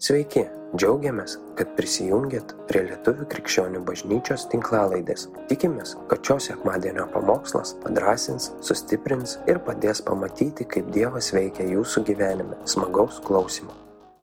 Sveiki, 0.00 0.46
džiaugiamės, 0.80 1.34
kad 1.58 1.74
prisijungiat 1.76 2.54
prie 2.70 2.80
Lietuvių 2.86 3.26
krikščionių 3.28 3.82
bažnyčios 3.84 4.46
tinklalaidės. 4.48 5.26
Tikimės, 5.50 5.90
kad 6.08 6.24
šios 6.24 6.46
sekmadienio 6.48 7.02
pamokslas 7.12 7.74
padrasins, 7.82 8.46
sustiprins 8.64 9.34
ir 9.44 9.58
padės 9.66 10.00
pamatyti, 10.06 10.64
kaip 10.64 10.86
Dievas 10.94 11.28
veikia 11.36 11.66
jūsų 11.68 12.02
gyvenime. 12.08 12.56
Smagaus 12.64 13.18
klausimų. 13.26 13.76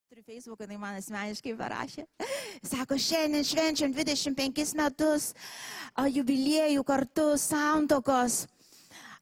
Turiu 0.10 0.26
Facebooką, 0.26 0.66
jinai 0.66 0.80
man 0.82 0.98
asmeniškai 0.98 1.54
parašė. 1.60 2.08
Sako, 2.72 2.98
šiandien 2.98 3.46
švenčiam 3.46 3.94
25 3.94 4.74
metus 4.82 5.28
jubiliejų 6.16 6.88
kartu 6.90 7.28
santokos. 7.38 8.48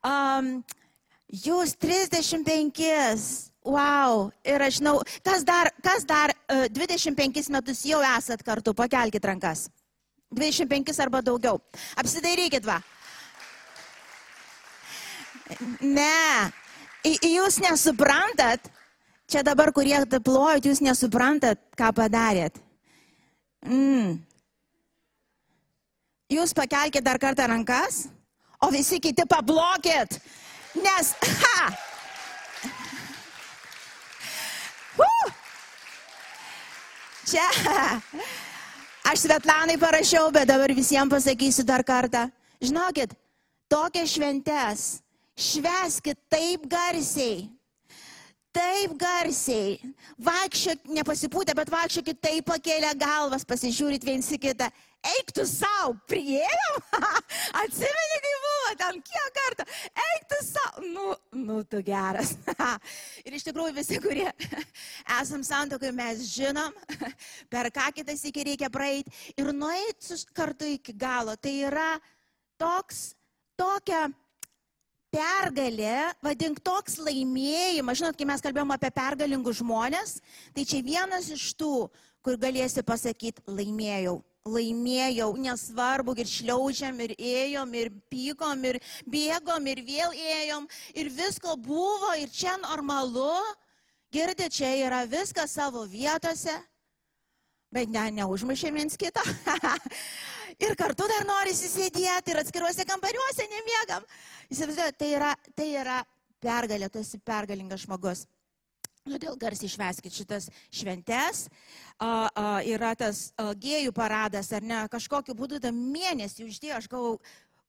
Um, 0.08 0.64
jūs 1.28 1.76
35. 1.84 3.52
Wow. 3.66 4.30
Ir 4.46 4.62
aš 4.62 4.78
žinau, 4.80 5.00
kas 5.26 5.42
dar, 5.46 5.72
kas 5.82 6.06
dar 6.06 6.36
uh, 6.54 6.68
25 6.70 7.50
metus 7.50 7.82
jau 7.90 8.02
esat 8.14 8.44
kartu, 8.46 8.76
pakelkite 8.78 9.26
rankas. 9.28 9.66
25 10.36 11.02
arba 11.02 11.22
daugiau. 11.26 11.58
Apsidairykit 11.98 12.66
va. 12.66 12.78
Ne. 15.82 16.52
Jūs 17.06 17.60
nesuprantat, 17.62 18.70
čia 19.30 19.44
dabar, 19.46 19.70
kurie 19.74 19.98
plojat, 20.10 20.66
jūs 20.66 20.82
nesuprantat, 20.82 21.62
ką 21.78 21.92
padarėt. 21.94 22.58
Mm. 23.66 24.18
Jūs 26.34 26.54
pakelkite 26.58 27.06
dar 27.06 27.22
kartą 27.22 27.46
rankas, 27.50 28.08
o 28.62 28.72
visi 28.74 28.98
kiti 29.02 29.26
pablokit. 29.30 30.18
Nes, 30.82 31.14
ha! 31.46 31.70
Uh! 35.00 35.32
Čia. 37.26 37.46
Aš 39.06 39.26
Svetlanai 39.26 39.78
parašiau, 39.82 40.30
bet 40.34 40.50
dabar 40.50 40.74
visiems 40.74 41.10
pasakysiu 41.10 41.66
dar 41.66 41.84
kartą. 41.86 42.28
Žinokit, 42.62 43.14
tokias 43.70 44.14
šventes 44.14 44.86
šveskit 45.38 46.18
taip 46.32 46.66
garsiai. 46.70 47.50
Taip 48.56 48.96
garsiai. 48.96 49.82
Vaikščiok, 50.22 50.86
nepasipūtę, 50.96 51.54
bet 51.58 51.70
vaikščiokit 51.74 52.22
taip 52.24 52.46
pakėlę 52.48 52.94
galvas, 52.98 53.44
pasižiūrit 53.44 54.06
viens 54.08 54.30
į 54.32 54.40
kitą. 54.48 54.70
Eik 55.06 55.30
tu 55.38 55.44
savo, 55.46 55.94
priėjom. 56.10 56.78
Atsimeni, 57.62 58.18
kai 58.24 58.34
buvo 58.46 58.74
ten 58.80 59.00
kiek 59.06 59.36
kartų. 59.38 59.66
Eik 60.06 60.26
tu 60.32 60.40
savo. 60.48 60.86
Nu, 60.86 61.06
nu, 61.44 61.60
tu 61.70 61.82
geras. 61.86 62.34
Ir 63.28 63.38
iš 63.38 63.46
tikrųjų 63.46 63.76
visi, 63.78 64.00
kurie 64.02 64.28
esam 65.20 65.46
santokai, 65.46 65.94
mes 65.96 66.26
žinom, 66.32 66.74
per 67.54 67.70
ką 67.76 67.92
kitas 68.00 68.26
iki 68.26 68.48
reikia 68.50 68.72
praeiti. 68.74 69.14
Ir 69.38 69.54
nueiti 69.54 70.18
kartu 70.34 70.74
iki 70.74 70.96
galo. 70.98 71.38
Tai 71.38 71.54
yra 71.70 71.90
toks, 72.62 73.12
tokia 73.60 74.08
pergalė, 75.16 76.12
vadink 76.26 76.60
toks 76.66 76.98
laimėjimas, 77.00 78.02
žinot, 78.02 78.18
kai 78.20 78.28
mes 78.28 78.44
kalbėjom 78.44 78.74
apie 78.76 78.92
pergalingus 78.96 79.62
žmonės, 79.62 80.18
tai 80.56 80.66
čia 80.68 80.82
vienas 80.84 81.30
iš 81.32 81.54
tų, 81.60 81.88
kur 82.26 82.40
galėsi 82.42 82.84
pasakyti, 82.84 83.46
laimėjau. 83.48 84.18
Laimėjau, 84.46 85.32
nesvarbu, 85.42 86.14
ir 86.22 86.28
šliaužiam, 86.30 87.00
ir 87.02 87.16
ėjom, 87.18 87.72
ir 87.80 87.88
pykom, 88.14 88.60
ir 88.70 88.78
bėgom, 89.10 89.66
ir 89.72 89.82
vėl 89.88 90.14
ėjom, 90.14 90.68
ir 90.94 91.10
visko 91.10 91.56
buvo, 91.58 92.12
ir 92.22 92.30
čia 92.30 92.54
normalu. 92.62 93.32
Girdite, 94.14 94.52
čia 94.54 94.70
yra 94.86 95.02
viskas 95.10 95.56
savo 95.58 95.82
vietose, 95.90 96.54
bet 97.74 97.90
ne, 97.90 98.06
neužmušėm 98.20 98.78
viens 98.78 99.02
kitą. 99.02 99.26
ir 100.66 100.78
kartu 100.78 101.10
dar 101.10 101.26
nori 101.26 101.58
įsėdėti 101.58 102.36
ir 102.36 102.44
atskiruose 102.44 102.86
kambariuose 102.86 103.50
nemiegam. 103.50 104.06
Įsivaizduoju, 104.54 104.98
tai 105.02 105.10
yra, 105.18 105.34
tai 105.58 105.72
yra 105.82 106.00
pergalė, 106.38 106.94
tu 106.94 107.02
esi 107.02 107.18
pergalingas 107.18 107.90
žmogus. 107.90 108.28
Todėl 109.06 109.36
garsiai 109.38 109.70
išveskit 109.70 110.16
šitas 110.18 110.48
šventes. 110.74 111.46
A, 112.00 112.08
a, 112.28 112.46
yra 112.66 112.96
tas 112.98 113.28
a, 113.38 113.52
gėjų 113.54 113.94
paradas, 113.96 114.50
ar 114.56 114.66
ne, 114.66 114.80
kažkokiu 114.92 115.36
būdu 115.38 115.62
tą 115.62 115.70
mėnesį 115.76 116.48
uždėjo, 116.50 116.80
aš 116.80 116.88
galvoju, 116.90 117.20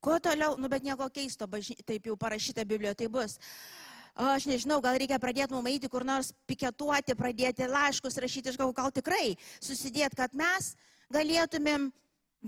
kuo 0.01 0.17
toliau, 0.23 0.57
nu 0.57 0.71
bet 0.73 0.87
nieko 0.87 1.11
keisto, 1.13 1.49
bažny, 1.51 1.77
taip 1.85 2.09
jau 2.09 2.17
parašyta 2.17 2.65
Biblijoje, 2.65 3.03
tai 3.03 3.11
bus. 3.13 3.37
A, 3.37 3.85
Aš 4.17 4.47
nežinau, 4.49 4.79
gal 4.81 4.97
reikia 4.97 5.19
pradėti 5.21 5.53
mum 5.53 5.67
eiti 5.69 5.91
kur 5.93 6.01
nors 6.09 6.31
piketuoti, 6.49 7.13
pradėti 7.19 7.67
laiškus 7.69 8.17
rašyti, 8.25 8.49
aš 8.49 8.57
galvoju, 8.57 8.77
gal 8.79 8.95
tikrai 8.97 9.35
susidėti, 9.61 10.17
kad 10.17 10.33
mes 10.33 10.71
galėtumėm 11.13 11.91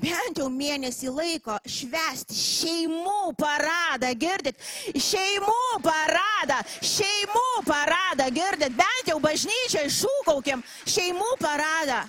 bent 0.02 0.38
jau 0.38 0.48
mėnesį 0.52 1.10
laiko 1.12 1.56
švesti 1.66 2.36
šeimų 2.36 3.32
paradą, 3.38 4.12
girdit? 4.18 4.58
Šeimų 4.94 5.80
paradą, 5.84 6.60
šeimų 6.82 7.48
paradą, 7.66 8.28
girdit? 8.34 8.76
Bent 8.78 9.10
jau 9.10 9.18
bažnyčiai 9.22 9.90
šūkaukim 9.92 10.62
šeimų 10.86 11.34
paradą. 11.42 12.04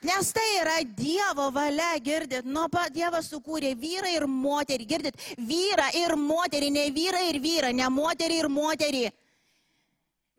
Nes 0.00 0.30
tai 0.32 0.46
yra 0.62 0.78
Dievo 0.96 1.50
valia, 1.52 1.92
girdit, 2.00 2.46
nuo 2.48 2.70
pat 2.72 2.88
Dievas 2.94 3.28
sukūrė 3.28 3.74
vyrą 3.76 4.08
ir 4.14 4.24
moterį, 4.24 4.86
girdit, 4.88 5.24
vyrą 5.36 5.90
ir 6.00 6.14
moterį, 6.16 6.70
ne 6.72 6.86
vyrą 6.94 7.20
ir 7.28 7.40
vyrą, 7.44 7.72
ne 7.76 7.88
moterį 7.92 8.38
ir 8.40 8.48
moterį. 8.48 9.02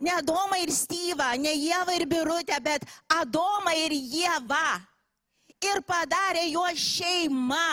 Ne 0.01 0.15
Adomą 0.17 0.57
ir 0.63 0.71
Styvą, 0.73 1.35
ne 1.37 1.53
Jėvą 1.53 1.93
ir 1.99 2.07
Birutę, 2.09 2.57
bet 2.65 2.87
Adomą 3.19 3.75
ir 3.83 3.93
Jėvą 3.93 4.81
ir 5.61 5.81
padarė 5.87 6.47
jo 6.51 6.67
šeimą. 6.75 7.71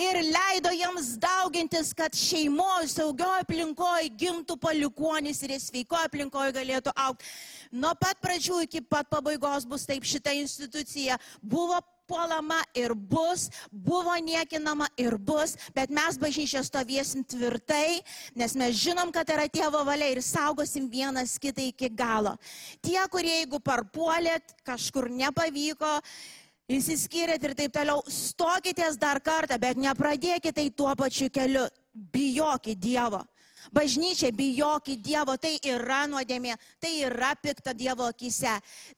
Ir 0.00 0.16
leido 0.22 0.70
jiems 0.72 1.14
daugintis, 1.20 1.90
kad 1.96 2.14
šeimoje, 2.16 2.88
saugioje 2.92 3.44
aplinkoje 3.44 4.12
gimtų 4.20 4.56
palikuonis 4.60 5.42
ir 5.44 5.56
sveikoje 5.60 6.08
aplinkoje 6.08 6.54
galėtų 6.56 6.94
aukti. 6.94 7.26
Nuo 7.74 7.92
pat 8.00 8.20
pradžių 8.22 8.62
iki 8.64 8.80
pat 8.80 9.10
pabaigos 9.12 9.66
bus 9.68 9.84
taip 9.88 10.06
šita 10.08 10.32
institucija. 10.38 11.18
Buvo 11.42 11.80
puolama 12.06 12.60
ir 12.76 12.94
bus, 12.94 13.48
buvo 13.70 14.14
niekinama 14.20 14.88
ir 15.00 15.16
bus, 15.16 15.56
bet 15.74 15.92
mes 15.92 16.18
bažnyčia 16.20 16.62
stovėsim 16.64 17.24
tvirtai, 17.24 18.00
nes 18.36 18.56
mes 18.60 18.76
žinom, 18.76 19.12
kad 19.12 19.28
yra 19.32 19.48
tėvo 19.48 19.80
valia 19.88 20.10
ir 20.12 20.20
saugosim 20.24 20.88
vienas 20.92 21.38
kitą 21.40 21.64
iki 21.70 21.88
galo. 21.88 22.36
Tie, 22.84 23.00
kurie 23.12 23.40
jeigu 23.40 23.60
parpuolėt, 23.64 24.56
kažkur 24.66 25.08
nepavyko, 25.12 25.98
Įsiskyrėt 26.72 27.42
ir 27.44 27.52
taip 27.58 27.74
toliau, 27.76 28.00
stokitės 28.08 28.96
dar 28.96 29.20
kartą, 29.20 29.58
bet 29.60 29.76
nepradėkite 29.76 30.54
tai 30.56 30.70
tuo 30.72 30.94
pačiu 30.96 31.28
keliu. 31.28 31.66
Bijokit 31.92 32.78
Dievo. 32.80 33.20
Bažnyčia, 33.74 34.30
bijokit 34.30 35.00
Dievo, 35.02 35.34
tai 35.34 35.56
yra 35.66 36.04
nuodėmė, 36.06 36.54
tai 36.78 36.92
yra 37.08 37.32
pikta 37.34 37.72
Dievo 37.74 38.06
akise. 38.06 38.52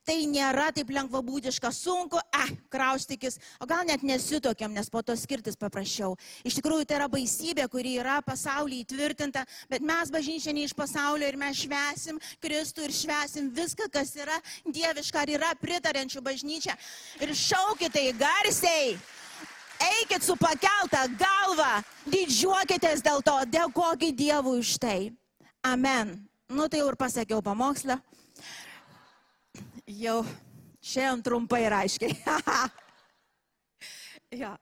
Tai 0.04 0.16
nėra 0.28 0.66
taip 0.76 0.90
lengvabūdiška, 0.92 1.70
sunku, 1.72 2.20
eh, 2.20 2.52
kraustikis, 2.68 3.38
o 3.56 3.64
gal 3.64 3.86
net 3.88 4.04
nesitokiam, 4.04 4.72
nes 4.72 4.90
po 4.90 5.00
to 5.00 5.16
skirtis 5.16 5.56
paprasčiau. 5.56 6.18
Iš 6.44 6.60
tikrųjų, 6.60 6.84
tai 6.84 7.00
yra 7.00 7.08
baisybė, 7.08 7.70
kuri 7.72 7.96
yra 7.96 8.20
pasaulyje 8.20 8.84
įtvirtinta, 8.84 9.46
bet 9.70 9.80
mes 9.80 10.10
bažnyčia 10.10 10.52
ne 10.52 10.68
iš 10.68 10.74
pasaulio 10.76 11.24
ir 11.26 11.36
mes 11.36 11.56
švesim 11.56 12.20
Kristų 12.42 12.84
ir 12.84 12.92
švesim 12.92 13.50
viską, 13.50 13.90
kas 13.90 14.12
yra 14.14 14.36
dieviška 14.66 15.24
ar 15.24 15.28
yra 15.28 15.54
pritarančių 15.56 16.20
bažnyčia. 16.20 16.76
Ir 17.24 17.32
šaukite 17.32 18.12
į 18.12 18.18
garsiai. 18.20 18.98
Eikit 19.82 20.24
su 20.24 20.36
pakelta 20.40 21.04
galva, 21.18 21.82
didžiuokitės 22.08 23.02
dėl 23.04 23.22
to, 23.24 23.36
dėkokit 23.52 24.16
Dievui 24.16 24.60
už 24.62 24.76
tai. 24.80 25.12
Amen. 25.66 26.16
Nu 26.48 26.68
tai 26.70 26.80
jau 26.80 26.90
ir 26.92 26.98
pasakiau 26.98 27.42
pamokslą. 27.42 27.98
Jau 29.86 30.20
šiandien 30.80 31.24
trumpai 31.26 31.64
ir 31.66 31.74
aiškiai. 31.74 32.14
jo. 34.42 34.52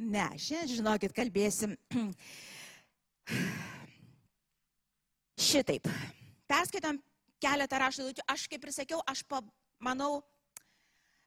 Ne, 0.00 0.26
šiandien, 0.40 0.76
žinokit, 0.78 1.12
kalbėsim 1.16 1.76
šitaip. 5.50 5.88
Perskaitom 6.50 7.00
keletą 7.42 7.80
raštų. 7.82 8.12
Aš, 8.30 8.46
kaip 8.50 8.64
ir 8.64 8.72
sakiau, 8.74 9.00
aš 9.08 9.24
pa, 9.28 9.42
manau, 9.82 10.20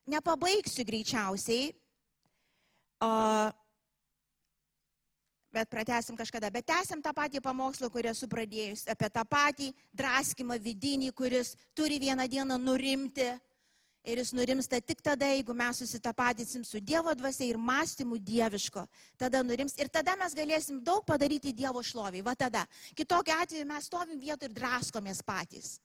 nepabaigsiu 0.09 0.85
greičiausiai, 0.87 1.71
bet 5.53 5.69
pratesim 5.69 6.17
kažkada. 6.17 6.49
Bet 6.49 6.65
tęsim 6.67 7.01
tą 7.01 7.13
patį 7.15 7.41
pamokslą, 7.45 7.89
kurį 7.93 8.11
esu 8.11 8.27
pradėjus, 8.29 8.87
apie 8.89 9.09
tą 9.13 9.23
patį 9.29 9.71
draskimą 9.93 10.57
vidinį, 10.59 11.13
kuris 11.13 11.53
turi 11.77 11.99
vieną 12.01 12.27
dieną 12.27 12.57
nurimti. 12.57 13.29
Ir 14.03 14.19
jis 14.19 14.33
nurimsta 14.35 14.81
tik 14.83 14.99
tada, 14.99 15.29
jeigu 15.31 15.53
mes 15.55 15.77
susitapatysim 15.79 16.65
su 16.67 16.81
Dievo 16.83 17.13
dvasia 17.15 17.45
ir 17.47 17.55
mąstymu 17.55 18.17
dieviško. 18.19 18.83
Tada 19.15 19.39
nurims 19.47 19.77
ir 19.79 19.87
tada 19.87 20.17
mes 20.19 20.35
galėsim 20.35 20.81
daug 20.83 21.05
padaryti 21.07 21.53
Dievo 21.55 21.79
šloviai. 21.79 22.25
Va 22.25 22.33
tada. 22.35 22.65
Kitokiu 22.97 23.37
atveju 23.37 23.69
mes 23.69 23.87
stovim 23.87 24.19
vietoj 24.19 24.49
ir 24.49 24.57
draskomės 24.57 25.23
patys. 25.23 25.77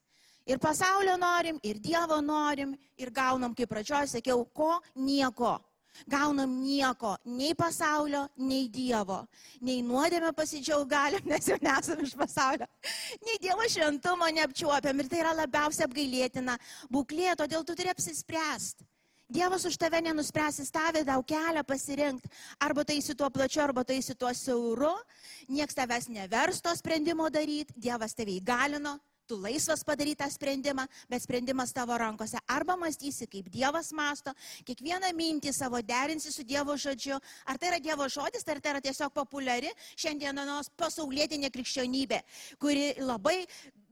Ir 0.49 0.59
pasaulio 0.59 1.15
norim, 1.21 1.61
ir 1.63 1.79
Dievo 1.79 2.19
norim, 2.25 2.75
ir 2.99 3.15
gaunam, 3.15 3.55
kaip 3.55 3.71
pradžioje 3.71 4.17
sakiau, 4.17 4.43
ko 4.51 4.81
nieko. 4.97 5.55
Gaunam 6.07 6.53
nieko, 6.63 7.17
nei 7.25 7.55
pasaulio, 7.59 8.29
nei 8.37 8.69
Dievo. 8.71 9.23
Nei 9.61 9.81
nuodėmę 9.83 10.31
pasidžiaug 10.37 10.87
galim, 10.89 11.25
nes 11.31 11.49
jau 11.51 11.59
nesame 11.63 12.07
iš 12.07 12.15
pasaulio. 12.19 12.69
Nei 13.27 13.41
Dievo 13.43 13.67
šventumo 13.69 14.29
neapčiuopiam. 14.39 15.03
Ir 15.03 15.11
tai 15.11 15.25
yra 15.25 15.35
labiausiai 15.41 15.89
apgailėtina 15.89 16.59
būklė, 16.93 17.35
todėl 17.41 17.67
tu 17.67 17.75
turi 17.79 17.93
apsispręsti. 17.95 18.87
Dievas 19.29 19.67
už 19.69 19.77
tave 19.77 19.99
nenuspręs, 20.01 20.57
jis 20.63 20.71
tavė 20.73 21.03
daug 21.05 21.21
kelią 21.29 21.61
pasirinkti. 21.69 22.31
Arba 22.65 22.81
tai 22.89 22.97
su 23.05 23.13
tuo 23.13 23.29
plačiu, 23.29 23.61
arba 23.61 23.83
tai 23.85 23.99
su 24.01 24.15
tuo 24.17 24.31
siauru. 24.33 24.95
Niekas 25.53 25.77
tavęs 25.77 26.09
nevers 26.09 26.63
to 26.65 26.73
sprendimo 26.73 27.29
daryti. 27.29 27.77
Dievas 27.77 28.17
tave 28.17 28.39
įgalino, 28.39 28.95
tu 29.29 29.37
laisvas 29.37 29.85
padaryti 29.85 30.23
tą 30.23 30.31
sprendimą, 30.33 30.87
bet 31.11 31.23
sprendimas 31.23 31.73
tavo 31.77 31.99
rankose. 32.01 32.41
Arba 32.49 32.77
mąstysi, 32.81 33.29
kaip 33.29 33.51
Dievas 33.53 33.93
masto, 33.93 34.33
kiekvieną 34.65 35.13
mintį 35.17 35.53
savo 35.53 35.83
derinsi 35.85 36.33
su 36.33 36.45
Dievo 36.49 36.77
žodžiu. 36.77 37.19
Ar 37.47 37.59
tai 37.61 37.73
yra 37.73 37.81
Dievo 37.85 38.09
žodis, 38.09 38.47
ar 38.49 38.61
tai 38.61 38.75
yra 38.77 38.85
tiesiog 38.85 39.13
populiari 39.13 39.73
šiandienos 39.97 40.73
pasaulietinė 40.81 41.53
krikščionybė, 41.53 42.23
kuri 42.63 42.95
labai 43.05 43.43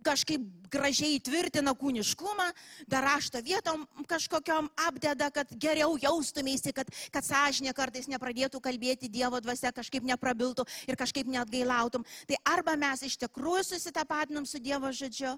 kažkaip 0.06 0.44
gražiai 0.70 1.18
tvirtina 1.22 1.74
kūniškumą, 1.78 2.46
dar 2.90 3.06
rašto 3.06 3.42
vietom 3.44 3.84
kažkokiam 4.10 4.70
apdeda, 4.86 5.30
kad 5.34 5.50
geriau 5.62 5.96
jaustumėsi, 6.00 6.74
kad, 6.76 6.90
kad 7.14 7.26
sąžinė 7.26 7.74
kartais 7.76 8.08
nepradėtų 8.10 8.60
kalbėti 8.62 9.10
Dievo 9.12 9.40
dvasia, 9.42 9.74
kažkaip 9.74 10.06
neprabiltų 10.06 10.66
ir 10.86 10.98
kažkaip 10.98 11.28
net 11.30 11.50
gailautum. 11.52 12.06
Tai 12.28 12.40
arba 12.54 12.76
mes 12.78 13.06
iš 13.06 13.18
tikrųjų 13.26 13.66
susitapatinam 13.72 14.46
su 14.46 14.62
Dievo 14.62 14.92
žodžiu, 14.94 15.36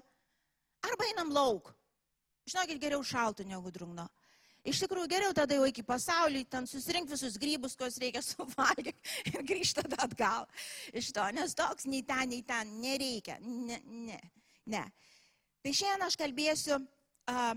arba 0.85 1.11
einam 1.11 1.33
lauk. 1.33 1.73
Žinokit, 2.49 2.81
geriau 2.81 3.03
šaltų 3.05 3.45
negu 3.45 3.71
drungno. 3.73 4.07
Iš 4.67 4.81
tikrųjų, 4.83 5.07
geriau 5.07 5.33
tada 5.35 5.55
jau 5.55 5.67
iki 5.69 5.85
pasaulio, 5.87 6.41
ten 6.51 6.65
susirinkti 6.67 7.15
visus 7.15 7.37
grybus, 7.39 7.77
kuriuos 7.79 7.99
reikia 8.01 8.23
suvalgyti 8.25 9.31
ir 9.31 9.45
grįžti 9.47 9.85
tada 9.85 10.03
atgal 10.03 10.49
iš 10.91 11.13
to, 11.15 11.23
nes 11.37 11.55
toks 11.55 11.87
nei 11.87 12.03
ten, 12.03 12.33
nei 12.33 12.43
ten 12.43 12.75
nereikia. 12.83 13.37
Ne, 13.39 13.79
ne. 14.09 14.19
Ne. 14.69 14.83
Tai 15.63 15.73
šiandien 15.75 16.05
aš 16.05 16.17
kalbėsiu, 16.19 16.77
uh, 16.79 17.53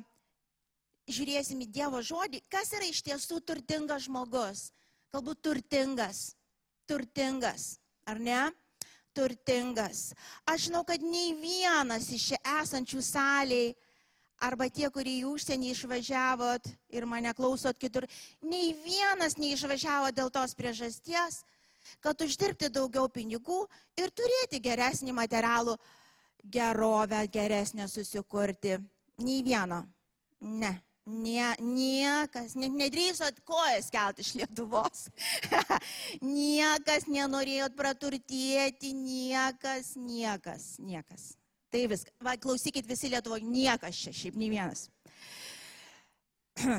žiūrėsim 1.13 1.61
į 1.65 1.69
Dievo 1.77 2.01
žodį, 2.05 2.43
kas 2.51 2.73
yra 2.77 2.89
iš 2.89 3.03
tiesų 3.07 3.43
turtingas 3.47 4.07
žmogus. 4.09 4.71
Galbūt 5.13 5.43
turtingas, 5.45 6.33
turtingas, 6.89 7.77
ar 8.09 8.21
ne? 8.23 8.43
Turtingas. 9.13 10.13
Aš 10.49 10.69
žinau, 10.71 10.87
kad 10.89 11.03
nei 11.05 11.35
vienas 11.37 12.09
iš 12.17 12.31
čia 12.33 12.39
esančių 12.63 13.03
saliai, 13.05 13.75
arba 14.43 14.67
tie, 14.73 14.89
kurie 14.91 15.21
į 15.21 15.27
užsienį 15.31 15.71
išvažiavot 15.71 16.67
ir 16.97 17.07
mane 17.07 17.31
klausot 17.37 17.79
kitur, 17.79 18.09
nei 18.43 18.73
vienas 18.83 19.37
neišvažiavo 19.39 20.11
dėl 20.17 20.33
tos 20.35 20.57
priežasties, 20.59 21.43
kad 22.03 22.19
uždirbti 22.25 22.71
daugiau 22.73 23.07
pinigų 23.13 23.67
ir 24.01 24.11
turėti 24.11 24.63
geresnį 24.63 25.15
materialų 25.15 25.77
gerovę 26.45 27.29
geresnę 27.29 27.89
susikurti. 27.89 28.79
Nei 29.19 29.43
vieno. 29.43 29.85
Ne. 30.41 30.81
Nie, 31.07 31.49
niekas, 31.59 32.53
net 32.55 32.71
nedrįsot 32.79 33.41
kojas 33.43 33.89
kelti 33.91 34.23
iš 34.23 34.37
Lietuvos. 34.39 35.09
niekas 36.23 37.09
nenorėjot 37.11 37.75
praturtėti, 37.75 38.93
niekas, 38.95 39.97
niekas, 39.99 40.77
niekas. 40.79 41.33
Tai 41.75 41.83
viskas. 41.91 42.15
Va, 42.23 42.37
klausykit 42.39 42.87
visi 42.87 43.11
Lietuvoje, 43.11 43.43
niekas 43.43 43.99
čia, 43.99 44.15
šiaip 44.15 44.39
nei 44.39 44.53
vienas. 44.53 44.87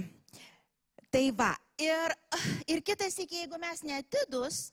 tai 1.14 1.26
va. 1.36 1.52
Ir, 1.82 2.16
ir 2.70 2.80
kitas 2.86 3.20
iki, 3.20 3.42
jeigu 3.42 3.60
mes 3.60 3.84
netidus, 3.84 4.70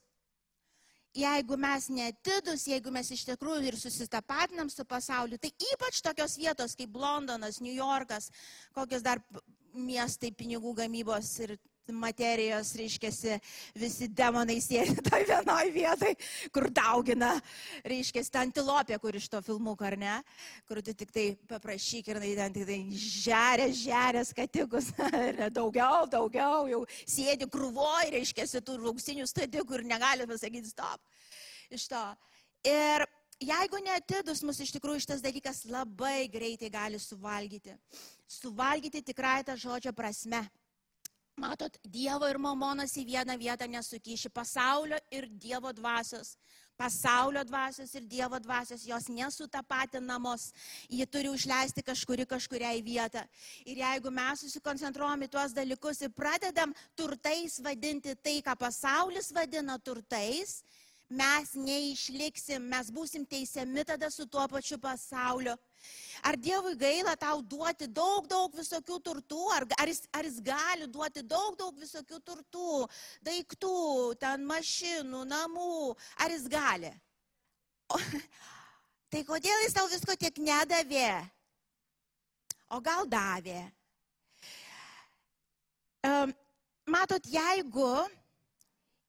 jeigu 1.17 1.57
mes 1.59 1.89
netidus, 1.91 2.67
jeigu 2.71 2.93
mes 2.95 3.11
iš 3.11 3.25
tikrųjų 3.29 3.71
ir 3.71 3.79
susitapatinam 3.79 4.71
su 4.71 4.85
pasauliu, 4.85 5.39
tai 5.39 5.51
ypač 5.73 6.03
tokios 6.05 6.37
vietos 6.39 6.77
kaip 6.79 6.95
Londonas, 6.95 7.61
New 7.61 7.75
Yorkas, 7.75 8.31
kokios 8.77 9.03
dar 9.03 9.23
miestai 9.75 10.31
pinigų 10.35 10.75
gamybos 10.83 11.33
ir 11.45 11.57
materijos, 11.89 12.73
reiškia, 12.79 13.39
visi 13.79 14.09
demonai 14.09 14.59
sėdi 14.63 15.01
toj 15.09 15.25
vienoj 15.29 15.71
vietai, 15.75 16.13
kur 16.55 16.69
daugina, 16.71 17.33
reiškia, 17.85 18.23
antilopė, 18.43 18.99
kur 19.03 19.17
iš 19.17 19.29
to 19.33 19.41
filmuko, 19.43 19.87
ar 19.89 19.97
ne, 19.99 20.17
kur 20.69 20.83
tu 20.85 20.95
tik 20.95 21.11
tai 21.15 21.27
paprašyk 21.51 22.13
ir 22.13 22.21
ten 22.23 22.57
tik 22.57 22.67
tai 22.69 22.81
žerės, 22.95 23.77
žerės 23.83 24.35
katikus, 24.37 24.93
daugiau, 25.59 26.07
daugiau, 26.11 26.67
jau 26.71 26.85
sėdi 27.05 27.49
krūvoj, 27.51 28.13
reiškia, 28.17 28.47
tų 28.61 28.79
auksinių 28.93 29.27
stadikų 29.27 29.81
ir 29.81 29.89
negali 29.95 30.29
pasakyti 30.31 30.71
stop. 30.71 31.01
Iš 31.71 31.87
to. 31.91 32.03
Ir 32.67 33.07
jeigu 33.41 33.81
netidus, 33.85 34.43
mus 34.45 34.61
iš 34.61 34.73
tikrųjų 34.77 35.05
šitas 35.05 35.23
dalykas 35.25 35.65
labai 35.71 36.29
greitai 36.33 36.71
gali 36.73 37.01
suvalgyti. 37.01 37.77
Suvalgyti 38.31 39.03
tikrai 39.07 39.41
tą 39.47 39.57
žodžio 39.59 39.95
prasme. 39.97 40.43
Matot, 41.41 41.79
Dievo 41.89 42.29
ir 42.29 42.37
mamonas 42.37 42.93
į 43.01 43.07
vieną 43.09 43.37
vietą 43.41 43.65
nesukiši 43.71 44.29
pasaulio 44.29 44.99
ir 45.15 45.25
Dievo 45.41 45.71
dvasios. 45.73 46.35
Pasaulio 46.77 47.41
dvasios 47.49 47.95
ir 47.97 48.05
Dievo 48.09 48.37
dvasios 48.41 48.85
jos 48.85 49.07
nesutapatinamos. 49.09 50.51
Jie 50.89 51.07
turi 51.07 51.33
užleisti 51.33 51.85
kažkuri 51.85 52.27
kažkuriai 52.29 52.83
vietą. 52.85 53.25
Ir 53.65 53.81
jeigu 53.81 54.13
mes 54.13 54.45
susikoncentruojam 54.45 55.25
į 55.25 55.31
tuos 55.33 55.57
dalykus 55.57 56.03
ir 56.05 56.13
pradedam 56.13 56.77
turtais 56.97 57.57
vadinti 57.65 58.17
tai, 58.21 58.41
ką 58.45 58.57
pasaulis 58.61 59.33
vadina 59.33 59.79
turtais, 59.81 60.61
mes 61.11 61.55
neišliksim, 61.59 62.63
mes 62.71 62.91
būsim 62.95 63.25
teisiami 63.27 63.85
tada 63.85 64.11
su 64.11 64.27
tuo 64.31 64.47
pačiu 64.49 64.79
pasauliu. 64.79 65.57
Ar 66.23 66.37
Dievui 66.37 66.77
gaila 66.79 67.17
tau 67.17 67.41
duoti 67.43 67.89
daug, 67.89 68.29
daug 68.29 68.55
visokių 68.55 68.99
turtų, 69.03 69.41
ar, 69.57 69.67
ar, 69.81 69.89
jis, 69.89 70.05
ar 70.13 70.29
jis 70.29 70.39
gali 70.45 70.87
duoti 70.87 71.25
daug, 71.25 71.57
daug 71.59 71.75
visokių 71.81 72.21
turtų, 72.21 72.85
daiktų, 73.27 73.75
ten 74.21 74.45
mašinų, 74.47 75.25
namų, 75.27 75.97
ar 76.21 76.37
jis 76.37 76.47
gali? 76.53 76.93
O, 77.91 77.99
tai 79.11 79.25
kodėl 79.27 79.65
jis 79.65 79.75
tau 79.75 79.89
visko 79.91 80.15
tiek 80.21 80.39
nedavė? 80.39 81.11
O 82.71 82.79
gal 82.85 83.09
davė? 83.11 83.65
Um, 86.07 86.31
matot, 86.87 87.25
jeigu 87.27 87.89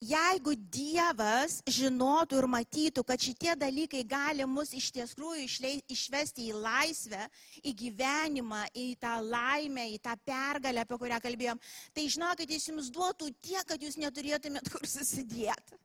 jeigu 0.02 0.54
Dievas 0.72 1.60
žinotų 1.70 2.40
ir 2.40 2.48
matytų, 2.50 3.04
kad 3.06 3.22
šitie 3.22 3.54
dalykai 3.58 4.02
gali 4.08 4.46
mus 4.48 4.72
iš 4.74 4.90
tiesų 4.96 5.34
išvesti 5.46 6.48
į 6.50 6.58
laisvę, 6.58 7.28
į 7.62 7.74
gyvenimą, 7.84 8.64
į 8.74 8.88
tą 9.02 9.14
laimę, 9.22 9.86
į 9.94 10.00
tą 10.02 10.16
pergalę, 10.26 10.82
apie 10.82 10.98
kurią 10.98 11.22
kalbėjom, 11.22 11.62
tai 11.94 12.08
žinokit, 12.10 12.50
jis 12.50 12.68
jums 12.72 12.90
duotų 12.94 13.30
tiek, 13.40 13.64
kad 13.68 13.82
jūs 13.82 14.00
neturėtumėt 14.02 14.72
kur 14.72 14.86
susidėti. 14.88 15.78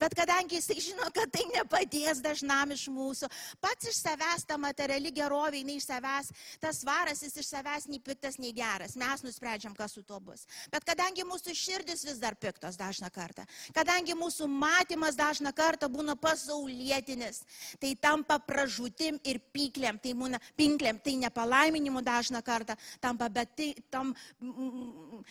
Bet 0.00 0.14
kadangi 0.16 0.56
jisai 0.56 0.80
žino, 0.80 1.06
kad 1.14 1.30
tai 1.32 1.44
nepadės 1.52 2.22
dažnam 2.24 2.72
iš 2.74 2.86
mūsų, 2.92 3.28
pats 3.62 3.90
iš 3.90 3.98
savęs 4.00 4.46
ta 4.48 4.56
materiali 4.60 5.12
gerovė, 5.14 5.60
jinai 5.60 5.76
iš 5.78 5.86
savęs, 5.90 6.30
tas 6.62 6.80
varas 6.88 7.20
jis 7.22 7.36
iš 7.42 7.50
savęs 7.52 7.86
nei 7.90 8.00
piktas, 8.02 8.38
nei 8.42 8.54
geras. 8.56 8.96
Mes 8.98 9.24
nusprendžiam, 9.26 9.76
kas 9.76 9.94
su 9.96 10.02
tuo 10.08 10.18
bus. 10.24 10.46
Bet 10.72 10.86
kadangi 10.88 11.26
mūsų 11.28 11.54
širdis 11.58 12.06
vis 12.08 12.22
dar 12.22 12.36
piktos 12.40 12.80
dažną 12.80 13.12
kartą, 13.12 13.44
kadangi 13.76 14.16
mūsų 14.18 14.48
matymas 14.48 15.18
dažną 15.20 15.52
kartą 15.56 15.90
būna 15.92 16.16
pasaulietinis, 16.16 17.42
tai 17.82 17.92
tampa 18.00 18.40
pražutim 18.40 19.20
ir 19.28 19.42
pyklėm, 19.52 20.00
tai 20.02 20.16
būna 20.18 20.40
pinklėm, 20.58 20.98
tai 21.04 21.18
nepalaiminimu 21.26 22.02
dažną 22.02 22.42
kartą 22.42 22.78
tampa, 23.04 23.28
bet 23.28 23.54
tai 23.56 23.70
tam... 23.92 24.16
Mm, 24.40 24.56
mm, 24.56 25.24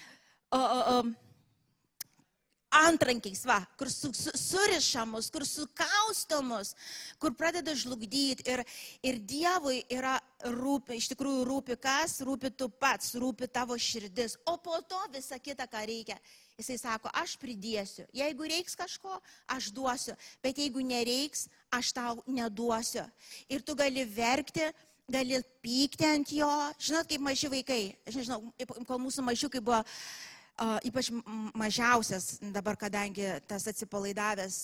o, 0.52 0.62
o, 0.62 0.80
o, 0.94 1.31
antrankiais, 2.72 3.44
va, 3.46 3.60
kur 3.78 3.90
su, 3.92 4.12
su, 4.16 4.32
surišamus, 4.38 5.30
kur 5.34 5.44
sukaustomus, 5.48 6.74
kur 7.20 7.36
pradeda 7.36 7.76
žlugdyti. 7.76 8.46
Ir, 8.48 8.64
ir 9.04 9.20
Dievui 9.28 9.82
yra 9.92 10.16
rūpi, 10.56 10.96
iš 10.98 11.12
tikrųjų 11.12 11.44
rūpi 11.50 11.78
kas, 11.82 12.22
rūpi 12.26 12.54
tu 12.56 12.70
pats, 12.72 13.14
rūpi 13.20 13.50
tavo 13.52 13.78
širdis, 13.78 14.38
o 14.48 14.56
po 14.58 14.80
to 14.88 15.02
visa 15.14 15.40
kita, 15.40 15.68
ką 15.70 15.84
reikia. 15.90 16.18
Jisai 16.60 16.78
sako, 16.78 17.10
aš 17.18 17.36
pridėsiu. 17.42 18.06
Jeigu 18.14 18.46
reiks 18.46 18.76
kažko, 18.78 19.18
aš 19.50 19.72
duosiu. 19.74 20.16
Bet 20.44 20.60
jeigu 20.62 20.84
nereiks, 20.86 21.48
aš 21.74 21.92
tau 21.98 22.22
neduosiu. 22.30 23.04
Ir 23.50 23.64
tu 23.66 23.76
gali 23.76 24.06
verkti, 24.06 24.68
gali 25.12 25.40
pykti 25.64 26.06
ant 26.08 26.34
jo. 26.36 26.50
Žinot, 26.80 27.10
kaip 27.10 27.24
maži 27.24 27.50
vaikai. 27.52 27.82
Aš 28.06 28.22
nežinau, 28.22 28.44
kol 28.88 29.02
mūsų 29.02 29.26
mažiukai 29.26 29.64
buvo 29.64 29.82
ypač 30.88 31.12
mažiausias, 31.58 32.38
dabar 32.54 32.78
kadangi 32.78 33.28
tas 33.48 33.68
atsipalaidavęs 33.72 34.62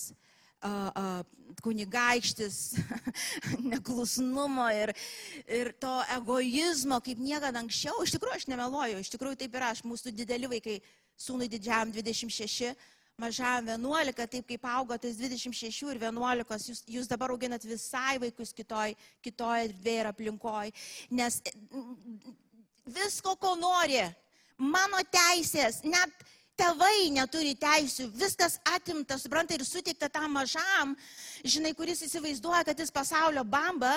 kunigaikštis, 1.62 2.76
neklusnumo 3.72 4.68
ir, 4.74 4.92
ir 5.46 5.72
to 5.80 5.94
egoizmo, 6.16 7.00
kaip 7.04 7.18
niekada 7.22 7.62
anksčiau. 7.62 8.02
Iš 8.04 8.14
tikrųjų, 8.14 8.36
aš 8.36 8.46
nemeluoju, 8.50 9.00
iš 9.02 9.10
tikrųjų 9.14 9.38
taip 9.42 9.58
yra, 9.58 9.72
aš 9.72 9.84
mūsų 9.86 10.12
dideli 10.14 10.50
vaikai, 10.50 10.78
sūnui 11.18 11.48
didžiam 11.50 11.90
26, 11.94 12.74
mažam 13.18 13.66
11, 13.66 14.26
taip 14.30 14.46
kaip 14.46 14.68
augo 14.70 14.98
tas 15.00 15.18
26 15.18 15.90
ir 15.90 16.02
11, 16.04 16.68
jūs, 16.70 16.84
jūs 16.86 17.10
dabar 17.10 17.34
auginat 17.34 17.64
visai 17.66 18.18
vaikus 18.22 18.54
kitoj, 18.54 18.94
kitoj 19.24 19.66
erdvėje 19.66 20.04
ir 20.04 20.10
aplinkoje. 20.12 20.74
Nes 21.10 21.40
visko, 22.86 23.34
ko 23.40 23.56
nori, 23.58 24.04
mano 24.58 25.00
teisės, 25.06 25.82
net 25.86 26.26
tėvai 26.58 27.08
neturi 27.14 27.54
teisių, 27.58 28.08
viskas 28.18 28.58
atimta, 28.74 29.18
supranta, 29.18 29.54
ir 29.54 29.64
suteikta 29.66 30.10
tam 30.10 30.34
mažam, 30.34 30.96
žinai, 31.46 31.74
kuris 31.78 32.02
įsivaizduoja, 32.08 32.64
kad 32.66 32.80
jis 32.82 32.94
pasaulio 32.94 33.44
bamba, 33.46 33.94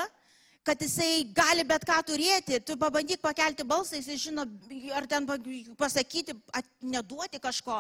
kad 0.62 0.78
jisai 0.78 1.26
gali 1.34 1.64
bet 1.66 1.82
ką 1.90 1.96
turėti, 2.06 2.60
tu 2.62 2.76
pabandyk 2.78 3.18
pakelti 3.24 3.66
balsą, 3.66 3.98
jisai 3.98 4.18
žino, 4.22 4.46
ar 4.94 5.08
ten 5.10 5.26
pasakyti, 5.78 6.36
at, 6.54 6.68
neduoti 6.86 7.42
kažko, 7.42 7.80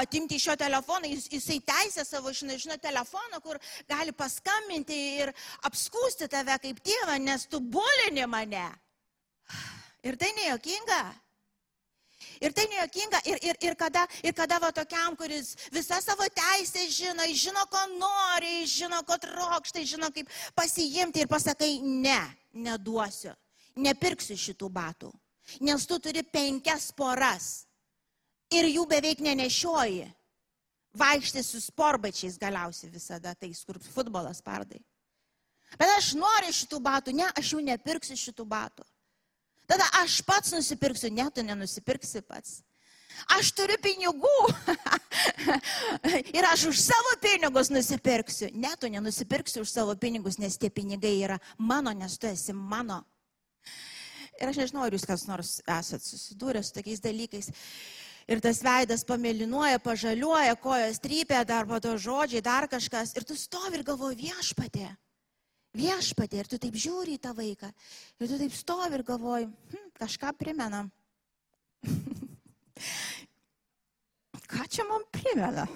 atimti 0.00 0.40
iš 0.40 0.48
jo 0.50 0.56
telefoną, 0.58 1.06
jis, 1.12 1.28
jisai 1.36 1.60
teisė 1.62 2.02
savo, 2.08 2.34
žino, 2.34 2.58
žino 2.58 2.80
telefoną, 2.82 3.38
kur 3.44 3.62
gali 3.86 4.10
paskambinti 4.10 4.98
ir 5.22 5.30
apskūsti 5.70 6.26
tave 6.32 6.58
kaip 6.66 6.82
tėvą, 6.82 7.20
nes 7.22 7.46
tu 7.46 7.62
bulini 7.62 8.26
mane. 8.26 8.66
Ir 10.04 10.18
tai 10.20 10.34
nejokinga. 10.36 10.98
Ir 12.44 12.52
tai 12.52 12.66
nejokinga. 12.68 13.20
Ir, 13.30 13.38
ir, 13.48 13.58
ir, 13.64 13.76
kada, 13.80 14.04
ir 14.22 14.34
kada 14.36 14.58
va 14.60 14.70
tokiam, 14.74 15.16
kuris 15.16 15.54
visą 15.72 16.00
savo 16.04 16.26
teisę 16.28 16.84
žino, 16.92 17.24
žino, 17.32 17.64
ko 17.72 17.84
nori, 17.96 18.66
žino, 18.68 19.00
ko 19.08 19.16
trokštai, 19.22 19.84
žino, 19.88 20.10
kaip 20.12 20.28
pasiimti 20.56 21.24
ir 21.24 21.30
pasakai, 21.30 21.78
ne, 21.80 22.20
neduosiu, 22.52 23.32
nepirksiu 23.80 24.36
šitų 24.36 24.68
batų. 24.74 25.12
Nes 25.64 25.86
tu 25.88 25.98
turi 26.00 26.24
penkias 26.24 26.90
poras 26.96 27.64
ir 28.52 28.68
jų 28.68 28.84
beveik 28.88 29.24
nenešioji. 29.24 30.08
Vaikšti 30.94 31.42
su 31.42 31.58
sporbačiais 31.58 32.36
galiausiai 32.38 32.92
visada, 32.92 33.32
tais, 33.34 33.64
kur 33.66 33.80
futbolas 33.82 34.38
pardai. 34.44 34.78
Bet 35.74 35.90
aš 35.96 36.12
noriu 36.14 36.52
šitų 36.54 36.78
batų, 36.84 37.14
ne, 37.18 37.26
aš 37.34 37.54
jų 37.56 37.64
nepirksiu 37.66 38.14
šitų 38.20 38.46
batų. 38.46 38.84
Tada 39.66 39.86
aš 40.02 40.20
pats 40.26 40.52
nusipirksiu, 40.52 41.10
ne, 41.14 41.26
tu 41.32 41.42
nenusipirksi 41.42 42.22
pats. 42.28 42.60
Aš 43.30 43.52
turiu 43.56 43.76
pinigų 43.80 44.32
ir 46.36 46.46
aš 46.50 46.66
už 46.72 46.80
savo 46.82 47.14
pinigus 47.22 47.70
nusipirksiu. 47.72 48.50
Ne, 48.52 48.74
tu 48.80 48.90
nenusipirksi 48.90 49.62
už 49.62 49.70
savo 49.70 49.94
pinigus, 49.96 50.36
nes 50.42 50.58
tie 50.60 50.68
pinigai 50.68 51.14
yra 51.22 51.38
mano, 51.56 51.94
nes 51.94 52.18
tu 52.18 52.28
esi 52.28 52.52
mano. 52.52 53.00
Ir 54.40 54.50
aš 54.50 54.58
nežinau, 54.64 54.82
ar 54.84 54.96
jūs 54.96 55.06
kas 55.06 55.28
nors 55.30 55.60
esat 55.62 56.02
susidūrę 56.02 56.60
su 56.64 56.74
tokiais 56.74 57.00
dalykais. 57.00 57.52
Ir 58.24 58.40
tas 58.42 58.62
veidas 58.64 59.04
pamėlynuoja, 59.06 59.78
pažaliuoja, 59.84 60.56
kojos 60.60 61.00
trypia, 61.04 61.44
dar 61.46 61.68
po 61.68 61.78
to 61.80 61.94
žodžiai, 62.00 62.42
dar 62.44 62.66
kažkas. 62.72 63.12
Ir 63.14 63.24
tu 63.28 63.36
stovi 63.38 63.78
ir 63.78 63.86
galvoji 63.86 64.24
viešpatė 64.26 64.90
viešpatė 65.74 66.40
ir 66.40 66.50
tu 66.50 66.58
taip 66.62 66.76
žiūri 66.78 67.16
į 67.18 67.22
tą 67.22 67.32
vaiką. 67.36 67.70
Ir 68.20 68.30
tu 68.30 68.38
taip 68.40 68.54
stovi 68.56 68.98
ir 68.98 69.04
galvoji, 69.06 69.46
hm, 69.72 69.88
kažką 70.00 70.28
primena. 70.38 70.84
Ką 74.54 74.62
čia 74.70 74.84
man 74.86 75.02
primena? 75.10 75.66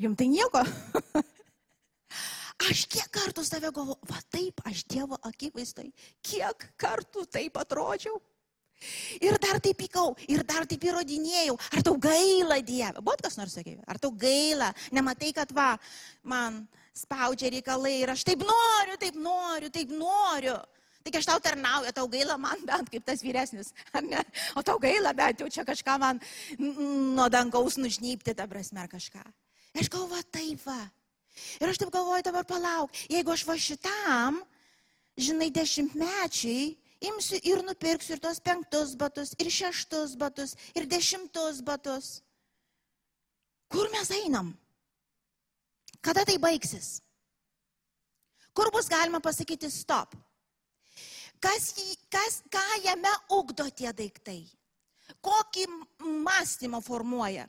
Jums 0.00 0.18
tai 0.18 0.26
nieko. 0.32 0.62
Aš 2.64 2.84
kiek 2.90 3.10
kartų 3.12 3.42
save 3.44 3.70
galvoju, 3.74 3.98
va 4.08 4.20
taip, 4.32 4.60
aš 4.64 4.84
Dievo 4.88 5.18
akivaizdai, 5.26 5.88
kiek 6.24 6.68
kartų 6.80 7.26
taip 7.28 7.58
atrodžiau. 7.60 8.20
Ir 9.22 9.36
dar 9.42 9.58
taip 9.64 9.78
pykau, 9.80 10.14
ir 10.28 10.44
dar 10.46 10.66
taip 10.68 10.82
įrodinėjau. 10.86 11.56
Ar 11.74 11.84
tau 11.86 11.96
gaila, 12.00 12.60
Dieve? 12.64 13.02
Buvo 13.02 13.16
kas 13.22 13.36
nors 13.40 13.54
sakė, 13.56 13.78
ar 13.88 14.00
tau 14.02 14.12
gaila? 14.12 14.70
Nematai, 14.94 15.32
kad 15.36 15.52
va, 15.56 15.74
man 16.22 16.62
spaudžia 16.94 17.50
reikalai 17.50 17.98
ir 18.02 18.12
aš 18.14 18.24
taip 18.26 18.44
noriu, 18.46 18.96
taip 19.00 19.18
noriu, 19.18 19.70
taip 19.74 19.90
noriu. 19.90 20.56
Tik 21.04 21.18
aš 21.18 21.26
tau 21.28 21.40
tarnauju, 21.42 21.90
tau 21.92 22.06
gaila 22.08 22.38
man 22.40 22.62
bent 22.64 22.88
kaip 22.88 23.04
tas 23.04 23.20
vyresnis, 23.20 23.74
ne? 24.08 24.22
o 24.56 24.62
tau 24.64 24.78
gaila 24.80 25.12
bent 25.12 25.42
jau 25.42 25.50
čia 25.52 25.66
kažką 25.68 25.98
man 26.00 26.20
nuo 26.56 27.26
dangaus 27.28 27.76
nužnypti, 27.76 28.32
ta 28.32 28.46
prasme, 28.48 28.80
ar 28.80 28.88
kažką. 28.88 29.20
Aš 29.76 29.90
galvoju, 29.92 30.24
taip 30.32 30.64
va. 30.64 30.80
Ir 31.60 31.68
aš 31.68 31.82
taip 31.82 31.92
galvoju, 31.92 32.24
dabar 32.24 32.46
palauk, 32.48 32.94
jeigu 33.10 33.34
aš 33.34 33.44
va 33.44 33.58
šitam, 33.58 34.40
žinai, 35.20 35.50
dešimtmečiai, 35.52 36.72
imsiu 37.10 37.42
ir 37.52 37.60
nupirksiu 37.66 38.16
ir 38.16 38.22
tos 38.24 38.40
penktus 38.40 38.94
batus, 38.96 39.34
ir 39.36 39.50
šeštus 39.52 40.16
batus, 40.16 40.54
ir 40.72 40.88
dešimtus 40.88 41.60
batus. 41.66 42.14
Kur 43.68 43.90
mes 43.92 44.08
einam? 44.14 44.54
Kada 46.04 46.24
tai 46.28 46.36
baigsis? 46.38 47.00
Kur 48.54 48.70
bus 48.70 48.88
galima 48.92 49.20
pasakyti 49.24 49.70
stop? 49.72 50.12
Kas, 51.40 51.72
kas, 52.12 52.42
ką 52.52 52.64
jame 52.84 53.12
ugdo 53.32 53.66
tie 53.72 53.92
daiktai? 53.92 54.44
Kokį 55.24 55.64
mąstymą 56.24 56.80
formuoja? 56.84 57.48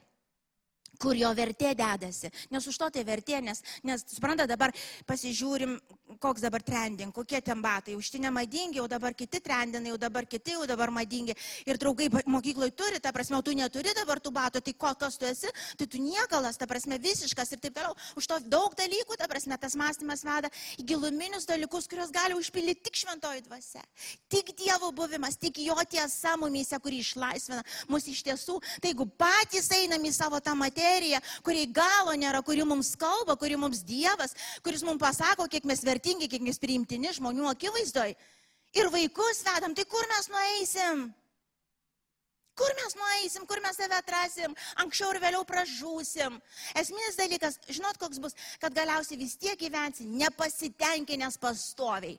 Kur 1.00 1.16
jo 1.18 1.30
vertė 1.36 1.74
dedasi. 1.76 2.30
Nes 2.50 2.66
už 2.66 2.78
to 2.80 2.90
tai 2.90 3.04
vertė, 3.06 3.40
nes, 3.44 3.62
nes 3.86 4.04
supranta, 4.10 4.46
dabar 4.48 4.74
pasižiūrim, 5.06 5.76
koks 6.22 6.44
dabar 6.44 6.62
trending, 6.62 7.12
kokie 7.14 7.40
ten 7.42 7.60
batai. 7.62 7.96
Už 7.98 8.10
tai 8.10 8.20
nemadingi, 8.22 8.78
jau 8.78 8.86
dabar 8.88 9.14
kiti 9.14 9.40
trendinai, 9.42 9.90
jau 9.92 9.98
dabar 10.00 10.26
kiti, 10.26 10.54
jau 10.54 10.66
dabar 10.68 10.90
madingi. 10.94 11.34
Ir 11.66 11.80
draugai 11.82 12.08
mokykloje 12.26 12.74
turi, 12.78 13.00
ta 13.02 13.12
prasme, 13.12 13.40
tu 13.42 13.54
neturi 13.56 13.94
dabar 13.96 14.20
tų 14.22 14.32
batų, 14.34 14.62
tai 14.64 14.74
kokios 14.74 15.18
tu 15.18 15.26
esi, 15.28 15.50
tai 15.76 15.86
tu 15.90 16.00
niekalas, 16.02 16.58
ta 16.60 16.68
prasme, 16.70 16.98
visiškas 17.02 17.56
ir 17.56 17.62
taip 17.64 17.76
toliau. 17.76 17.96
Už 18.16 18.28
to 18.30 18.38
daug 18.46 18.74
dalykų, 18.78 19.18
ta 19.18 19.28
prasme, 19.30 19.58
tas 19.60 19.76
mąstymas 19.78 20.24
veda 20.26 20.50
į 20.78 20.86
giluminius 20.92 21.48
dalykus, 21.48 21.88
kuriuos 21.90 22.14
gali 22.14 22.38
užpildyti 22.38 22.86
tik 22.86 23.02
šventoji 23.02 23.44
dvasia. 23.48 23.82
Tik 24.32 24.54
Dievo 24.56 24.92
buvimas, 24.94 25.36
tik 25.36 25.58
jo 25.64 25.76
tiesa 25.90 26.36
mumyse, 26.40 26.78
kuri 26.82 27.02
išlaisvina 27.02 27.64
mus 27.90 28.06
iš 28.08 28.22
tiesų. 28.26 28.60
Tai 28.80 28.92
jeigu 28.92 29.08
patys 29.18 29.68
einam 29.74 30.04
į 30.06 30.12
savo 30.14 30.40
tą 30.40 30.54
materiją, 30.56 30.85
materija, 30.86 31.20
kuriai 31.42 31.66
galo 31.66 32.14
nėra, 32.14 32.42
kuri 32.44 32.64
mums 32.64 32.94
kalba, 32.96 33.36
kuri 33.36 33.56
mums 33.56 33.82
Dievas, 33.84 34.34
kuris 34.62 34.84
mums 34.86 35.00
pasako, 35.02 35.48
kiek 35.48 35.64
mes 35.64 35.82
vertingi, 35.82 36.28
kiek 36.28 36.42
mes 36.42 36.58
priimtini 36.58 37.12
žmonių 37.16 37.50
akivaizdoj. 37.50 38.14
Ir 38.76 38.90
vaikus 38.92 39.42
vedam, 39.46 39.74
tai 39.74 39.84
kur 39.84 40.04
mes 40.10 40.28
nueisim? 40.28 41.06
Kur 42.56 42.72
mes 42.78 42.94
nueisim, 42.96 43.44
kur 43.46 43.60
mes 43.60 43.76
save 43.76 43.96
atrasim, 43.98 44.54
anksčiau 44.80 45.10
ir 45.12 45.20
vėliau 45.20 45.44
pražūsim. 45.44 46.38
Esminis 46.80 47.18
dalykas, 47.18 47.58
žinot, 47.68 47.98
koks 48.00 48.20
bus, 48.22 48.36
kad 48.62 48.72
galiausiai 48.76 49.20
vis 49.20 49.36
tiek 49.36 49.58
gyvensi 49.60 50.08
nepasitenkinęs 50.08 51.36
pastoviai. 51.42 52.16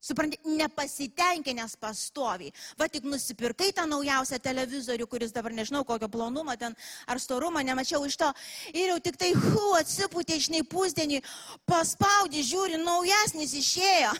Supranti, 0.00 0.38
nepasitenkinęs 0.44 1.74
pastoviai. 1.76 2.52
Va 2.80 2.86
tik 2.88 3.04
nusipirkai 3.04 3.68
tą 3.76 3.84
naujausią 3.84 4.38
televizorių, 4.40 5.04
kuris 5.04 5.34
dabar 5.36 5.52
nežinau 5.52 5.82
kokio 5.84 6.08
plonumo 6.08 6.54
ten 6.56 6.72
ar 7.04 7.20
storumo, 7.20 7.60
nemačiau 7.60 8.06
iš 8.08 8.16
to. 8.22 8.30
Ir 8.72 8.94
jau 8.94 8.96
tik 9.04 9.18
tai, 9.20 9.28
hu, 9.36 9.64
atsipūtė 9.76 10.38
žinai 10.40 10.62
pusdienį, 10.72 11.20
paspaudį, 11.68 12.46
žiūri, 12.48 12.78
naujesnis 12.80 13.52
išėjo. 13.60 14.14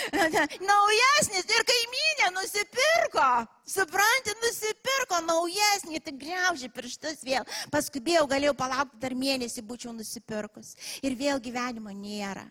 naujesnis 0.70 1.50
ir 1.58 1.66
kaimynė 1.72 2.30
nusipirko. 2.38 3.26
Supranti, 3.66 4.36
nusipirko 4.44 5.20
naujesnį, 5.26 6.04
tai 6.06 6.14
greuži 6.22 6.70
pirštus 6.70 7.26
vėl. 7.26 7.50
Paskubėjau, 7.74 8.30
galėjau 8.30 8.54
palaukti 8.62 9.02
dar 9.02 9.18
mėnesį, 9.18 9.66
būčiau 9.66 9.90
nusipirkus. 9.90 10.76
Ir 11.02 11.18
vėl 11.18 11.42
gyvenimo 11.42 11.90
nėra. 11.90 12.46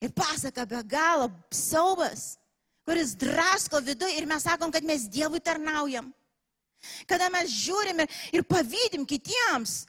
Ir 0.00 0.12
pasaka 0.16 0.64
be 0.68 0.80
galo 0.88 1.28
siaubas, 1.52 2.38
kuris 2.88 3.14
drasko 3.14 3.82
viduje 3.84 4.16
ir 4.16 4.26
mes 4.26 4.42
sakom, 4.42 4.72
kad 4.72 4.84
mes 4.84 5.08
Dievui 5.12 5.40
tarnaujam. 5.44 6.08
Kada 7.06 7.28
mes 7.28 7.52
žiūrim 7.52 8.00
ir, 8.00 8.20
ir 8.32 8.46
pavydim 8.48 9.04
kitiems. 9.04 9.84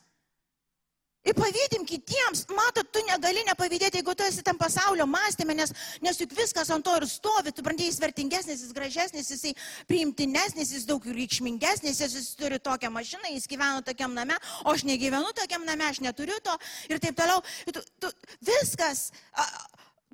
Ir 1.21 1.35
pavydim 1.37 1.83
kitiems, 1.85 2.47
matot, 2.49 2.87
tu 2.89 3.01
negali 3.05 3.43
nepavydėti, 3.45 3.99
jeigu 3.99 4.15
tu 4.17 4.25
esi 4.25 4.41
tam 4.41 4.57
pasaulio 4.57 5.05
mąstymė, 5.05 5.53
nes, 5.59 5.73
nes 6.01 6.17
juk 6.17 6.31
viskas 6.33 6.71
ant 6.73 6.81
to 6.81 6.95
ir 6.97 7.05
stovi, 7.05 7.53
tu 7.53 7.61
brandėjai, 7.61 7.91
jis 7.91 7.99
vertingesnis, 8.01 8.63
jis 8.65 8.73
gražesnis, 8.73 9.29
jisai 9.29 9.51
priimtinesnis, 9.85 10.71
jis 10.73 10.87
daug 10.89 11.05
reikšmingesnis, 11.05 12.01
jis 12.01 12.31
turi 12.39 12.57
tokią 12.57 12.89
mašiną, 12.95 13.35
jis 13.35 13.45
gyvena 13.51 13.85
tokiam 13.85 14.17
name, 14.17 14.33
o 14.65 14.73
aš 14.73 14.81
negyvenu 14.89 15.29
tokiam 15.37 15.61
name, 15.67 15.85
aš 15.85 16.01
neturiu 16.01 16.39
to 16.41 16.57
ir 16.89 16.97
taip 17.05 17.21
toliau. 17.21 17.45
Tu, 17.69 17.85
tu, 18.01 18.11
viskas, 18.49 19.11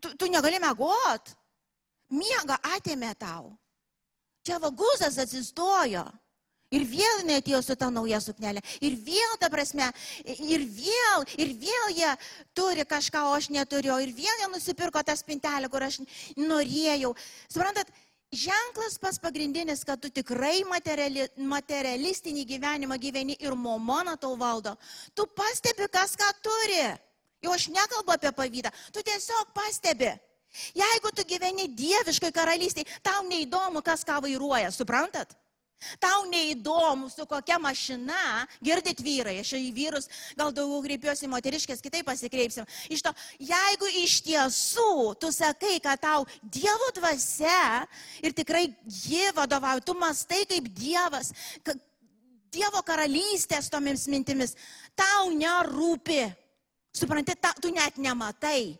tu, 0.02 0.14
tu 0.16 0.30
negali 0.32 0.62
mėgot. 0.64 1.34
Miega 2.14 2.56
atėmė 2.76 3.12
tau. 3.20 3.52
Čia 4.48 4.62
vagusas 4.64 5.18
atsistojo 5.20 6.06
Ir 6.68 6.84
vėl 6.84 7.22
jinai 7.22 7.38
atėjo 7.40 7.62
su 7.64 7.76
ta 7.80 7.88
nauja 7.88 8.18
suknelė. 8.20 8.60
Ir 8.84 8.98
vėl, 9.00 9.36
ta 9.40 9.48
prasme, 9.48 9.86
ir 10.28 10.66
vėl, 10.68 11.24
ir 11.40 11.54
vėl 11.62 11.94
jie 11.96 12.10
turi 12.58 12.84
kažką, 12.84 13.22
o 13.30 13.38
aš 13.38 13.48
neturiu. 13.56 13.96
Ir 14.04 14.12
vėl 14.16 14.42
jie 14.44 14.50
nusipirko 14.52 15.04
tą 15.08 15.16
spintelę, 15.16 15.70
kur 15.72 15.86
aš 15.88 16.02
norėjau. 16.36 17.14
Suprantat, 17.48 17.88
ženklas 18.36 19.00
pas 19.00 19.16
pagrindinis, 19.24 19.86
kad 19.88 20.04
tu 20.04 20.12
tikrai 20.12 20.60
materiali, 20.68 21.30
materialistinį 21.40 22.44
gyvenimą 22.52 23.00
gyveni 23.00 23.40
ir 23.40 23.56
momona 23.56 24.18
tau 24.20 24.36
valdo. 24.36 24.76
Tu 25.16 25.24
pastebi, 25.40 25.88
kas 25.88 26.20
ką 26.20 26.34
turi. 26.44 26.84
Jau 27.44 27.54
aš 27.54 27.68
nekalbu 27.74 28.16
apie 28.16 28.32
pavydą. 28.34 28.72
Tu 28.94 29.04
tiesiog 29.06 29.52
pastebi. 29.56 30.14
Jeigu 30.78 31.12
tu 31.14 31.26
gyveni 31.28 31.68
dieviškai 31.70 32.32
karalystiai, 32.34 32.88
tau 33.06 33.26
neįdomu, 33.28 33.84
kas 33.86 34.06
ką 34.08 34.22
vairuoja, 34.24 34.72
suprantat? 34.74 35.36
Tau 36.02 36.24
neįdomu, 36.26 37.06
su 37.14 37.22
kokia 37.30 37.60
mašina, 37.62 38.48
girdit 38.66 38.98
vyrai, 39.06 39.36
aš 39.44 39.52
į 39.60 39.68
vyrus 39.76 40.08
gal 40.40 40.50
daugiau 40.50 40.82
kreipiuosi 40.82 41.30
moteriškės, 41.30 41.84
kitaip 41.86 42.08
pasikreipsim. 42.08 42.66
Iš 42.90 43.04
to, 43.06 43.12
jeigu 43.38 43.92
iš 44.02 44.16
tiesų 44.26 45.14
tu 45.22 45.30
sakai, 45.36 45.78
kad 45.84 46.02
tau 46.02 46.26
Dievo 46.42 46.90
dvasia 46.98 47.86
ir 48.26 48.34
tikrai 48.34 48.66
ji 48.90 49.30
vadovauja, 49.38 49.86
tu 49.86 49.94
mastai 50.00 50.48
kaip 50.50 50.66
Dievas, 50.74 51.30
Dievo 52.50 52.82
karalystės 52.82 53.70
tomis 53.70 54.08
mintimis, 54.10 54.58
tau 54.98 55.30
nerūpi. 55.30 56.26
Suprantate, 56.98 57.38
ta, 57.42 57.54
tu 57.62 57.70
net 57.74 57.98
nematai. 58.02 58.74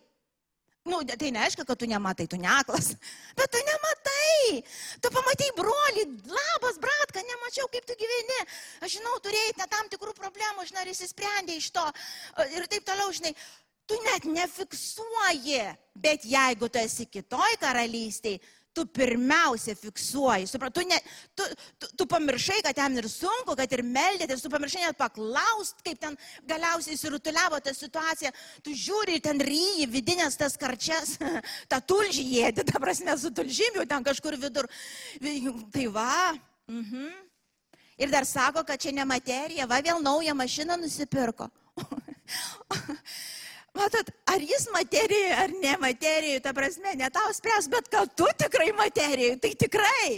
Nu, 0.88 1.02
tai 1.04 1.30
neaiškia, 1.34 1.64
kad 1.68 1.76
tu 1.78 1.86
nematai, 1.86 2.26
tu 2.26 2.38
neklas. 2.40 2.94
Bet 3.38 3.50
tu 3.52 3.60
nematai. 3.60 4.62
Tu 5.02 5.10
pamatai 5.12 5.48
brolį, 5.58 6.04
labas, 6.32 6.78
bratka, 6.80 7.22
nemačiau, 7.28 7.68
kaip 7.72 7.86
tu 7.86 7.96
gyveni. 8.00 8.38
Aš 8.80 8.96
žinau, 8.96 9.18
turėjai 9.22 9.68
tam 9.68 9.90
tikrų 9.92 10.14
problemų, 10.16 10.66
žinai, 10.70 10.86
ir 10.86 10.94
įsisprendė 10.94 11.58
iš 11.60 11.70
to. 11.76 11.84
Ir 12.56 12.66
taip 12.72 12.88
toliau, 12.88 13.12
žinai. 13.14 13.34
Tu 13.88 13.96
net 14.04 14.24
nefiksuoji. 14.28 15.60
Bet 15.96 16.24
jeigu 16.28 16.68
tu 16.72 16.80
esi 16.80 17.06
kitoj 17.08 17.54
karalystėje, 17.60 18.40
tu 18.78 18.86
pirmiausia 18.86 19.74
fiksuoji. 19.74 20.46
Suprantu, 20.46 20.80
tu, 20.80 20.86
ne, 20.88 20.98
tu, 21.34 21.46
tu, 21.78 21.90
tu 21.98 22.06
pamiršai, 22.10 22.60
kad 22.66 22.76
ten 22.78 22.98
ir 23.00 23.08
sunku, 23.10 23.56
kad 23.58 23.72
ir 23.74 23.82
meldėtis, 23.86 24.44
tu 24.44 24.52
pamiršai 24.52 24.84
net 24.84 24.98
paklaust, 24.98 25.82
kaip 25.86 25.98
ten 26.02 26.18
galiausiai 26.48 26.98
surutuliavo 27.00 27.58
ta 27.64 27.74
situacija. 27.74 28.32
Tu 28.62 28.76
žiūri 28.78 29.18
ir 29.18 29.24
ten 29.24 29.42
ryji 29.42 29.88
vidinės 29.90 30.38
tas 30.38 30.54
karčias, 30.60 31.16
tą 31.72 31.80
tulžį 31.90 32.26
jėdi, 32.36 32.66
ta 32.68 32.82
prasme, 32.82 33.16
su 33.18 33.32
tulžymiu 33.34 33.86
ten 33.90 34.06
kažkur 34.06 34.38
vidur. 34.38 34.70
Tai 35.74 35.88
va. 35.94 36.36
Mhm. 36.70 37.08
Ir 37.98 38.12
dar 38.12 38.22
sako, 38.28 38.62
kad 38.62 38.78
čia 38.78 38.92
ne 38.94 39.02
materija, 39.08 39.66
va 39.66 39.80
vėl 39.82 39.98
naują 39.98 40.36
mašiną 40.38 40.76
nusipirko. 40.78 41.50
Matot, 43.78 44.10
ar 44.26 44.42
jis 44.42 44.66
materijai, 44.74 45.36
ar 45.44 45.52
ne 45.62 45.76
materijai, 45.78 46.40
ta 46.42 46.52
prasme, 46.56 46.96
ne 46.98 47.10
tau 47.14 47.30
spręs, 47.34 47.68
bet 47.70 47.88
kad 47.92 48.10
tu 48.18 48.26
tikrai 48.42 48.72
materijai, 48.74 49.38
tai 49.38 49.52
tikrai. 49.54 50.10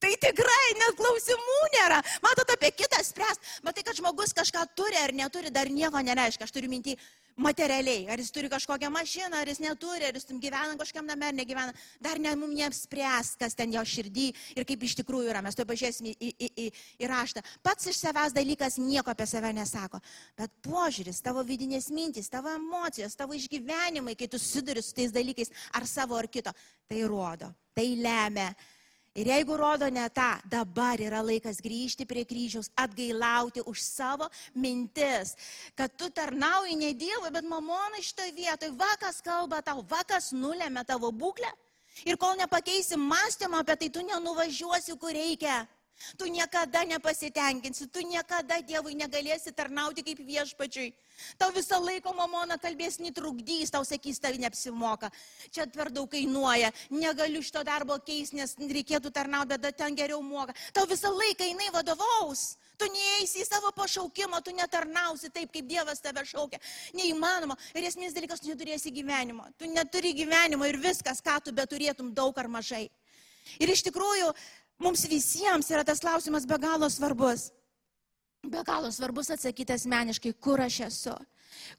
Tai 0.00 0.12
tikrai 0.20 0.70
net 0.80 0.96
klausimų 0.98 1.58
nėra. 1.76 2.00
Matot, 2.24 2.50
apie 2.56 2.72
kitą 2.76 3.00
spręs. 3.04 3.40
Matai, 3.64 3.84
kad 3.86 3.96
žmogus 3.96 4.34
kažką 4.36 4.64
turi 4.76 4.98
ar 5.00 5.12
neturi, 5.16 5.52
dar 5.52 5.70
nieko 5.72 6.00
nereiškia. 6.04 6.48
Aš 6.48 6.52
turiu 6.56 6.72
mintį 6.72 6.96
materialiai. 7.36 8.06
Ar 8.10 8.20
jis 8.20 8.30
turi 8.34 8.48
kažkokią 8.52 8.90
mašiną, 8.92 9.40
ar 9.40 9.48
jis 9.48 9.60
neturi, 9.62 10.06
ar 10.06 10.14
jis 10.14 10.26
gyvena 10.30 10.76
kažkam 10.78 11.06
name, 11.06 11.26
ar 11.26 11.34
negyvena. 11.34 11.74
Dar 12.00 12.18
ne 12.18 12.34
mums 12.36 12.54
neapspręs, 12.58 13.34
kas 13.40 13.54
ten 13.58 13.72
jo 13.74 13.82
širdį 13.82 14.26
ir 14.56 14.66
kaip 14.68 14.82
iš 14.86 14.96
tikrųjų 15.00 15.32
yra. 15.32 15.42
Mes 15.42 15.58
to 15.58 15.66
pažiūrėsime 15.66 16.14
į, 16.14 16.30
į, 16.30 16.50
į, 16.64 16.66
į 17.02 17.10
raštą. 17.10 17.42
Pats 17.62 17.90
iš 17.90 17.98
savęs 18.04 18.36
dalykas 18.36 18.78
nieko 18.78 19.10
apie 19.10 19.26
save 19.26 19.52
nesako. 19.56 20.00
Bet 20.38 20.54
požiūris, 20.64 21.22
tavo 21.24 21.42
vidinės 21.46 21.90
mintys, 21.94 22.30
tavo 22.30 22.52
emocijos, 22.54 23.16
tavo 23.18 23.34
išgyvenimai, 23.34 24.16
kai 24.18 24.30
tu 24.30 24.38
susiduri 24.38 24.82
su 24.82 24.94
tais 24.94 25.14
dalykais, 25.14 25.52
ar 25.74 25.88
savo, 25.90 26.18
ar 26.18 26.30
kito, 26.30 26.54
tai 26.88 27.02
rodo, 27.08 27.50
tai 27.74 27.94
lemia 27.98 28.52
Ir 29.14 29.28
jeigu 29.30 29.54
rodo 29.54 29.86
ne 29.94 30.08
tą, 30.10 30.40
dabar 30.50 30.98
yra 30.98 31.20
laikas 31.22 31.60
grįžti 31.62 32.02
prie 32.02 32.24
kryžiaus, 32.26 32.66
atgailauti 32.74 33.62
už 33.62 33.78
savo 33.78 34.26
mintis, 34.58 35.36
kad 35.78 35.94
tu 35.94 36.08
tarnauji 36.10 36.74
ne 36.74 36.90
Dievui, 36.98 37.30
bet 37.30 37.46
mamonai 37.46 38.02
šitoje 38.02 38.34
vietoje, 38.34 38.74
vakas 38.74 39.22
kalba 39.22 39.62
tau, 39.62 39.84
vakas 39.86 40.32
nulėmė 40.34 40.82
tavo 40.88 41.12
būklę. 41.14 41.52
Ir 42.02 42.18
kol 42.18 42.34
nepakeisi 42.34 42.98
mąstymą 42.98 43.62
apie 43.62 43.76
tai, 43.78 43.88
tu 43.94 44.02
nenuvažiuosi, 44.02 44.98
kur 44.98 45.14
reikia. 45.14 45.62
Tu 46.18 46.26
niekada 46.26 46.84
nepasitenkinsi, 46.84 47.86
tu 47.86 48.02
niekada 48.04 48.60
Dievui 48.66 48.94
negalėsi 48.98 49.54
tarnauti 49.54 50.02
kaip 50.04 50.20
viešpačiui. 50.26 50.90
Tau 51.38 51.52
visą 51.54 51.78
laiką 51.78 52.12
mamona 52.14 52.58
kalbės 52.58 52.98
netrukdys, 52.98 53.70
tau 53.70 53.86
sakys, 53.86 54.18
tai 54.20 54.34
neapsimoka. 54.38 55.10
Čia 55.54 55.66
per 55.72 55.92
daug 55.94 56.10
kainuoja, 56.10 56.72
negaliu 56.90 57.42
šito 57.42 57.62
darbo 57.66 57.96
keisti, 58.02 58.40
nes 58.40 58.56
reikėtų 58.58 59.14
tarnauti, 59.14 59.58
bet 59.62 59.78
ten 59.78 59.94
geriau 59.94 60.20
moka. 60.22 60.54
Tau 60.74 60.86
visą 60.90 61.12
laiką 61.14 61.46
jinai 61.48 61.70
vadovaus. 61.74 62.56
Tu 62.74 62.88
neįsi 62.90 63.44
į 63.44 63.46
savo 63.46 63.70
pašaukimą, 63.76 64.40
tu 64.42 64.50
netarnausi 64.54 65.30
taip, 65.30 65.52
kaip 65.54 65.68
Dievas 65.70 66.02
tave 66.02 66.24
šaukia. 66.26 66.58
Neįmanoma. 66.98 67.54
Ir 67.78 67.86
esmės 67.86 68.16
dalykas, 68.16 68.42
tu 68.42 68.50
neturėsi 68.50 68.90
gyvenimo. 68.94 69.46
Tu 69.58 69.70
neturi 69.70 70.10
gyvenimo 70.18 70.66
ir 70.66 70.80
viskas, 70.82 71.22
ką 71.22 71.38
tu 71.44 71.54
beturėtum 71.54 72.10
daug 72.14 72.34
ar 72.42 72.50
mažai. 72.50 72.88
Ir 73.60 73.70
iš 73.70 73.84
tikrųjų, 73.86 74.32
mums 74.78 75.04
visiems 75.10 75.70
yra 75.70 75.84
tas 75.84 76.02
klausimas 76.02 76.46
be 76.46 76.58
galo 76.58 76.88
svarbus. 76.90 77.50
Be 78.44 78.62
galo 78.66 78.90
svarbus 78.92 79.30
atsakyti 79.32 79.72
asmeniškai, 79.72 80.34
kur 80.40 80.60
aš 80.60 80.80
esu. 80.88 81.14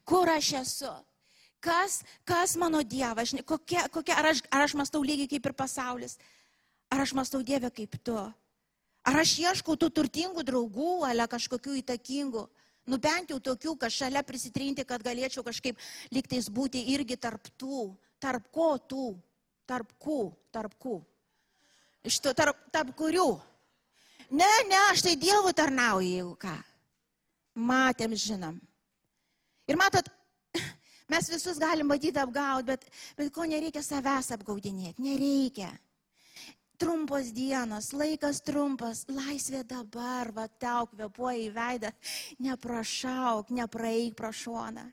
Kur 0.05 0.29
aš 0.29 0.53
esu. 0.61 0.93
Kas, 1.65 2.03
kas 2.25 2.55
mano 2.61 2.83
Dievas, 2.83 3.33
kokia, 3.45 3.87
kokia, 3.89 4.17
ar, 4.19 4.31
aš, 4.33 4.41
ar 4.53 4.65
aš 4.67 4.75
mastau 4.77 5.01
lygiai 5.01 5.29
kaip 5.29 5.47
ir 5.49 5.53
pasaulis, 5.57 6.17
ar 6.93 7.01
aš 7.01 7.13
mastau 7.17 7.41
Dievę 7.41 7.71
kaip 7.73 7.97
tu. 8.05 8.17
Ar 9.05 9.17
aš 9.21 9.35
ieškau 9.41 9.77
tų 9.77 9.89
turtingų 9.93 10.45
draugų, 10.45 10.91
ale 11.05 11.25
kažkokių 11.29 11.79
įtakingų. 11.81 12.45
Nu 12.89 12.97
bent 13.01 13.31
jau 13.33 13.39
tokių, 13.41 13.75
kad 13.81 13.93
šalia 13.93 14.21
prisitrinti, 14.25 14.85
kad 14.85 15.01
galėčiau 15.05 15.41
kažkaip 15.45 15.77
liktais 16.13 16.49
būti 16.53 16.83
irgi 16.93 17.17
tarp 17.17 17.49
tų. 17.57 17.95
Tarp 18.21 18.49
ko 18.53 18.75
tų? 18.77 19.07
Tarp 19.65 19.93
kų? 20.01 20.19
Tarp 20.53 20.77
kų? 20.81 20.99
Iš 22.05 22.19
to 22.21 22.35
tarp, 22.37 22.57
tarp 22.69 22.91
kurių? 22.97 23.29
Ne, 24.29 24.49
ne, 24.69 24.77
aš 24.91 25.01
tai 25.05 25.15
Dievui 25.17 25.53
tarnauju, 25.57 26.05
jeigu 26.05 26.35
ką. 26.37 26.53
Matėm, 27.55 28.13
žinom. 28.19 28.59
Ir 29.65 29.79
matot, 29.79 30.09
mes 31.11 31.29
visus 31.31 31.57
galim 31.61 31.89
matyti 31.89 32.21
apgauti, 32.21 32.67
bet, 32.69 32.85
bet 33.17 33.33
ko 33.33 33.47
nereikia 33.49 33.81
savęs 33.85 34.29
apgaudinėti, 34.37 35.01
nereikia. 35.01 35.71
Trumpos 36.77 37.31
dienos, 37.33 37.93
laikas 37.95 38.41
trumpas, 38.43 39.05
laisvė 39.09 39.63
dabar, 39.65 40.33
va 40.35 40.49
tau 40.61 40.89
kvepuoja 40.91 41.45
į 41.45 41.53
veidą, 41.55 41.93
neprašauk, 42.43 43.53
nepraeik 43.55 44.17
pro 44.19 44.33
šoną, 44.35 44.83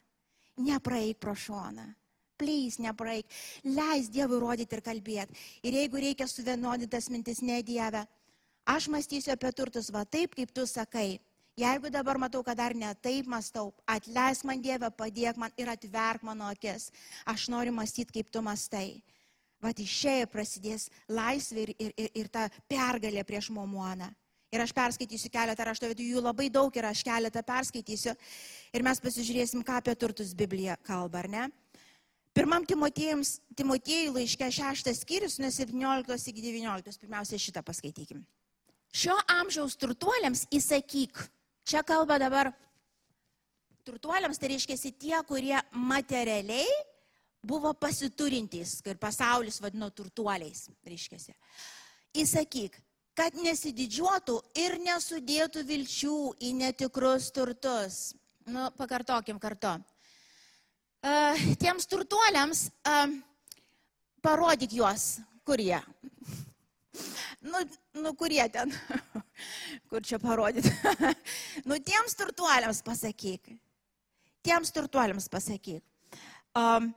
nepraeik 0.62 1.18
pro 1.20 1.34
šoną 1.34 1.90
please, 2.42 2.82
nepraeik. 2.82 3.26
Leis 3.64 4.10
Dievui 4.10 4.40
rodyti 4.42 4.78
ir 4.78 4.82
kalbėti. 4.84 5.38
Ir 5.62 5.78
jeigu 5.78 6.02
reikia 6.02 6.26
suvienodintas 6.26 7.08
mintis, 7.12 7.42
ne 7.42 7.60
Dieve, 7.62 8.02
aš 8.66 8.88
mąstysiu 8.90 9.34
apie 9.36 9.52
turtus 9.54 9.92
va 9.94 10.04
taip, 10.04 10.34
kaip 10.38 10.50
tu 10.54 10.66
sakai. 10.66 11.20
Jeigu 11.58 11.90
dabar 11.92 12.16
matau, 12.16 12.40
kad 12.42 12.56
dar 12.56 12.72
ne 12.74 12.88
taip 13.04 13.26
mąstau, 13.28 13.74
atleisk 13.86 14.46
man 14.48 14.62
Dievę, 14.64 14.88
padėk 14.96 15.36
man 15.36 15.52
ir 15.60 15.68
atverk 15.68 16.24
mano 16.24 16.48
akis. 16.48 16.88
Aš 17.28 17.50
noriu 17.52 17.74
mąstyti, 17.76 18.14
kaip 18.16 18.32
tu 18.32 18.40
mastai. 18.42 19.02
Vat 19.62 19.78
išėjai 19.78 20.26
prasidės 20.32 20.88
laisvė 21.06 21.68
ir, 21.68 21.74
ir, 21.78 21.92
ir, 21.96 22.08
ir 22.24 22.32
ta 22.32 22.48
pergalė 22.72 23.22
prieš 23.28 23.52
momoną. 23.54 24.08
Ir 24.52 24.60
aš 24.60 24.72
perskaitysiu 24.76 25.30
keletą 25.32 25.64
rašto 25.64 25.88
vietų, 25.88 26.08
jų 26.12 26.22
labai 26.24 26.48
daug 26.52 26.74
ir 26.76 26.88
aš 26.88 27.04
keletą 27.06 27.40
perskaitysiu. 27.46 28.12
Ir 28.72 28.84
mes 28.84 28.98
pasižiūrėsim, 29.00 29.62
ką 29.64 29.78
apie 29.80 29.94
turtus 29.96 30.34
Biblija 30.36 30.74
kalba, 30.88 31.22
ar 31.22 31.28
ne? 31.32 31.44
Pirmam 32.32 32.64
Timotiejui 32.64 34.12
laiške 34.14 34.46
šeštas 34.56 35.02
skyrius 35.04 35.36
nuo 35.40 35.50
17 35.52 36.30
iki 36.32 36.44
19. 36.44 37.00
Pirmiausia, 37.02 37.38
šitą 37.38 37.60
paskaitykim. 37.64 38.22
Šio 38.92 39.16
amžiaus 39.34 39.76
turtuoliams 39.76 40.46
įsakyk. 40.52 41.20
Čia 41.68 41.82
kalba 41.84 42.16
dabar 42.18 42.50
turtuoliams, 43.84 44.40
tai 44.40 44.54
reiškia 44.54 44.92
tie, 44.96 45.18
kurie 45.28 45.58
materialiai 45.76 46.66
buvo 47.44 47.74
pasiturintys, 47.74 48.80
kaip 48.82 49.00
pasaulis 49.02 49.60
vadino 49.60 49.90
turtuoliais, 49.90 50.70
reiškia. 50.88 51.36
Įsakyk, 52.16 52.80
kad 53.14 53.36
nesididžiuotų 53.36 54.40
ir 54.56 54.78
nesudėtų 54.80 55.64
vilčių 55.68 56.18
į 56.40 56.52
netikrus 56.64 57.30
turtus. 57.30 58.02
Nu, 58.48 58.70
pakartokim 58.76 59.38
kartu 59.38 59.76
tiems 61.62 61.88
turtuoliams, 61.90 62.68
parodyk 64.22 64.72
juos, 64.78 65.20
kurie. 65.44 65.80
Nu, 67.42 67.58
nu 67.98 68.14
kurie 68.14 68.44
ten. 68.48 68.70
kur 69.90 70.02
čia 70.02 70.18
parodyti. 70.22 70.70
nu, 71.68 71.78
tiems 71.82 72.14
turtuoliams 72.14 72.82
pasakyk. 72.86 73.54
Tiems 74.42 74.70
turtuoliams 74.74 75.28
pasakyk. 75.28 75.82
Um, 76.54 76.92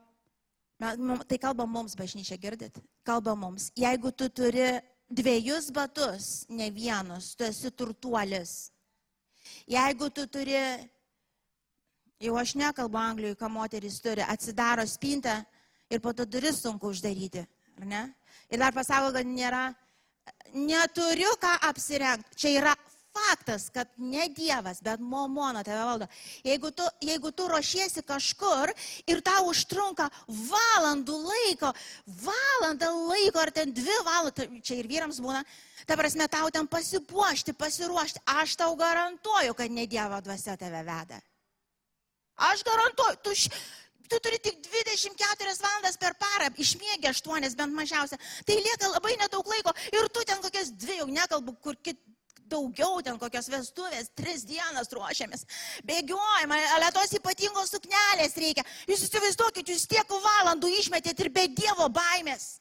tai 1.25 1.39
kalba 1.41 1.65
mums, 1.65 1.95
bažnyčia, 1.97 2.37
girdit? 2.37 2.77
Kalba 3.07 3.35
mums. 3.35 3.71
Jeigu 3.79 4.11
tu 4.11 4.29
turi 4.29 4.75
dviejus 5.09 5.71
batus, 5.73 6.45
ne 6.49 6.69
vienus, 6.69 7.33
tu 7.35 7.45
esi 7.47 7.71
turtuolis. 7.71 8.71
Jeigu 9.69 10.09
tu 10.09 10.25
turi, 10.27 10.59
jau 12.19 12.37
aš 12.39 12.55
nekalbu 12.59 12.97
anglijoje, 12.97 13.39
ką 13.39 13.49
moteris 13.51 13.99
turi, 14.03 14.23
atsidaro 14.23 14.85
spintą 14.87 15.41
ir 15.89 16.01
po 16.01 16.13
to 16.13 16.25
duris 16.25 16.61
sunku 16.63 16.89
uždaryti, 16.93 17.45
ar 17.79 17.85
ne? 17.85 18.03
Ir 18.49 18.61
dar 18.61 18.73
pasako, 18.73 19.11
kad 19.15 19.27
nėra, 19.27 19.67
neturiu 20.53 21.33
ką 21.41 21.55
apsirengti. 21.69 22.37
Čia 22.39 22.53
yra 22.59 22.75
faktas, 23.15 23.69
kad 23.71 23.87
ne 23.97 24.27
Dievas, 24.29 24.81
bet 24.83 24.99
momona 24.99 25.63
tave 25.63 25.83
valdo. 25.87 26.07
Jeigu 26.43 26.71
tu, 26.75 26.83
jeigu 27.01 27.31
tu 27.31 27.47
ruošiesi 27.47 28.03
kažkur 28.03 28.73
ir 29.07 29.21
tau 29.23 29.49
užtrunka 29.51 30.09
valandų 30.27 31.15
laiko, 31.23 31.71
valandą 32.25 32.91
laiko 33.07 33.39
ar 33.39 33.53
ten 33.55 33.71
dvi 33.75 33.99
valandas, 34.07 34.49
čia 34.67 34.81
ir 34.81 34.89
vyrams 34.91 35.21
būna, 35.23 35.45
ta 35.87 35.95
prasme, 35.95 36.27
tau 36.27 36.49
ten 36.51 36.67
pasipuošti, 36.67 37.55
pasiruošti, 37.55 38.25
aš 38.41 38.57
tau 38.59 38.75
garantuoju, 38.79 39.55
kad 39.55 39.71
ne 39.71 39.87
Dievo 39.87 40.19
dvasia 40.25 40.57
tave 40.59 40.83
veda. 40.83 41.21
Aš 42.35 42.63
garantuoju, 42.67 43.23
tu. 43.23 43.33
Tu 44.05 44.19
turi 44.21 44.37
tik 44.37 44.59
24 44.61 45.53
valandas 45.65 45.95
per 45.97 46.13
parą, 46.21 46.51
išmėgė 46.61 47.09
8 47.09 47.55
bent 47.57 47.73
mažiausia. 47.73 48.19
Tai 48.45 48.57
lieka 48.59 48.91
labai 48.91 49.15
nedaug 49.17 49.47
laiko 49.49 49.73
ir 49.89 50.05
tu 50.13 50.21
ten 50.29 50.43
kokias 50.43 50.69
dvi, 50.69 50.99
jau 50.99 51.07
nekalbu, 51.09 51.55
kur 51.57 51.73
kit, 51.81 51.97
daugiau 52.45 53.01
ten 53.01 53.17
kokios 53.17 53.49
vestuvės, 53.49 54.11
tris 54.13 54.43
dienas 54.45 54.91
ruošiamės, 54.93 55.45
bėgiojame, 55.89 56.59
alėtos 56.75 57.15
ypatingos 57.17 57.73
suknelės 57.73 58.37
reikia. 58.37 58.65
Jūs 58.89 59.07
įsivaizduokit, 59.07 59.73
jūs 59.73 59.87
tiek 59.89 60.13
valandų 60.27 60.69
išmetėt 60.83 61.25
ir 61.25 61.31
be 61.33 61.47
Dievo 61.57 61.89
baimės. 61.89 62.59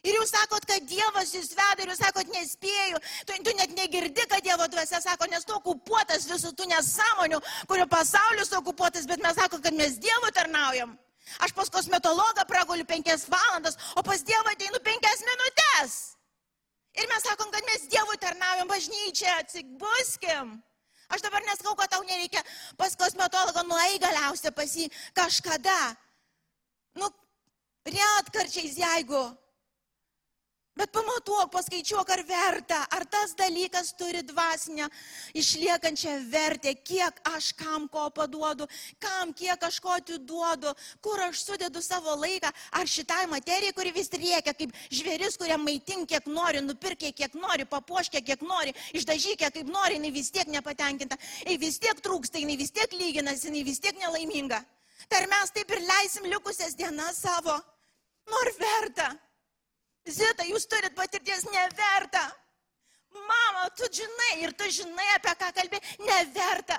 Ir 0.00 0.16
jūs 0.16 0.30
sakot, 0.32 0.64
kad 0.64 0.84
Dievas 0.88 1.34
jūs 1.36 1.50
veda 1.52 1.84
ir 1.84 1.90
jūs 1.92 2.00
sakot, 2.00 2.28
nespėju. 2.32 3.00
Tu, 3.28 3.36
tu 3.44 3.52
net 3.58 3.74
negirdi, 3.76 4.24
kad 4.30 4.40
Dievo 4.44 4.64
dvasia 4.72 5.02
sako, 5.04 5.28
nes 5.28 5.44
tu 5.44 5.52
okupuotas 5.58 6.24
visų 6.30 6.54
tų 6.56 6.70
nesąmonių, 6.70 7.40
kurio 7.68 7.84
pasaulis 7.90 8.52
okupuotas, 8.56 9.04
bet 9.10 9.20
mes 9.20 9.36
sakom, 9.36 9.60
kad 9.60 9.76
mes 9.76 9.98
Dievo 10.00 10.32
tarnaujam. 10.32 10.96
Aš 11.44 11.52
pas 11.54 11.68
kosmetologą 11.70 12.46
praguliu 12.48 12.86
penkias 12.88 13.26
valandas, 13.28 13.76
o 13.94 14.02
pas 14.02 14.24
Dievą 14.24 14.54
ateinu 14.54 14.80
penkias 14.82 15.20
minutės. 15.26 15.98
Ir 16.98 17.06
mes 17.12 17.22
sakom, 17.22 17.52
kad 17.52 17.68
mes 17.68 17.86
Dievui 17.92 18.16
tarnaujam 18.18 18.70
bažnyčią, 18.70 19.36
atsibuskim. 19.44 20.56
Aš 21.10 21.22
dabar 21.22 21.44
neskau, 21.46 21.74
kad 21.78 21.90
tau 21.90 22.02
nereikia 22.06 22.42
pas 22.78 22.96
kosmetologą 22.98 23.62
nueiti 23.66 24.00
galiausiai 24.02 24.54
pas 24.54 24.74
jį 24.74 24.88
kažkada. 25.14 25.78
Nu, 26.98 27.10
retkarčiais 27.86 28.78
jeigu 28.78 29.22
Bet 30.78 30.92
pamatuok, 30.94 31.48
paskaičiuok, 31.50 32.10
ar 32.14 32.20
verta, 32.24 32.76
ar 32.94 33.02
tas 33.10 33.32
dalykas 33.34 33.90
turi 33.98 34.22
dvasinę 34.22 34.86
išliekančią 35.34 36.12
vertę, 36.30 36.76
kiek 36.86 37.16
aš 37.26 37.50
kam 37.58 37.88
ko 37.90 38.06
paduodu, 38.14 38.68
kam 39.02 39.32
kiek 39.34 39.62
aš 39.66 39.80
ko 39.82 39.90
atiduodu, 39.96 40.70
kur 41.02 41.20
aš 41.26 41.42
sudedu 41.42 41.82
savo 41.82 42.14
laiką, 42.22 42.52
ar 42.78 42.86
šitai 42.86 43.26
materijai, 43.32 43.74
kuri 43.74 43.90
vis 43.96 44.12
riekia, 44.14 44.54
kaip 44.54 44.76
žvėris, 44.94 45.36
kuriam 45.42 45.66
maitink 45.66 46.06
kiek 46.12 46.28
nori, 46.30 46.62
nupirkė 46.62 47.10
kiek 47.18 47.34
nori, 47.34 47.66
papuoškė 47.66 48.22
kiek 48.30 48.44
nori, 48.46 48.74
išdažykė 48.94 49.50
kaip 49.50 49.66
nori, 49.66 49.98
jinai 49.98 50.12
vis 50.14 50.30
tiek 50.30 50.46
nepatenkinta, 50.54 51.18
jinai 51.42 51.58
vis 51.64 51.80
tiek 51.82 51.98
trūksta, 51.98 52.38
jinai 52.38 52.56
vis 52.60 52.70
tiek 52.70 52.94
lyginasi, 52.94 53.50
jinai 53.50 53.64
vis 53.66 53.82
tiek 53.82 53.98
nelaiminga. 53.98 54.62
Tai 55.10 55.18
ar 55.24 55.26
mes 55.34 55.50
taip 55.50 55.74
ir 55.74 55.82
leisim 55.82 56.30
likusias 56.30 56.78
dienas 56.78 57.18
savo? 57.24 57.58
Nor 58.30 58.52
verta. 58.60 59.10
Zita, 60.08 60.46
jūs 60.48 60.64
turit 60.70 60.94
patirties 60.96 61.44
neverta. 61.50 62.22
Mama, 63.10 63.68
tu 63.76 63.88
žinai 63.92 64.32
ir 64.44 64.52
tu 64.56 64.68
žinai, 64.70 65.06
apie 65.16 65.34
ką 65.38 65.50
kalbė. 65.54 65.80
Neverta. 66.06 66.78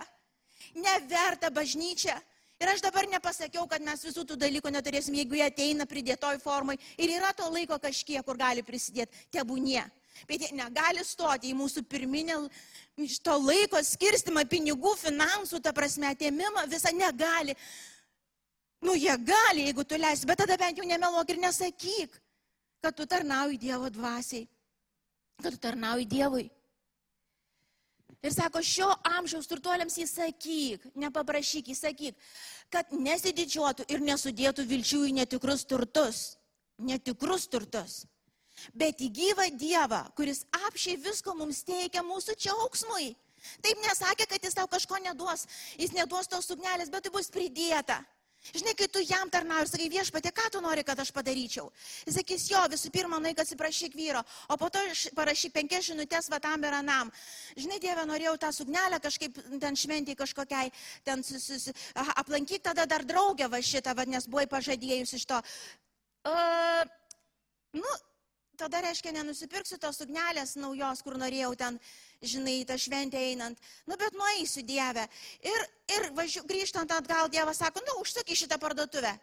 Neverta 0.75 1.51
bažnyčia. 1.53 2.15
Ir 2.61 2.69
aš 2.69 2.83
dabar 2.83 3.07
nepasakiau, 3.09 3.65
kad 3.69 3.81
mes 3.81 4.03
visų 4.05 4.23
tų 4.29 4.37
dalykų 4.37 4.69
neturėsim, 4.69 5.15
jeigu 5.17 5.39
jie 5.39 5.47
ateina 5.47 5.87
pridėtoj 5.89 6.37
formai. 6.43 6.77
Ir 7.01 7.15
yra 7.17 7.31
to 7.33 7.47
laiko 7.49 7.77
kažkiek, 7.81 8.21
kur 8.25 8.37
gali 8.37 8.61
prisidėti. 8.63 9.25
Tebūnie. 9.33 9.81
Bet 10.29 10.45
jie 10.45 10.51
negali 10.53 11.01
stoti 11.07 11.49
į 11.49 11.57
mūsų 11.57 11.83
pirminę 11.89 12.37
to 13.25 13.37
laiko 13.41 13.81
skirstimą, 13.81 14.43
pinigų, 14.49 14.93
finansų, 14.99 15.61
ta 15.63 15.73
prasme, 15.73 16.11
atėmimą, 16.13 16.67
visą 16.69 16.91
negali. 16.93 17.55
Nu, 18.81 18.93
jie 18.97 19.13
gali, 19.25 19.65
jeigu 19.69 19.85
tu 19.85 19.97
leisi, 19.97 20.27
bet 20.29 20.41
tada 20.43 20.57
bent 20.57 20.77
jau 20.77 20.85
nemeluok 20.85 21.33
ir 21.33 21.41
nesakyk 21.41 22.21
kad 22.81 22.95
tu 22.97 23.05
tarnauji 23.05 23.59
Dievo 23.61 23.89
dvasiai, 23.89 24.47
kad 25.41 25.53
tu 25.53 25.59
tarnauji 25.61 26.05
Dievui. 26.05 26.49
Ir 28.21 28.33
sako, 28.33 28.61
šio 28.61 28.89
amžiaus 29.17 29.49
turtuoliams 29.49 29.95
įsakyk, 30.03 30.83
nepaprašyk, 31.01 31.71
įsakyk, 31.73 32.17
kad 32.69 32.91
nesididžiuotų 32.93 33.87
ir 33.89 34.03
nesudėtų 34.05 34.65
vilčių 34.69 35.01
į 35.09 35.15
netikrus 35.17 35.65
turtus. 35.65 36.19
Netikrus 36.81 37.47
turtus. 37.49 38.03
Bet 38.77 39.01
į 39.01 39.09
gyvą 39.17 39.47
Dievą, 39.57 40.03
kuris 40.17 40.43
apšiai 40.67 40.99
visko 41.01 41.33
mums 41.37 41.63
teikia 41.65 42.05
mūsų 42.05 42.37
džiaugsmui. 42.37 43.15
Taip 43.65 43.81
nesakė, 43.81 44.27
kad 44.29 44.43
jis 44.45 44.57
tau 44.57 44.67
kažko 44.69 45.01
neduos. 45.01 45.47
Jis 45.81 45.93
neduos 45.97 46.29
tos 46.29 46.45
sugnelės, 46.45 46.93
bet 46.93 47.07
tai 47.07 47.13
bus 47.13 47.31
pridėta. 47.33 48.03
Žinai, 48.41 48.73
kai 48.73 48.87
tu 48.89 49.01
jam 49.05 49.29
tarnauji 49.29 49.67
ir 49.67 49.69
sakai 49.69 49.87
viešpatė, 49.93 50.31
ką 50.33 50.47
tu 50.55 50.61
nori, 50.65 50.81
kad 50.83 50.99
aš 50.99 51.11
padaryčiau? 51.13 51.67
Jis 52.07 52.15
sakys, 52.17 52.47
jo, 52.49 52.61
visų 52.73 52.89
pirma, 52.93 53.19
naik 53.21 53.39
atsiprašyk 53.43 53.93
vyro, 53.93 54.23
o 54.49 54.57
po 54.57 54.69
to 54.73 54.81
parašyk 55.15 55.53
penkias 55.53 55.85
žinutės 55.91 56.29
va 56.33 56.39
tam 56.41 56.65
ir 56.65 56.73
anam. 56.73 57.11
Žinai, 57.53 57.77
Dieve, 57.83 58.05
norėjau 58.09 58.33
tą 58.41 58.49
sugnelę 58.57 58.97
kažkaip 59.03 59.37
ten 59.61 59.77
šventį 59.77 60.17
kažkokiai, 60.23 60.73
ten 61.05 61.21
sus, 61.23 61.45
sus, 61.45 61.69
aplankyk 62.17 62.65
tada 62.65 62.87
dar 62.89 63.05
draugę 63.05 63.45
va 63.45 63.61
šitą, 63.61 63.93
va, 63.93 64.09
nes 64.09 64.25
buvai 64.25 64.47
pažadėjus 64.49 65.13
iš 65.21 65.27
to. 65.29 65.41
Uh, 66.25 66.81
nu, 67.77 67.93
tada 68.57 68.81
reiškia, 68.85 69.13
nenusipirksiu 69.21 69.77
tos 69.81 70.01
sugnelės 70.01 70.57
naujos, 70.57 71.05
kur 71.05 71.21
norėjau 71.21 71.53
ten 71.61 71.77
žinai, 72.21 72.65
tą 72.65 72.77
šventę 72.77 73.17
einant. 73.17 73.59
Nu, 73.85 73.97
bet 73.97 74.13
nueisiu 74.13 74.63
Dievę. 74.65 75.07
Ir, 75.41 75.63
ir 75.95 76.09
važiu, 76.17 76.43
grįžtant 76.47 76.91
atgal, 76.93 77.29
Dievas 77.33 77.61
sako, 77.61 77.81
nu, 77.87 78.01
užsukai 78.01 78.37
šitą 78.37 78.59
parduotuvę. 78.61 79.13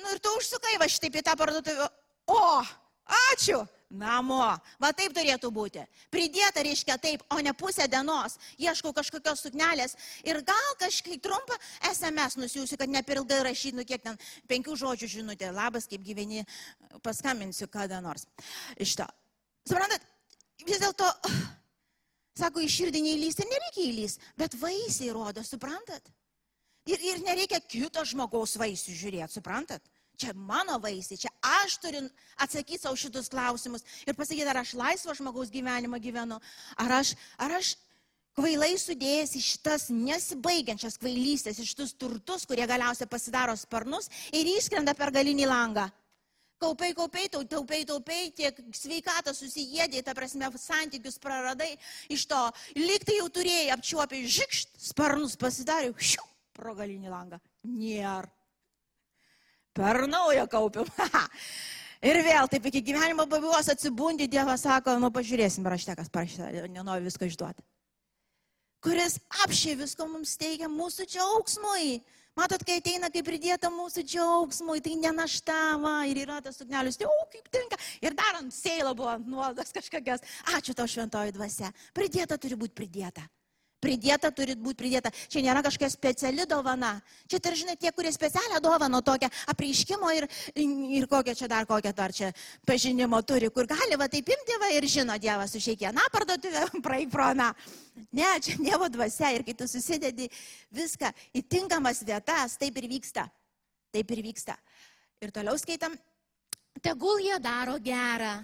Nu, 0.00 0.08
ir 0.10 0.18
tu 0.22 0.32
užsukai 0.38 0.78
va 0.80 0.88
šitaip 0.90 1.20
į 1.20 1.22
tą 1.28 1.36
parduotuvę. 1.38 1.86
O, 2.32 2.42
ačiū. 3.30 3.62
Namo. 3.92 4.40
Va 4.80 4.88
taip 4.96 5.12
turėtų 5.12 5.50
būti. 5.52 5.82
Pridėta 6.08 6.62
reiškia 6.64 6.94
taip, 6.96 7.20
o 7.28 7.36
ne 7.44 7.52
pusę 7.52 7.84
dienos. 7.92 8.38
Ieškau 8.56 8.94
kažkokios 8.96 9.42
suknelės 9.44 9.98
ir 10.24 10.40
gal 10.48 10.70
kažkaip 10.80 11.20
trumpą 11.20 11.58
SMS 11.90 12.38
nusiųsiu, 12.40 12.78
kad 12.80 12.88
ne 12.88 13.02
per 13.04 13.20
ilgai 13.20 13.42
rašyt, 13.44 13.76
nu 13.76 13.84
kiek 13.84 14.00
ten 14.00 14.16
penkių 14.48 14.78
žodžių 14.80 15.10
žinutė. 15.18 15.52
Labas, 15.52 15.90
kaip 15.92 16.00
gyveni, 16.08 16.46
paskambinsiu 17.04 17.68
kada 17.68 18.00
nors. 18.00 18.24
Iš 18.80 18.96
to. 19.02 19.10
Suprantat, 19.68 20.08
vis 20.64 20.80
dėlto 20.80 21.12
Sako, 22.38 22.62
į 22.64 22.68
širdį 22.72 23.02
neįlysti, 23.04 23.44
nereikia 23.48 23.82
įlysti, 23.90 24.28
bet 24.40 24.56
vaisiai 24.60 25.12
rodo, 25.12 25.44
suprantat? 25.44 26.06
Ir, 26.88 26.98
ir 26.98 27.20
nereikia 27.22 27.60
kito 27.60 28.02
žmogaus 28.08 28.56
vaisių 28.58 28.94
žiūrėti, 28.96 29.36
suprantat? 29.36 29.84
Čia 30.18 30.32
mano 30.36 30.78
vaisiai, 30.80 31.18
čia 31.18 31.30
aš 31.44 31.76
turiu 31.82 32.02
atsakyti 32.40 32.80
savo 32.80 32.96
šitus 32.98 33.30
klausimus 33.32 33.84
ir 34.06 34.16
pasakyti, 34.16 34.48
ar 34.48 34.60
aš 34.62 34.74
laisvo 34.78 35.14
žmogaus 35.18 35.52
gyvenimą 35.52 36.00
gyvenu, 36.02 36.38
ar 36.80 36.94
aš, 37.00 37.14
ar 37.40 37.56
aš 37.58 37.74
kvailai 38.38 38.74
sudėjęs 38.80 39.34
į 39.36 39.42
šitas 39.44 39.88
nesibaigiančias 39.92 40.98
kvailystės, 41.00 41.60
į 41.60 41.68
šitus 41.68 41.96
turtus, 42.00 42.46
kurie 42.48 42.64
galiausiai 42.68 43.10
pasidaro 43.10 43.56
sparnus 43.60 44.08
ir 44.32 44.48
išskrenda 44.56 44.96
per 44.96 45.12
galinį 45.14 45.48
langą. 45.50 45.88
Kaupai, 46.62 46.92
kaupai, 46.94 47.24
taupai, 47.28 47.80
taupai, 47.88 48.20
tiek 48.38 48.58
sveikatą 48.76 49.32
susijėdė, 49.34 50.04
ta 50.06 50.14
prasme, 50.14 50.46
santykius 50.62 51.18
praradai 51.22 51.72
iš 52.12 52.28
to. 52.30 52.42
Liktai 52.78 53.16
jau 53.18 53.26
turėjai 53.34 53.72
apčiuopę, 53.74 54.20
žikšt, 54.36 54.76
sparnus 54.90 55.34
pasidarė, 55.40 55.90
šiu, 55.98 56.22
pro 56.54 56.76
galinį 56.78 57.10
langą. 57.10 57.40
Nėra. 57.66 58.30
Per 59.74 60.04
naują 60.06 60.46
kaupiam. 60.52 60.86
Ir 62.08 62.18
vėl 62.26 62.48
taip 62.50 62.64
iki 62.66 62.82
gyvenimo 62.82 63.28
pabaigos 63.30 63.70
atsibundi, 63.70 64.26
Dievas 64.30 64.64
sako, 64.66 64.96
nu 64.98 65.10
pažiūrėsim 65.14 65.66
rašte, 65.70 65.94
kas 65.98 66.10
parašyta, 66.10 66.48
nenoriu 66.70 67.06
visko 67.06 67.28
išduoti. 67.28 67.62
Kuris 68.82 69.20
apšiai 69.44 69.76
visko 69.78 70.08
mums 70.10 70.34
teigia 70.38 70.66
mūsų 70.66 71.06
džiaugsmui, 71.06 72.00
Matot, 72.32 72.62
kai 72.64 72.78
ateina 72.80 73.10
kaip 73.12 73.26
pridėta 73.28 73.68
mūsų 73.68 74.06
džiaugsmui, 74.08 74.80
tai 74.80 74.94
nenašta, 74.96 75.56
va, 75.82 75.98
ir 76.08 76.22
yra 76.22 76.38
tas 76.44 76.56
suknelius, 76.56 76.96
tai, 76.96 77.10
o, 77.10 77.26
kaip 77.34 77.50
tinka. 77.52 77.76
Ir 78.00 78.16
dar 78.16 78.38
ant 78.38 78.54
seilo 78.56 78.94
buvo 78.96 79.18
nuolaidos 79.20 79.74
kažkokios. 79.76 80.24
Ačiū 80.56 80.72
tau 80.78 80.88
šventoji 80.88 81.36
dvasia. 81.36 81.68
Pridėta 81.92 82.40
turi 82.40 82.56
būti 82.56 82.78
pridėta. 82.80 83.26
Pridėta 83.82 84.30
turi 84.30 84.54
būti 84.54 84.78
pridėta. 84.78 85.10
Čia 85.26 85.40
nėra 85.42 85.62
kažkokia 85.66 85.90
speciali 85.90 86.44
dovana. 86.46 86.92
Čia, 87.26 87.40
tai 87.42 87.54
žinai, 87.58 87.74
tie, 87.74 87.90
kurie 87.90 88.12
specialią 88.14 88.60
dovaną 88.62 89.00
tokią 89.02 89.26
apreiškimo 89.50 90.10
ir, 90.14 90.28
ir 90.54 91.06
kokią 91.10 91.34
čia 91.40 91.48
dar, 91.50 91.66
kokią 91.66 91.90
dar 91.98 92.14
čia 92.14 92.30
pažinimo 92.68 93.18
turi, 93.26 93.50
kur 93.50 93.66
gali 93.66 93.98
va 93.98 94.06
taip 94.12 94.30
imti 94.30 94.58
va 94.62 94.68
ir 94.76 94.86
žino 94.86 95.16
Dievas 95.18 95.56
už 95.58 95.66
kiekvieną 95.72 96.04
parduotuvę, 96.14 96.66
praeik 96.86 97.10
pro 97.10 97.26
aną. 97.32 97.48
Ne, 98.14 98.28
čia 98.44 98.54
Dievo 98.60 98.86
dvasia 98.86 99.32
ir 99.34 99.42
kai 99.46 99.56
tu 99.58 99.66
susidedi 99.66 100.28
viską 100.70 101.10
į 101.34 101.42
tinkamas 101.42 102.04
vietas, 102.06 102.54
taip 102.62 102.78
ir 102.78 102.86
vyksta. 102.92 103.26
Taip 103.92 104.14
ir 104.14 104.22
vyksta. 104.24 104.54
Ir 105.22 105.34
toliau 105.34 105.58
skaitam, 105.58 105.96
tegul 106.82 107.18
jie 107.22 107.34
daro 107.42 107.74
gerą, 107.82 108.36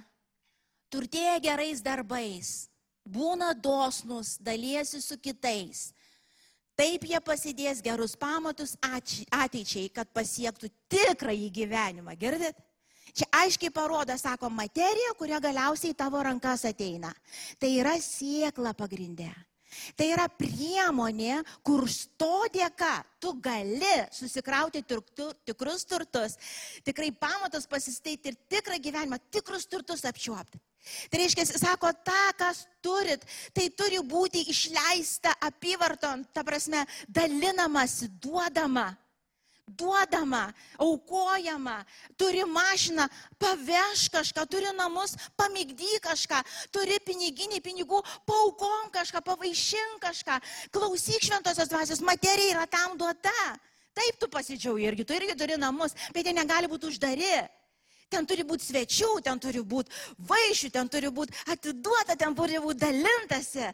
turtėja 0.91 1.39
gerais 1.47 1.85
darbais 1.85 2.68
būna 3.09 3.55
dosnus, 3.57 4.37
dalysi 4.41 5.01
su 5.03 5.19
kitais. 5.21 5.89
Taip 6.79 7.09
jie 7.11 7.19
pasidės 7.25 7.83
gerus 7.83 8.15
pamatus 8.15 8.77
ateičiai, 8.85 9.89
kad 9.91 10.11
pasiektų 10.15 10.71
tikrąjį 10.93 11.49
gyvenimą. 11.57 12.15
Girdit? 12.21 12.55
Čia 13.19 13.27
aiškiai 13.35 13.73
parodo, 13.75 14.15
sako, 14.21 14.51
materija, 14.53 15.15
kuria 15.19 15.41
galiausiai 15.43 15.97
tavo 15.97 16.21
rankas 16.23 16.63
ateina. 16.69 17.11
Tai 17.59 17.71
yra 17.81 17.97
siekla 17.99 18.77
pagrindė. 18.79 19.33
Tai 19.99 20.07
yra 20.09 20.29
priemonė, 20.33 21.43
kur 21.67 21.85
to 22.21 22.47
dėka 22.55 22.93
tu 23.21 23.35
gali 23.43 23.99
susikrauti 24.15 24.85
tikrus 24.87 25.85
turtus, 25.89 26.39
tikrai 26.87 27.11
pamatus 27.13 27.67
pasisteiti 27.69 28.33
ir 28.33 28.39
tikrą 28.49 28.79
gyvenimą, 28.81 29.19
tikrus 29.35 29.67
turtus 29.69 30.07
apčiuopti. 30.09 30.61
Tai 31.11 31.21
reiškia, 31.21 31.45
sako, 31.51 31.91
tą, 32.07 32.23
kas 32.39 32.63
turit, 32.85 33.25
tai 33.53 33.69
turi 33.77 33.99
būti 34.01 34.47
išleista 34.49 35.35
apyvarton, 35.51 36.25
ta 36.33 36.47
prasme, 36.47 36.87
dalinamasi, 37.09 38.09
duodama 38.23 38.89
duodama, 39.77 40.53
aukojama, 40.79 41.85
turi 42.17 42.45
mašiną, 42.45 43.09
paveš 43.39 44.09
kažką, 44.13 44.47
turi 44.49 44.73
namus, 44.77 45.17
pamigdy 45.37 45.99
kažką, 46.03 46.41
turi 46.73 46.99
piniginį 47.05 47.61
pinigų, 47.65 48.01
paukom 48.27 48.89
kažką, 48.95 49.23
pavaišink 49.25 50.01
kažką, 50.03 50.41
klausyk 50.73 51.29
šventosios 51.29 51.69
dvasios, 51.69 52.01
materija 52.01 52.57
yra 52.57 52.67
tam 52.67 52.97
duota. 52.99 53.35
Taip 53.99 54.19
tu 54.21 54.29
pasidžiaugi 54.31 54.87
irgi, 54.87 55.05
tu 55.05 55.17
irgi 55.17 55.35
turi 55.37 55.57
namus, 55.59 55.97
bet 56.15 56.27
jie 56.27 56.33
negali 56.33 56.71
būti 56.71 56.89
uždari. 56.93 57.49
Ten 58.09 58.25
turi 58.29 58.45
būti 58.49 58.65
svečių, 58.65 59.11
ten 59.25 59.41
turi 59.43 59.61
būti 59.61 59.93
vaišių, 60.31 60.71
ten 60.73 60.89
turi 60.89 61.11
būti 61.13 61.37
atiduota, 61.53 62.17
ten 62.17 62.35
turi 62.37 62.61
būti 62.65 62.81
dalintasi. 62.87 63.69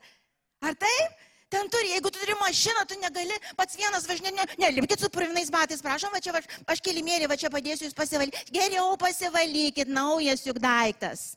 Ar 0.65 0.75
taip? 0.75 1.23
Ten 1.55 1.69
turi, 1.71 1.93
jeigu 1.93 2.11
tu 2.11 2.19
turi 2.19 2.35
mašiną, 2.41 2.83
tu 2.89 2.97
negali 2.99 3.37
pats 3.55 3.77
vienas 3.79 4.09
važinėti, 4.11 4.35
ne, 4.41 4.47
ne, 4.59 4.71
lipkite 4.75 5.05
su 5.05 5.11
purvinais 5.13 5.53
batais, 5.55 5.83
prašom, 5.85 6.11
va 6.11 6.19
čia 6.25 6.33
va, 6.35 6.41
aš 6.73 6.83
kilimėlį, 6.83 7.29
va 7.31 7.37
čia 7.39 7.51
padėsiu 7.53 7.87
jūs 7.87 7.95
pasivalyti. 7.95 8.43
Geriau 8.57 8.97
pasivalykit, 8.99 9.93
naujas 9.93 10.43
juk 10.49 10.59
daiktas. 10.59 11.37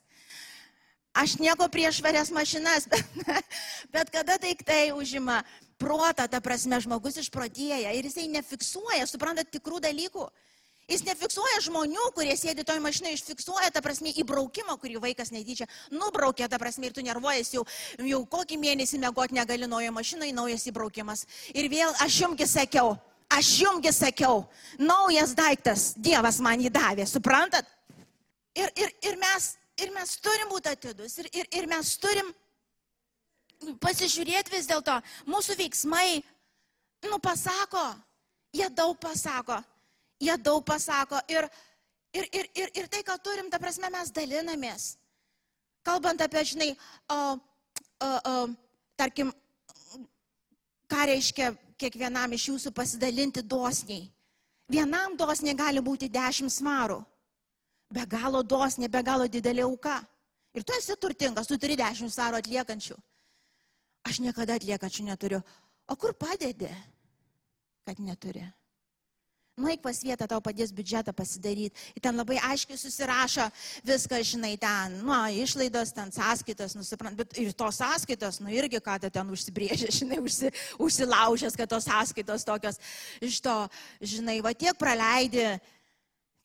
Aš 1.17 1.37
nieko 1.41 1.67
prieš 1.73 1.99
švarias 1.99 2.31
mašinas, 2.33 2.89
bet, 2.89 3.29
bet 3.93 4.09
kada 4.13 4.39
daiktai 4.41 4.89
užima 4.95 5.43
protą, 5.81 6.25
ta 6.29 6.41
prasme, 6.41 6.81
žmogus 6.81 7.19
išprotėja 7.21 7.93
ir 7.93 8.09
jisai 8.09 8.25
nefiksuoja, 8.33 9.05
suprantat, 9.09 9.51
tikrų 9.53 9.83
dalykų. 9.85 10.25
Jis 10.87 11.01
nefiksuoja 11.03 11.59
žmonių, 11.65 12.05
kurie 12.15 12.31
sėdi 12.39 12.63
toj 12.63 12.77
mašinai, 12.79 13.11
išfiksuoja, 13.17 13.73
ta 13.75 13.81
prasme, 13.83 14.13
įbraukimą, 14.21 14.77
kurį 14.79 15.01
vaikas 15.03 15.33
netyčia 15.35 15.67
nubraukė, 15.91 16.47
ta 16.47 16.55
prasme, 16.61 16.87
ir 16.87 16.95
tu 16.95 17.03
nervuojas 17.03 17.51
jau, 17.57 17.65
jau 17.99 18.21
kokį 18.31 18.55
mėnesį 18.61 19.01
mėgoti 19.03 19.35
negali 19.35 19.67
naujo 19.67 19.91
mašinai, 19.91 20.31
naujas 20.31 20.63
įbraukimas. 20.71 21.25
Ir 21.51 21.67
vėl 21.73 21.91
aš 22.05 22.21
jumgi 22.23 22.47
sakiau, 22.47 22.95
aš 23.35 23.51
jumgi 23.65 23.91
sakiau, 23.91 24.45
naujas 24.79 25.35
daiktas, 25.35 25.91
Dievas 25.99 26.39
man 26.39 26.63
jį 26.63 26.71
davė, 26.79 27.03
suprantat? 27.03 27.67
Ir, 28.55 28.71
ir, 28.79 28.97
ir, 29.11 29.19
mes, 29.19 29.51
ir 29.83 29.91
mes 29.91 30.17
turim 30.23 30.55
būti 30.55 30.71
atidus, 30.71 31.19
ir, 31.19 31.27
ir, 31.35 31.51
ir 31.51 31.67
mes 31.67 31.95
turim 31.99 32.31
pasižiūrėti 33.83 34.55
vis 34.55 34.71
dėlto, 34.71 35.01
mūsų 35.27 35.59
veiksmai, 35.59 36.21
nu 37.11 37.19
pasako, 37.19 37.89
jie 38.55 38.71
daug 38.71 38.95
pasako 39.03 39.59
jie 40.19 40.37
daug 40.37 40.63
pasako 40.65 41.19
ir, 41.29 41.47
ir, 42.13 42.29
ir, 42.31 42.49
ir, 42.55 42.71
ir 42.81 42.87
tai, 42.91 43.03
ką 43.05 43.17
turim, 43.23 43.49
ta 43.49 43.59
prasme, 43.61 43.89
mes 43.93 44.11
dalinamės. 44.13 44.95
Kalbant 45.85 46.21
apie, 46.21 46.43
žinai, 46.43 46.71
o, 47.09 47.19
o, 48.03 48.09
o, 48.09 48.35
tarkim, 48.99 49.31
ką 50.91 51.05
reiškia 51.11 51.53
kiekvienam 51.79 52.33
iš 52.35 52.49
jūsų 52.51 52.73
pasidalinti 52.75 53.43
dosniai. 53.43 54.07
Vienam 54.67 55.15
dosniai 55.15 55.55
gali 55.55 55.83
būti 55.83 56.09
10 56.11 56.51
svarų. 56.51 56.99
Be 57.93 58.03
galo 58.09 58.41
dosniai, 58.43 58.91
be 58.91 59.03
galo 59.03 59.27
didelė 59.31 59.63
auka. 59.63 60.01
Ir 60.57 60.65
tu 60.67 60.75
esi 60.75 60.95
turtingas, 60.99 61.47
tu 61.47 61.55
turi 61.61 61.77
10 61.79 62.11
svarų 62.11 62.41
atliekančių. 62.41 62.97
Aš 64.07 64.19
niekada 64.23 64.57
atliekančių 64.57 65.07
neturiu. 65.07 65.39
O 65.87 65.95
kur 65.95 66.13
padedi, 66.19 66.67
kad 67.87 67.99
neturi? 68.03 68.43
Nueik 69.57 69.81
pas 69.81 69.97
vietą, 70.05 70.27
tau 70.29 70.37
padės 70.37 70.69
biudžetą 70.69 71.09
pasidaryti. 71.17 71.73
Ir 71.97 72.01
ten 72.05 72.13
labai 72.13 72.35
aiškiai 72.45 72.77
susirašo 72.77 73.47
viską, 73.89 74.19
žinai, 74.29 74.51
ten, 74.61 74.99
nu, 75.01 75.15
išlaidos, 75.33 75.95
ten 75.97 76.11
sąskaitos, 76.13 76.75
nusiprant, 76.77 77.17
bet 77.17 77.33
ir 77.41 77.55
tos 77.57 77.79
sąskaitos, 77.81 78.37
nu, 78.45 78.51
irgi 78.53 78.77
ką 78.85 78.99
tu 79.01 79.09
ten 79.15 79.31
užsibrėžė, 79.33 79.89
žinai, 79.97 80.21
užsi, 80.21 80.53
užsilaužęs, 80.77 81.57
kad 81.57 81.73
tos 81.73 81.89
sąskaitos 81.89 82.45
tokios 82.45 82.77
iš 83.17 83.41
to, 83.41 83.57
žinai, 84.13 84.37
va 84.45 84.53
tiek 84.53 84.77
praleidi 84.77 85.47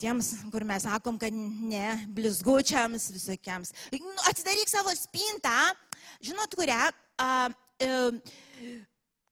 tiems, 0.01 0.33
kur 0.49 0.65
mes 0.73 0.89
sakom, 0.89 1.21
kad 1.21 1.37
ne, 1.37 1.93
blizgučiams 2.17 3.13
visokiems. 3.13 3.77
Nu, 3.93 4.17
atsidaryk 4.33 4.73
savo 4.73 4.97
spintą, 4.97 5.59
žinot, 6.25 6.57
kurią, 6.57 6.81
a, 7.21 7.29
a, 7.29 8.03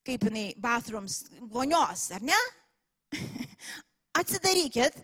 kaip 0.04 0.28
jinai, 0.28 0.50
bathrooms, 0.60 1.22
vonios, 1.48 2.10
ar 2.12 2.28
ne? 2.28 2.46
Atsidarykit, 4.20 4.96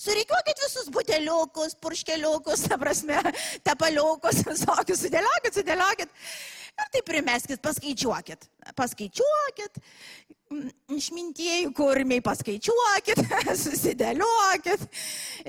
surikiuokit 0.00 0.62
visus 0.64 0.88
buteliukus, 0.92 1.76
purškeliukus, 1.80 2.66
ta 2.68 2.78
prasme, 2.80 3.20
tepaliukus, 3.66 4.44
visokius, 4.50 5.04
sudėliokit, 5.04 5.60
sudėliokit. 5.60 6.16
Ir 6.80 6.88
tai 6.94 7.00
primeskit, 7.04 7.60
paskaičiuokit. 7.60 8.46
Paskaičiuokit, 8.78 9.80
išmintieji 10.96 11.72
kurmiai, 11.76 12.22
paskaičiuokit, 12.24 13.20
susidėliokit. 13.64 14.86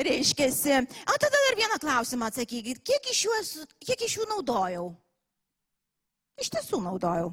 Reiškia, 0.09 0.49
o 1.07 1.15
tada 1.15 1.45
dar 1.45 1.59
vieną 1.61 1.79
klausimą 1.83 2.31
atsakykit, 2.31 2.81
kiek 2.83 3.13
iš 3.13 3.23
jų, 3.27 3.37
esu, 3.39 3.69
kiek 3.85 4.03
iš 4.07 4.17
jų 4.19 4.27
naudojau? 4.33 4.89
Iš 6.41 6.51
tiesų 6.57 6.81
naudojau. 6.83 7.31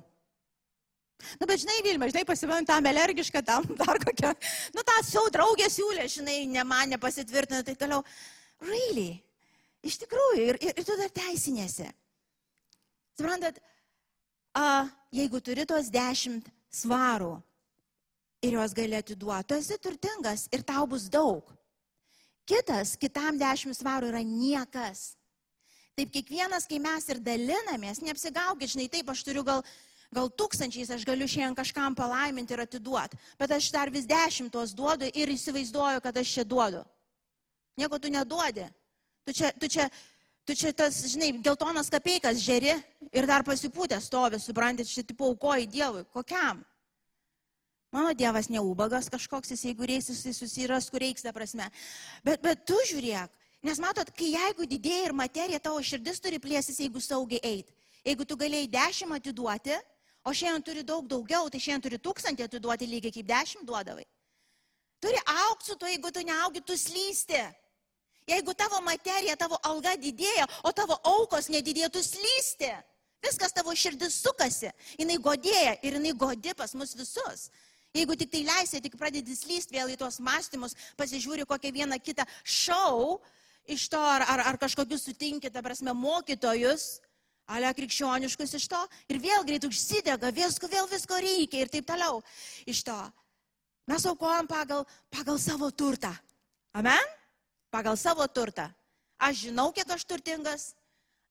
Na, 1.41 1.47
bet 1.51 1.63
žinai, 1.65 1.81
Vilma, 1.83 2.07
žinai, 2.11 2.25
pasivarom 2.27 2.67
tam 2.67 2.87
alergišką, 2.87 3.43
tam 3.47 3.65
dar 3.81 3.99
kokią. 4.03 4.35
Nu, 4.77 4.85
tą 4.87 4.99
jau 5.11 5.25
draugė 5.35 5.67
siūlė, 5.73 6.07
žinai, 6.11 6.43
ne 6.51 6.63
man 6.67 6.95
nepasitvirtina, 6.95 7.65
tai 7.67 7.75
toliau. 7.79 8.05
Really? 8.63 9.19
Iš 9.87 9.99
tikrųjų, 10.05 10.45
ir, 10.45 10.61
ir, 10.63 10.79
ir 10.79 10.87
tu 10.87 10.97
dar 10.99 11.11
teisinėsi. 11.15 11.89
Suprantat, 13.19 13.59
a, 14.55 14.87
jeigu 15.15 15.43
turi 15.43 15.67
tos 15.67 15.91
dešimt 15.91 16.47
svarų 16.71 17.37
ir 18.45 18.55
juos 18.55 18.75
gali 18.75 18.99
atiduoti, 18.99 19.49
tu 19.51 19.59
esi 19.59 19.79
turtingas 19.83 20.47
ir 20.55 20.63
tau 20.67 20.87
bus 20.91 21.09
daug. 21.11 21.47
Kitas, 22.49 22.95
kitam 22.97 23.39
dešimt 23.41 23.77
svarų 23.77 24.13
yra 24.13 24.23
niekas. 24.25 25.13
Taip 25.99 26.13
kiekvienas, 26.15 26.65
kai 26.71 26.79
mes 26.79 27.09
ir 27.11 27.19
dalinamės, 27.19 27.99
neapsigaukit, 28.07 28.71
žinai, 28.71 28.87
taip 28.93 29.11
aš 29.11 29.25
turiu 29.27 29.43
gal 29.45 29.65
gal 30.14 30.31
tūkstančiais 30.33 30.90
aš 30.94 31.05
galiu 31.07 31.29
šiandien 31.29 31.57
kažkam 31.59 31.97
palaiminti 31.97 32.55
ir 32.57 32.62
atiduoti, 32.64 33.18
bet 33.38 33.53
aš 33.59 33.71
dar 33.75 33.90
vis 33.92 34.07
dešimtos 34.09 34.75
duodu 34.77 35.11
ir 35.12 35.33
įsivaizduoju, 35.35 36.03
kad 36.05 36.16
aš 36.16 36.38
čia 36.38 36.44
duodu. 36.49 36.85
Nieko 37.79 37.99
tu 37.99 38.11
neduodi. 38.11 38.66
Tu 39.29 39.35
čia, 39.37 39.53
tu 39.61 39.68
čia, 39.68 39.90
tu 40.49 40.57
čia 40.57 40.73
tas, 40.73 40.97
žinai, 41.12 41.35
geltonas 41.44 41.90
kapeikas 41.92 42.40
žeri 42.40 42.73
ir 43.12 43.29
dar 43.29 43.44
pasipūtęs 43.44 44.09
stovi, 44.09 44.40
suprantate, 44.40 44.88
čia 44.88 45.05
tipo 45.05 45.29
aukoji 45.29 45.68
Dievui. 45.68 46.07
Kokiam? 46.14 46.64
Mano 47.92 48.14
Dievas 48.16 48.49
neubagas 48.53 49.09
kažkoks, 49.12 49.53
jis 49.53 49.66
jeigu 49.68 49.87
reis, 49.88 50.09
jis 50.09 50.40
susiras, 50.40 50.88
kur 50.92 51.01
reiks, 51.05 51.25
ta 51.25 51.33
prasme. 51.33 51.68
Bet, 52.25 52.40
bet 52.44 52.64
tu 52.68 52.77
žiūrėk, 52.88 53.33
nes 53.64 53.81
matot, 53.81 54.11
kai 54.16 54.33
jeigu 54.35 54.66
didėja 54.68 55.11
ir 55.11 55.16
materija, 55.16 55.61
tavo 55.61 55.81
širdis 55.85 56.21
turi 56.25 56.40
plėsis, 56.40 56.81
jeigu 56.81 57.01
saugiai 57.05 57.40
eit. 57.44 57.73
Jeigu 58.05 58.25
tu 58.29 58.37
galėjai 58.40 58.68
dešimt 58.73 59.16
atiduoti, 59.16 59.77
o 60.29 60.35
šiandien 60.35 60.64
turi 60.64 60.85
daug 60.85 61.07
daugiau, 61.09 61.49
tai 61.49 61.61
šiandien 61.62 61.87
turi 61.87 62.01
tūkstantį 62.05 62.47
atiduoti 62.47 62.88
lygiai 62.91 63.14
kaip 63.14 63.29
dešimt 63.31 63.67
duodavai. 63.69 64.05
Turi 65.01 65.19
aukti 65.49 65.71
su 65.71 65.77
tuo, 65.79 65.88
jeigu 65.88 66.11
tu 66.12 66.25
neaugi, 66.27 66.62
tu 66.67 66.77
slysti. 66.77 67.41
Jeigu 68.29 68.53
tavo 68.55 68.83
materija, 68.85 69.38
tavo 69.41 69.57
alga 69.64 69.95
didėja, 69.97 70.45
o 70.67 70.73
tavo 70.77 70.99
aukos 71.07 71.49
nedidėja, 71.49 71.88
tu 71.88 72.03
slysti. 72.05 72.75
Viskas 73.25 73.55
tavo 73.55 73.73
širdis 73.75 74.21
sukasi, 74.23 74.71
jinai 74.99 75.17
godėja 75.23 75.75
ir 75.83 75.97
jinai 75.97 76.12
godi 76.14 76.53
pas 76.55 76.75
mus 76.79 76.95
visus. 76.95 77.49
Jeigu 77.97 78.14
tik 78.21 78.31
tai 78.31 78.45
leisi, 78.47 78.83
tik 78.85 78.95
pradedi 79.01 79.35
slysti 79.35 79.75
vėl 79.75 79.95
į 79.95 79.97
tuos 79.99 80.21
mąstymus, 80.23 80.77
pasižiūri 80.99 81.47
kokią 81.49 81.73
vieną 81.75 81.99
kitą 82.05 82.27
šau 82.45 83.17
iš 83.69 83.88
to, 83.91 84.01
ar, 84.01 84.25
ar, 84.29 84.45
ar 84.53 84.59
kažkokius 84.61 85.09
sutinki, 85.09 85.51
ta 85.51 85.62
prasme, 85.64 85.95
mokytojus, 85.97 86.99
ale 87.49 87.71
krikščioniškus 87.75 88.55
iš 88.59 88.67
to, 88.69 88.81
ir 89.09 89.21
vėl 89.23 89.47
greit 89.49 89.65
užsidega, 89.65 90.33
visko, 90.35 90.69
vėl 90.69 90.89
visko 90.91 91.17
reikia 91.23 91.65
ir 91.65 91.73
taip 91.73 91.87
toliau 91.89 92.21
iš 92.69 92.83
to. 92.85 92.97
Mes 93.89 94.05
aukojam 94.05 94.49
pagal, 94.49 94.85
pagal 95.09 95.39
savo 95.41 95.71
turtą. 95.73 96.13
Amen? 96.77 97.15
Pagal 97.73 97.97
savo 97.97 98.27
turtą. 98.29 98.69
Aš 99.19 99.49
žinau, 99.49 99.71
kiek 99.73 99.89
aš 99.91 100.05
turtingas 100.05 100.75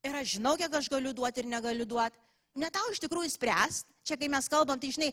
ir 0.03 0.17
aš 0.17 0.37
žinau, 0.37 0.57
kiek 0.57 0.73
aš 0.73 0.89
galiu 0.89 1.13
duoti 1.13 1.43
ir 1.43 1.51
negaliu 1.51 1.85
duoti. 1.85 2.17
Ne 2.57 2.71
tau 2.73 2.89
iš 2.89 2.99
tikrųjų 3.03 3.29
spręst. 3.29 3.85
Čia, 4.07 4.17
kai 4.17 4.29
mes 4.31 4.47
kalbam, 4.49 4.79
tai 4.81 4.89
žinai, 4.89 5.11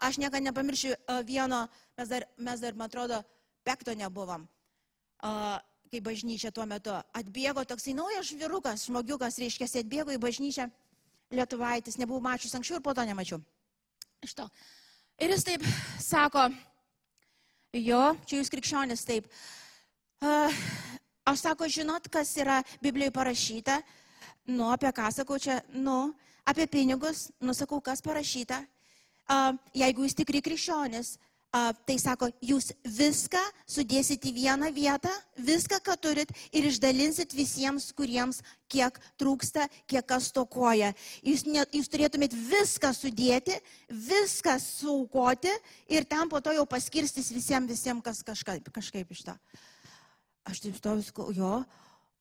aš 0.00 0.16
niekada 0.22 0.40
nepamiršiu 0.40 0.94
vieno, 1.28 1.66
mes 1.98 2.08
dar, 2.08 2.24
mes 2.38 2.62
dar, 2.62 2.76
man 2.78 2.88
atrodo, 2.88 3.20
pekto 3.66 3.92
nebuvom. 3.92 4.46
Kai 5.86 6.00
bažnyčia 6.02 6.50
tuo 6.50 6.64
metu 6.66 6.90
atbėgo 7.14 7.62
toksai 7.68 7.94
naujas 7.94 8.26
žvirukas, 8.32 8.88
žmogiukas, 8.88 9.38
reiškia, 9.38 9.68
atbėgo 9.82 10.14
į 10.14 10.18
bažnyčią 10.22 10.66
Lietuvaitis, 11.30 11.98
nebuvau 11.98 12.22
mačius 12.22 12.54
anksčiau 12.54 12.78
ir 12.78 12.82
po 12.82 12.94
to 12.94 13.02
nemačiau. 13.06 13.40
Iš 14.22 14.34
to. 14.38 14.46
Ir 15.22 15.32
jis 15.34 15.46
taip 15.46 15.64
sako, 16.02 16.48
jo, 17.74 18.02
čia 18.26 18.40
jūs 18.40 18.50
krikščionis 18.52 19.06
taip. 19.06 19.30
Aš 21.26 21.42
sako, 21.42 21.66
žinot, 21.70 22.06
kas 22.10 22.30
yra 22.38 22.60
Biblijoje 22.82 23.14
parašyta? 23.14 23.80
Nu, 24.46 24.70
apie 24.70 24.90
ką 24.94 25.10
sakau 25.14 25.38
čia? 25.42 25.58
Nu, 25.74 26.14
apie 26.46 26.66
pinigus, 26.70 27.30
nusakau, 27.42 27.80
kas 27.82 28.02
parašyta. 28.02 28.62
Jeigu 29.74 30.06
jūs 30.06 30.14
tikri 30.14 30.42
krikščionis, 30.46 31.16
tai 31.86 31.96
sako, 32.00 32.28
jūs 32.42 32.72
viską 32.82 33.40
sudėsit 33.70 34.24
į 34.28 34.32
vieną 34.36 34.70
vietą, 34.74 35.10
viską, 35.38 35.78
ką 35.84 35.94
turit 36.02 36.30
ir 36.50 36.66
išdalinsit 36.68 37.34
visiems, 37.36 37.88
kuriems 37.96 38.40
kiek 38.72 38.98
trūksta, 39.20 39.68
kiek 39.86 40.06
kas 40.08 40.30
tokoja. 40.34 40.92
Jūs, 41.26 41.46
ne, 41.48 41.64
jūs 41.76 41.90
turėtumėt 41.92 42.34
viską 42.34 42.92
sudėti, 42.96 43.58
viską 43.88 44.56
saukoti 44.62 45.52
ir 45.92 46.06
ten 46.08 46.30
po 46.32 46.42
to 46.42 46.54
jau 46.56 46.66
paskirstys 46.68 47.30
visiems, 47.34 47.70
visiems, 47.70 48.04
kas 48.04 48.22
kažkaip, 48.26 48.70
kažkaip 48.74 49.12
iš 49.14 49.26
to. 49.28 49.36
Aš 50.46 50.62
taip 50.62 50.78
stoviu, 50.78 51.28
jo, 51.34 51.52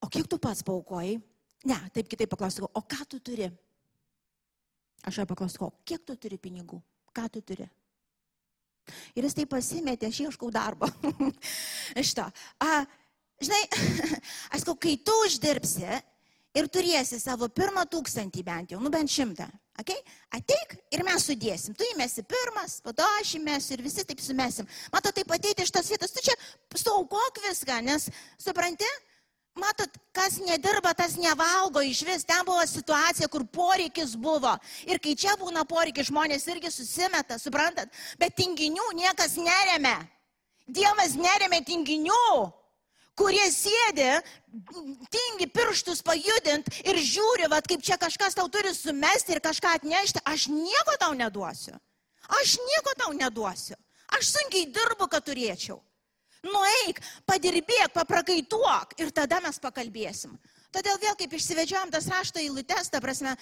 o 0.01 0.11
kiek 0.11 0.29
tu 0.29 0.41
pats 0.41 0.65
paukojai? 0.65 1.17
Ne, 1.65 1.79
taip 1.93 2.09
kitaip 2.09 2.29
paklausiau, 2.29 2.69
o 2.69 2.81
ką 2.85 3.05
tu 3.09 3.19
turi? 3.19 3.49
Aš 5.05 5.21
jo 5.21 5.25
paklausiau, 5.29 5.73
kiek 5.85 6.05
tu 6.05 6.17
turi 6.17 6.37
pinigų? 6.41 6.79
Ką 7.15 7.25
tu 7.33 7.41
turi? 7.45 7.67
Ir 9.15 9.27
jis 9.27 9.37
taip 9.37 9.51
pasimetė, 9.53 10.09
aš 10.11 10.21
ieškau 10.27 10.51
darbo. 10.53 10.89
Iš 12.01 12.13
to. 12.17 12.25
A, 12.63 12.83
žinai, 13.41 13.61
aš 14.53 14.63
sakau, 14.63 14.77
kai 14.79 14.97
tu 15.01 15.15
uždirbsi 15.25 15.89
ir 16.55 16.69
turėsi 16.71 17.19
savo 17.19 17.49
pirmą 17.51 17.83
tūkstantį 17.91 18.43
bent 18.47 18.73
jau, 18.73 18.79
nu 18.83 18.91
bent 18.93 19.11
šimtą, 19.11 19.47
okay? 19.81 19.97
ateik 20.35 20.77
ir 20.95 21.03
mes 21.07 21.25
sudėsim. 21.27 21.75
Tu 21.75 21.87
įmesi 21.93 22.23
pirmas, 22.27 22.77
po 22.83 22.93
to 22.95 23.07
aš 23.19 23.35
įmesiu 23.39 23.75
ir 23.75 23.83
visi 23.85 24.05
taip 24.07 24.23
sumesim. 24.23 24.67
Mato, 24.93 25.11
taip 25.15 25.31
ateiti 25.35 25.65
iš 25.65 25.73
tos 25.75 25.91
vietos, 25.91 26.15
tu 26.15 26.23
čia 26.23 26.35
saugok 26.79 27.41
viską, 27.49 27.81
nes, 27.85 28.07
supranti, 28.41 28.87
Matot, 29.55 29.87
kas 30.11 30.35
nedirba, 30.43 30.91
tas 30.93 31.13
nevalgo 31.15 31.79
iš 31.81 32.01
vis. 32.03 32.25
Ten 32.27 32.43
buvo 32.43 32.63
situacija, 32.67 33.29
kur 33.31 33.45
poreikis 33.47 34.17
buvo. 34.19 34.51
Ir 34.83 34.99
kai 34.99 35.13
čia 35.15 35.37
būna 35.39 35.63
poreikis, 35.67 36.09
žmonės 36.09 36.43
irgi 36.51 36.71
susimeta, 36.75 37.37
suprantat? 37.39 37.87
Bet 38.19 38.35
tinginių 38.35 38.89
niekas 38.99 39.37
neremia. 39.39 40.01
Dievas 40.67 41.15
neremia 41.15 41.61
tinginių, 41.63 42.27
kurie 43.15 43.45
sėdi, 43.53 44.09
tingi 45.13 45.47
pirštus 45.47 46.03
pajudint 46.03 46.67
ir 46.83 46.99
žiūri, 46.99 47.47
vad 47.47 47.69
kaip 47.69 47.85
čia 47.85 47.95
kažkas 48.01 48.35
tau 48.35 48.51
turi 48.51 48.75
sumesti 48.75 49.37
ir 49.37 49.43
kažką 49.45 49.77
atnešti. 49.79 50.25
Aš 50.27 50.49
nieko 50.51 50.99
tau 50.99 51.15
neduosiu. 51.15 51.79
Aš 52.41 52.57
nieko 52.59 52.99
tau 52.99 53.15
neduosiu. 53.15 53.79
Aš 54.19 54.35
sunkiai 54.35 54.67
dirbu, 54.67 55.07
kad 55.07 55.23
turėčiau 55.23 55.79
nueik, 56.45 57.01
padirbėk, 57.27 57.93
paprakaituok 57.95 58.95
ir 59.01 59.13
tada 59.15 59.41
mes 59.43 59.59
pakalbėsim. 59.61 60.35
Todėl 60.75 60.99
vėl 60.99 61.15
kaip 61.19 61.33
išsivedžiojom 61.37 61.93
tas 61.93 62.07
rašto 62.11 62.41
eilutes, 62.41 62.89
ta 62.91 62.99
prasme, 63.03 63.35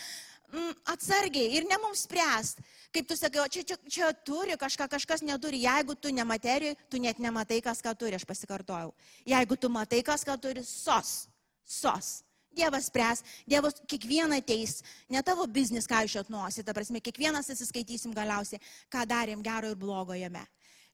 mm, 0.54 0.74
atsargiai 0.94 1.56
ir 1.58 1.66
ne 1.70 1.80
mums 1.82 2.06
spręst. 2.06 2.62
Kaip 2.94 3.08
tu 3.10 3.18
sakai, 3.18 3.48
čia, 3.50 3.64
čia, 3.66 3.78
čia 3.90 4.12
turi 4.14 4.54
kažką, 4.60 4.86
kažkas 4.92 5.26
neturi. 5.26 5.64
Jeigu 5.66 5.96
tu 5.96 6.14
nematerijoje, 6.14 6.78
tu 6.90 7.02
net 7.02 7.18
nematai, 7.18 7.58
kas 7.66 7.82
ką 7.82 7.96
turi, 7.98 8.20
aš 8.20 8.28
pasikartojau. 8.30 8.94
Jeigu 9.26 9.58
tu 9.58 9.70
matai, 9.70 10.04
kas 10.06 10.22
ką 10.22 10.38
turi, 10.38 10.62
sos, 10.62 11.26
sos. 11.66 12.22
Dievas 12.54 12.86
spręs, 12.86 13.24
Dievas 13.50 13.80
kiekvieną 13.90 14.38
teis, 14.46 14.84
ne 15.10 15.24
tavo 15.26 15.48
biznis, 15.50 15.88
ką 15.90 16.04
iš 16.06 16.20
atnosi, 16.22 16.62
ta 16.62 16.74
prasme, 16.78 17.02
kiekvienas 17.02 17.50
atsiskaitysim 17.50 18.14
galiausiai, 18.14 18.62
ką 18.94 19.08
darėm 19.10 19.42
gero 19.42 19.72
ir 19.74 19.80
blogo 19.80 20.14
jame. 20.14 20.44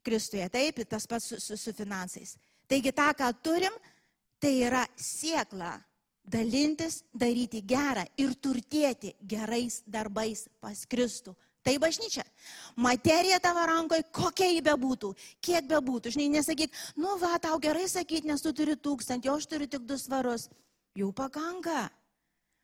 Kristuje. 0.06 0.48
Taip, 0.50 0.82
tas 0.90 1.08
pats 1.08 1.32
su, 1.32 1.40
su, 1.44 1.58
su 1.58 1.74
finansais. 1.76 2.36
Taigi 2.70 2.94
tą, 2.96 3.10
ką 3.18 3.30
turim, 3.44 3.76
tai 4.40 4.56
yra 4.68 4.86
siekla 4.96 5.76
dalintis, 6.30 7.04
daryti 7.14 7.62
gerą 7.66 8.06
ir 8.22 8.36
turtėti 8.38 9.16
gerais 9.28 9.82
darbais 9.90 10.48
pas 10.62 10.86
Kristų. 10.90 11.36
Tai 11.66 11.76
bažnyčia. 11.82 12.24
Materija 12.80 13.40
tavo 13.44 13.66
rankoje, 13.68 14.06
kokia 14.16 14.48
jį 14.48 14.62
bebūtų, 14.70 15.10
kiek 15.44 15.68
bebūtų. 15.68 16.14
Žinai, 16.16 16.30
nesakyk, 16.38 16.76
nu 16.98 17.18
va, 17.20 17.34
tau 17.42 17.60
gerai 17.60 17.88
sakyti, 17.92 18.30
nes 18.30 18.42
tu 18.42 18.54
turi 18.56 18.78
tūkstantį, 18.80 19.30
o 19.30 19.36
aš 19.36 19.50
turiu 19.52 19.68
tik 19.68 19.84
du 19.90 19.98
svarus. 20.00 20.48
Jau 20.98 21.12
pakanka. 21.16 21.90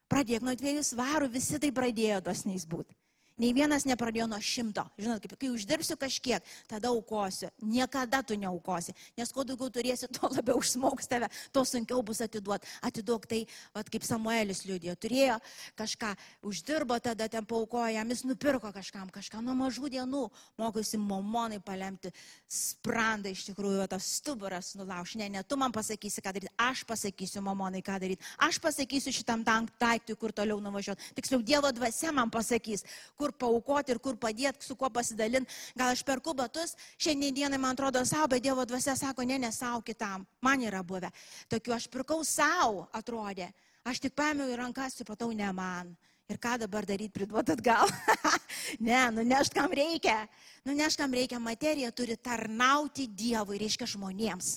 Pradėk 0.10 0.46
nuo 0.46 0.54
dviejų 0.56 0.86
svarų, 0.86 1.28
visi 1.34 1.60
tai 1.60 1.74
pradėjo 1.76 2.22
dosniais 2.24 2.64
būti. 2.70 2.96
Nei 3.36 3.52
vienas 3.52 3.84
nepradėjo 3.84 4.30
nuo 4.32 4.38
šimto. 4.40 4.86
Žinot, 4.96 5.20
kaip, 5.26 5.34
kai 5.40 5.50
uždirbsiu 5.52 5.98
kažkiek, 6.00 6.44
tada 6.72 6.88
aukosiu. 6.94 7.50
Niekada 7.60 8.22
tu 8.24 8.38
neaukosi. 8.40 8.96
Nes 9.18 9.34
kuo 9.36 9.44
daugiau 9.44 9.68
turėsi, 9.76 10.08
tuo 10.16 10.30
labiau 10.32 10.62
užsmauks 10.62 11.10
tave, 11.12 11.28
tuo 11.52 11.66
sunkiau 11.68 12.00
bus 12.06 12.22
atiduot. 12.24 12.64
Atiduok 12.88 13.28
tai, 13.28 13.42
vat, 13.76 13.92
kaip 13.92 14.08
Samuelis 14.08 14.64
liūdėjo. 14.64 14.96
Turėjo 15.04 15.36
kažką, 15.76 16.14
uždirbo 16.48 16.96
tada 17.04 17.28
ten 17.32 17.48
paukojo, 17.48 17.90
jam 17.92 18.14
jis 18.14 18.24
nupirko 18.24 18.72
kažkam, 18.76 19.12
kažką 19.12 19.44
nuo 19.44 19.58
mažų 19.66 19.92
dienų. 19.98 20.24
Mokosi 20.62 21.00
momonai 21.02 21.60
palemti 21.60 22.14
sprandą 22.48 23.36
iš 23.36 23.50
tikrųjų, 23.50 23.90
tas 23.92 24.08
stuburas 24.22 24.72
nulauš. 24.80 25.18
Ne, 25.20 25.28
ne, 25.34 25.44
tu 25.44 25.60
man 25.60 25.76
pasakysi, 25.76 26.24
ką 26.24 26.36
daryti. 26.38 26.54
Aš 26.56 26.86
pasakysiu 26.88 27.44
momonai, 27.44 27.84
ką 27.84 28.00
daryti. 28.00 28.24
Aš 28.40 28.62
pasakysiu 28.64 29.12
šitam 29.16 29.44
daiktui, 29.44 30.16
kur 30.16 30.32
toliau 30.32 30.62
nuvažiuoti. 30.64 31.12
Tiksliau, 31.20 31.44
Dievo 31.46 31.72
dvasia 31.76 32.14
man 32.16 32.32
pasakys, 32.32 32.86
kur 33.20 33.25
kur 33.26 33.34
paukoti 33.34 33.96
ir 33.96 34.00
kur 34.04 34.18
padėti, 34.22 34.66
su 34.68 34.78
kuo 34.78 34.92
pasidalinti. 34.94 35.50
Gal 35.78 35.96
aš 35.96 36.04
perku 36.06 36.36
batus, 36.38 36.76
šiandien 37.02 37.34
dienai 37.34 37.60
man 37.62 37.74
atrodo 37.74 38.04
savo, 38.06 38.30
bet 38.36 38.44
Dievo 38.46 38.66
dvasia 38.70 38.94
sako, 39.00 39.26
ne, 39.26 39.40
ne 39.42 39.52
savo 39.52 39.82
kitam. 39.82 40.26
Man 40.46 40.62
yra 40.62 40.84
buvę. 40.86 41.10
Tokiu 41.50 41.74
aš 41.74 41.90
pirkau 41.90 42.22
savo, 42.28 42.86
atrodė. 42.94 43.50
Aš 43.86 44.02
tik 44.06 44.16
paėmiau 44.18 44.50
į 44.50 44.60
rankas, 44.62 44.98
supratau, 45.00 45.32
ne 45.34 45.50
man. 45.54 45.96
Ir 46.30 46.40
ką 46.42 46.56
dabar 46.58 46.86
daryti, 46.90 47.14
priduot 47.14 47.52
atgal? 47.54 47.90
ne, 48.88 49.02
nunešt 49.14 49.54
kam 49.54 49.74
reikia. 49.74 50.24
Nunešt 50.66 51.02
kam 51.02 51.14
reikia, 51.14 51.42
materija 51.42 51.92
turi 51.94 52.18
tarnauti 52.18 53.06
Dievui, 53.06 53.60
reiškia 53.62 53.90
žmonėms. 53.94 54.56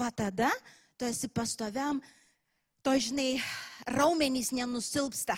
Va 0.00 0.08
tada 0.08 0.48
tu 0.96 1.04
esi 1.04 1.28
pastoviam, 1.28 2.00
to 2.80 2.96
žinai, 2.96 3.36
raumenys 3.92 4.54
nenusilpsta. 4.56 5.36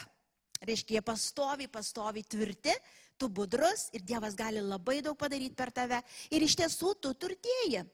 Reiškia, 0.64 0.98
jie 0.98 1.03
pastovi, 1.05 1.68
pastovi 1.68 2.22
tvirti, 2.24 2.72
tu 3.18 3.29
budrus 3.29 3.88
ir 3.92 4.03
Dievas 4.03 4.37
gali 4.38 4.62
labai 4.62 5.00
daug 5.05 5.16
padaryti 5.18 5.55
per 5.55 5.72
tave. 5.72 6.00
Ir 6.33 6.44
iš 6.46 6.57
tiesų 6.61 6.94
tu 7.00 7.12
turtėjai. 7.14 7.85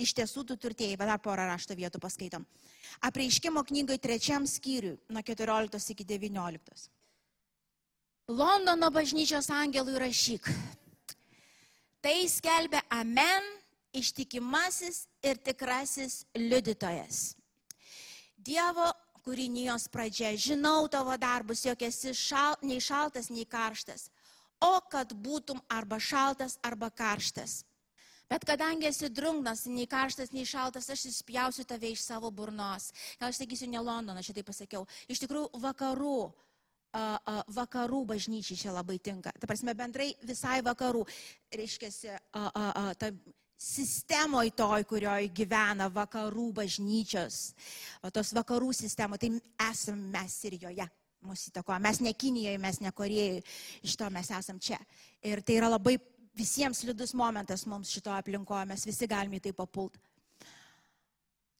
Iš 0.00 0.14
tiesų 0.16 0.46
tu 0.48 0.56
turtėjai. 0.56 0.96
Bet 0.96 1.10
dar 1.10 1.20
porą 1.22 1.46
rašto 1.50 1.76
vietų 1.76 2.00
paskaitom. 2.00 2.46
Apreiškimo 3.04 3.62
knygoje 3.68 4.00
trečiam 4.00 4.46
skyriui, 4.48 4.96
nuo 5.12 5.22
14 5.22 5.94
iki 5.94 6.06
19. 6.08 6.88
Londono 8.30 8.90
bažnyčios 8.94 9.50
angelui 9.50 9.98
rašyk. 10.00 10.46
Tai 12.00 12.16
skelbia 12.32 12.80
Amen, 12.96 13.44
ištikimasis 13.92 15.02
ir 15.26 15.40
tikrasis 15.44 16.22
liudytojas. 16.38 17.34
Dievo 18.40 18.86
kūrinijos 19.24 19.88
pradžia. 19.92 20.34
Žinau 20.36 20.88
tavo 20.92 21.16
darbus, 21.20 21.64
jog 21.66 21.82
esi 21.82 22.14
šal, 22.16 22.56
nei 22.62 22.80
šaltas, 22.80 23.30
nei 23.30 23.46
karštas. 23.48 24.08
O 24.60 24.76
kad 24.92 25.12
būtum 25.16 25.60
arba 25.72 26.00
šaltas, 26.00 26.58
arba 26.66 26.90
karštas. 26.90 27.62
Bet 28.30 28.44
kadangi 28.46 28.86
esi 28.86 29.08
drungnas, 29.10 29.64
nei 29.66 29.88
karštas, 29.90 30.30
nei 30.30 30.44
šaltas, 30.46 30.86
aš 30.92 31.08
įspjausiu 31.08 31.64
tave 31.66 31.90
iš 31.90 32.04
savo 32.04 32.30
burnos. 32.30 32.92
Gal 33.18 33.32
aš 33.32 33.40
sakysiu 33.40 33.66
ne 33.72 33.80
Londoną, 33.82 34.22
šitai 34.22 34.44
pasakiau. 34.46 34.84
Iš 35.10 35.24
tikrųjų, 35.24 35.48
vakarų, 35.58 36.18
vakarų 37.56 38.04
bažnyčiai 38.12 38.60
čia 38.60 38.74
labai 38.76 39.00
tinka. 39.02 39.32
Ta 39.34 39.50
prasme, 39.50 39.74
bendrai 39.74 40.12
visai 40.22 40.60
vakarų. 40.62 41.02
Reiškia, 41.58 41.90
sistemoje 43.60 44.54
toj, 44.56 44.86
kurioje 44.88 45.28
gyvena 45.36 45.90
vakarų 45.92 46.48
bažnyčios, 46.62 47.52
o 48.00 48.10
tos 48.10 48.32
vakarų 48.32 48.72
sistemoje, 48.72 49.26
tai 49.26 49.68
esame 49.70 50.08
mes 50.16 50.36
ir 50.48 50.56
joje. 50.64 50.88
Mūsų 51.20 51.50
įtakoja. 51.50 51.76
Mes 51.84 51.98
ne 52.00 52.14
Kinijoje, 52.16 52.56
mes 52.56 52.78
ne 52.80 52.88
Korejoje, 52.96 53.42
iš 53.84 53.96
to 54.00 54.06
mes 54.08 54.30
esam 54.32 54.56
čia. 54.56 54.78
Ir 55.20 55.42
tai 55.44 55.58
yra 55.58 55.68
labai 55.68 55.98
visiems 56.32 56.80
liūdus 56.88 57.12
momentas 57.12 57.66
mums 57.68 57.90
šito 57.92 58.14
aplinkoje, 58.14 58.64
mes 58.70 58.86
visi 58.88 59.08
galime 59.10 59.36
į 59.36 59.44
tai 59.44 59.52
papult. 59.58 59.98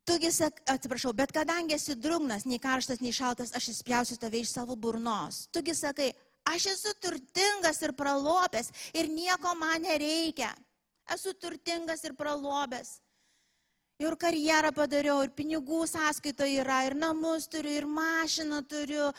Tugi, 0.09 0.31
sak, 0.33 0.63
atsiprašau, 0.65 1.13
bet 1.13 1.35
kadangi 1.37 1.77
esi 1.77 1.93
drungnas, 1.93 2.49
nei 2.49 2.59
karštas, 2.59 3.03
nei 3.05 3.13
šaltas, 3.13 3.53
aš 3.53 3.69
įspjausiu 3.75 4.17
tave 4.19 4.41
iš 4.41 4.55
savo 4.57 4.79
burnos. 4.81 5.45
Tugi 5.53 5.77
sakai, 5.77 6.09
aš 6.49 6.71
esu 6.73 6.97
turtingas 6.97 7.85
ir 7.85 7.93
pralopęs 7.93 8.73
ir 8.97 9.13
nieko 9.13 9.53
man 9.61 9.85
nereikia. 9.85 10.55
Esu 11.11 11.35
turtingas 11.35 12.05
ir 12.07 12.15
pralopęs 12.19 12.99
ir 14.01 14.17
karjerą 14.17 14.73
padariau, 14.73 15.21
ir 15.25 15.33
pinigų 15.37 15.85
sąskaito 15.89 16.47
yra, 16.49 16.81
ir 16.89 16.97
namus 16.97 17.47
turiu, 17.53 17.73
ir 17.83 17.87
mašiną 17.87 18.63
turiu, 18.69 19.11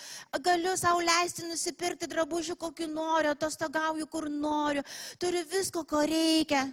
galiu 0.42 0.74
savo 0.78 1.04
leisti 1.06 1.46
nusipirkti 1.46 2.10
drabužių, 2.10 2.58
kokį 2.60 2.88
noriu, 2.90 3.34
atostogauju, 3.36 4.08
kur 4.10 4.30
noriu, 4.30 4.84
turiu 5.22 5.44
visko, 5.52 5.86
ko 5.86 6.02
reikia. 6.08 6.66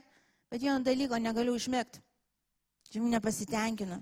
Bet 0.49 0.65
vieno 0.65 0.81
dalyko 0.81 1.21
negaliu 1.21 1.59
išmėgti. 1.59 2.01
Žinoma, 2.95 3.19
nepasitenkinu. 3.19 4.01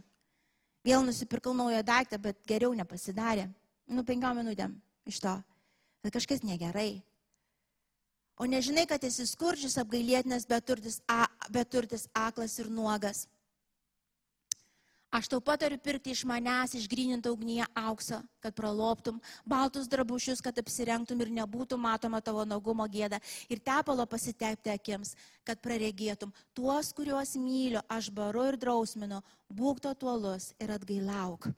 Vėl 0.87 1.03
nusipirkau 1.03 1.57
naują 1.59 1.83
daiktą, 1.83 2.21
bet 2.23 2.39
geriau 2.47 2.71
nepasidarė. 2.79 3.49
Nu, 3.91 4.05
penkiom 4.07 4.39
minutėm 4.39 4.77
iš 5.11 5.19
to. 5.25 5.35
Bet 6.07 6.15
kažkas 6.15 6.47
negerai. 6.47 7.03
O 8.37 8.45
nežinai, 8.45 8.85
kad 8.89 9.05
esi 9.05 9.25
skurdžius, 9.25 9.79
apgailėtinas, 9.81 10.45
beturtis, 10.49 11.01
a, 11.09 11.25
beturtis 11.53 12.05
aklas 12.13 12.59
ir 12.61 12.69
nuogas. 12.69 13.25
Aš 15.17 15.31
tau 15.33 15.39
patariu 15.41 15.79
pirkti 15.81 16.13
iš 16.13 16.27
manęs 16.29 16.75
išgrynintą 16.77 17.31
ugnyje 17.33 17.65
auksą, 17.79 18.19
kad 18.45 18.53
praloptum, 18.59 19.21
baltus 19.49 19.87
drabužius, 19.89 20.43
kad 20.45 20.59
apsirengtum 20.61 21.23
ir 21.25 21.31
nebūtų 21.39 21.79
matoma 21.81 22.21
tavo 22.21 22.45
nagumo 22.45 22.85
gėda, 22.91 23.23
ir 23.49 23.63
tepalo 23.65 24.05
pasitepti 24.05 24.75
akims, 24.75 25.15
kad 25.47 25.63
praregėtum 25.65 26.35
tuos, 26.53 26.93
kuriuos 26.93 27.33
myliu, 27.41 27.81
aš 27.89 28.11
baru 28.13 28.45
ir 28.51 28.61
drausminu, 28.61 29.23
būk 29.49 29.81
to 29.81 29.95
tuolus 29.95 30.51
ir 30.61 30.75
atgailauk. 30.77 31.49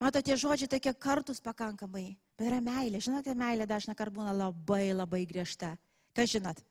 Matote, 0.00 0.38
žodžiai 0.38 0.72
tokie 0.72 0.94
kartus 0.96 1.44
pakankamai, 1.44 2.14
yra 2.46 2.60
meilė. 2.64 3.00
Žinote, 3.02 3.34
meilė 3.38 3.66
dažna 3.68 3.94
kart 3.98 4.14
būna 4.14 4.34
labai 4.34 4.92
labai 4.94 5.24
griežta. 5.28 5.74
Ką 6.16 6.26
žinot? 6.28 6.62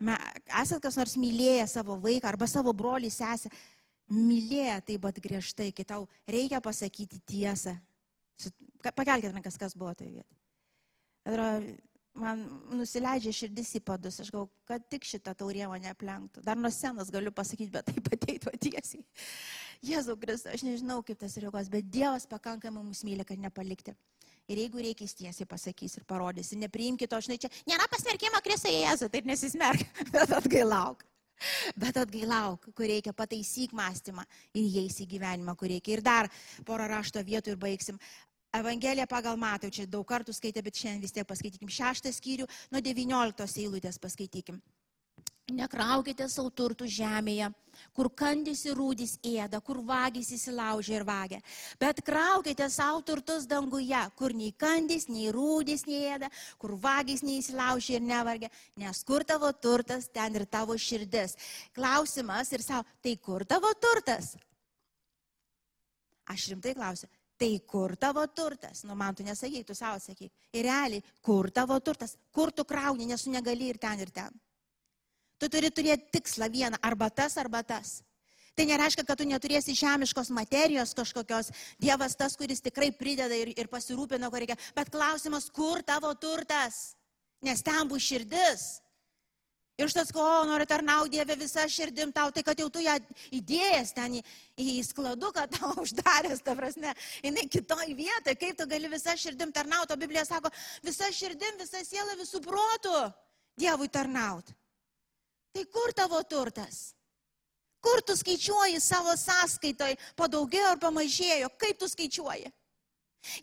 Me, 0.00 0.16
esat 0.62 0.80
kas 0.82 0.96
nors 0.96 1.16
mylėję 1.20 1.66
savo 1.68 1.98
vaiką 2.00 2.30
arba 2.30 2.48
savo 2.48 2.72
brolį, 2.76 3.10
sesę, 3.12 3.50
mylėję 4.10 4.78
taip 4.88 5.04
pat 5.04 5.20
griežtai, 5.22 5.70
kai 5.76 5.84
tau 5.84 6.06
reikia 6.28 6.62
pasakyti 6.64 7.20
tiesą. 7.28 7.76
Pakelkite 8.96 9.34
rankas, 9.34 9.58
kas 9.60 9.76
buvo 9.76 9.92
toje 9.94 10.14
vietoje. 10.14 10.38
Ir 11.28 11.42
man 12.16 12.42
nusileidžia 12.74 13.32
širdis 13.36 13.74
į 13.76 13.82
padus, 13.84 14.18
aš 14.22 14.30
galvoju, 14.32 14.50
kad 14.68 14.86
tik 14.88 15.04
šitą 15.06 15.34
taurė 15.36 15.68
mane 15.68 15.92
aplenktų. 15.92 16.42
Dar 16.46 16.58
nuo 16.58 16.72
senas 16.74 17.12
galiu 17.12 17.32
pasakyti, 17.36 17.70
bet 17.76 17.90
taip 17.92 18.08
ateitų 18.16 18.54
tiesiai. 18.56 19.04
Jėzau 19.84 20.16
Kristus, 20.20 20.48
aš 20.54 20.64
nežinau, 20.66 21.02
kaip 21.04 21.20
tas 21.20 21.36
reaguos, 21.40 21.68
bet 21.72 21.92
Dievas 21.92 22.26
pakankamai 22.28 22.82
mus 22.84 23.04
myli, 23.06 23.24
kad 23.28 23.40
nepalikti. 23.40 23.94
Ir 24.50 24.58
jeigu 24.64 24.82
reikia, 24.82 25.06
jis 25.06 25.14
tiesiai 25.18 25.46
pasakys 25.46 26.00
ir 26.00 26.06
parodys. 26.08 26.50
Nepriimkite 26.58 27.10
to, 27.10 27.20
žinai, 27.22 27.38
čia 27.42 27.50
nėra 27.70 27.86
pasmerkimo 27.92 28.40
Kristai 28.42 28.72
Jėzų, 28.80 29.10
taip 29.12 29.28
nesismerk, 29.30 29.84
bet 30.14 30.34
atgailauk. 30.34 31.04
Bet 31.78 31.96
atgailauk, 31.96 32.66
kur 32.76 32.88
reikia 32.90 33.14
pataisyk 33.16 33.72
mąstymą 33.76 34.26
ir 34.52 34.64
įeis 34.64 34.98
į 35.00 35.06
gyvenimą, 35.14 35.54
kur 35.56 35.70
reikia. 35.72 35.94
Ir 35.96 36.02
dar 36.04 36.28
porą 36.66 36.90
rašto 36.90 37.22
vietų 37.24 37.54
ir 37.54 37.62
baigsim. 37.62 38.00
Evangelija 38.58 39.06
pagal 39.06 39.38
matau, 39.38 39.70
čia 39.70 39.86
daug 39.86 40.04
kartų 40.08 40.34
skaitė, 40.34 40.64
bet 40.66 40.76
šiandien 40.76 41.06
vis 41.06 41.14
tiek 41.14 41.26
paskaitykim. 41.26 41.70
Šeštą 41.70 42.10
skyrių 42.12 42.48
nuo 42.74 42.82
19 42.82 43.62
eilutės 43.62 44.02
paskaitykim. 44.02 44.58
Nekraukite 45.50 46.28
savo 46.30 46.50
turtų 46.54 46.86
žemėje, 46.90 47.48
kur 47.96 48.10
kandys 48.14 48.62
ir 48.68 48.76
rūdys 48.78 49.16
ėda, 49.26 49.60
kur 49.64 49.80
vagys 49.86 50.30
įsilaužia 50.36 50.98
ir 51.00 51.04
vagia. 51.08 51.40
Bet 51.80 52.02
kraukite 52.06 52.68
savo 52.70 53.00
turtus 53.06 53.48
danguje, 53.50 54.02
kur 54.18 54.34
nei 54.36 54.52
kandys, 54.52 55.08
nei 55.10 55.30
rūdys 55.34 55.86
neėda, 55.88 56.30
kur 56.60 56.76
vagys 56.80 57.24
neįsilaužia 57.26 57.98
ir 57.98 58.04
nevargia, 58.06 58.50
nes 58.78 59.02
kur 59.06 59.24
tavo 59.26 59.50
turtas, 59.52 60.08
ten 60.12 60.38
ir 60.38 60.46
tavo 60.46 60.76
širdis. 60.78 61.36
Klausimas 61.74 62.52
ir 62.54 62.62
savo, 62.66 62.86
tai 63.02 63.16
kur 63.16 63.46
tavo 63.48 63.72
turtas? 63.80 64.36
Aš 66.30 66.52
rimtai 66.52 66.76
klausiu, 66.78 67.08
tai 67.40 67.56
kur 67.66 67.96
tavo 67.98 68.22
turtas? 68.30 68.84
Nu, 68.86 68.94
man 68.94 69.16
tu 69.18 69.26
nesakyk, 69.26 69.66
tu 69.66 69.74
savo 69.74 69.98
sakyk. 69.98 70.30
Ir 70.54 70.68
realiai, 70.68 71.02
kur 71.24 71.50
tavo 71.50 71.80
turtas? 71.82 72.14
Kur 72.30 72.54
tu 72.54 72.62
krauni, 72.64 73.08
nes 73.10 73.26
tu 73.26 73.34
negali 73.34 73.72
ir 73.72 73.82
ten, 73.82 73.98
ir 73.98 74.14
ten. 74.14 74.30
Tu 75.40 75.48
turi 75.48 75.70
turėti 75.72 76.10
tikslą 76.18 76.50
vieną, 76.52 76.80
arba 76.84 77.08
tas, 77.10 77.38
arba 77.40 77.62
tas. 77.64 78.00
Tai 78.58 78.66
nereiškia, 78.68 79.06
kad 79.08 79.16
tu 79.16 79.24
neturėsi 79.24 79.72
žemiškos 79.78 80.28
materijos 80.36 80.92
kažkokios. 80.98 81.48
Dievas 81.80 82.16
tas, 82.18 82.36
kuris 82.36 82.60
tikrai 82.60 82.90
prideda 82.92 83.36
ir, 83.38 83.54
ir 83.56 83.70
pasirūpina, 83.72 84.28
ko 84.28 84.42
reikia. 84.42 84.58
Bet 84.76 84.90
klausimas, 84.92 85.48
kur 85.54 85.80
tavo 85.86 86.12
turtas? 86.18 86.90
Nes 87.40 87.64
ten 87.64 87.88
bus 87.88 88.04
širdis. 88.04 88.66
Ir 89.80 89.88
štas, 89.88 90.10
ko 90.12 90.24
nori 90.44 90.66
tarnauti 90.68 91.14
Dievę 91.14 91.38
visą 91.40 91.64
širdim 91.72 92.10
tau, 92.12 92.28
tai 92.36 92.42
kad 92.44 92.58
jau 92.60 92.66
tu 92.68 92.82
ją 92.84 92.98
įdėjęs 93.32 93.94
ten 93.96 94.18
į, 94.18 94.22
į 94.60 94.74
skladuką, 94.84 95.46
tau 95.54 95.72
uždaręs, 95.86 96.42
ta 96.44 96.52
prasme, 96.58 96.92
jinai 97.24 97.46
kitoj 97.48 97.86
vietoje, 97.96 98.36
kaip 98.42 98.58
tu 98.60 98.68
gali 98.68 98.92
visą 98.92 99.16
širdim 99.16 99.54
tarnauti, 99.56 99.96
o 99.96 100.00
Biblija 100.02 100.26
sako, 100.28 100.52
visą 100.84 101.08
širdim, 101.16 101.56
visą 101.62 101.80
sielą, 101.86 102.18
visų 102.20 102.44
protų 102.44 102.98
Dievui 103.60 103.88
tarnauti. 103.92 104.59
Tai 105.52 105.64
kur 105.66 105.92
tavo 105.92 106.22
turtas? 106.22 106.94
Kur 107.80 108.02
tu 108.04 108.14
skaičiuoji 108.16 108.80
savo 108.80 109.14
sąskaitoj, 109.16 109.96
padaugėjo 110.16 110.74
ar 110.74 110.80
pamažėjo, 110.82 111.48
kaip 111.58 111.78
tu 111.80 111.88
skaičiuoji? 111.88 112.50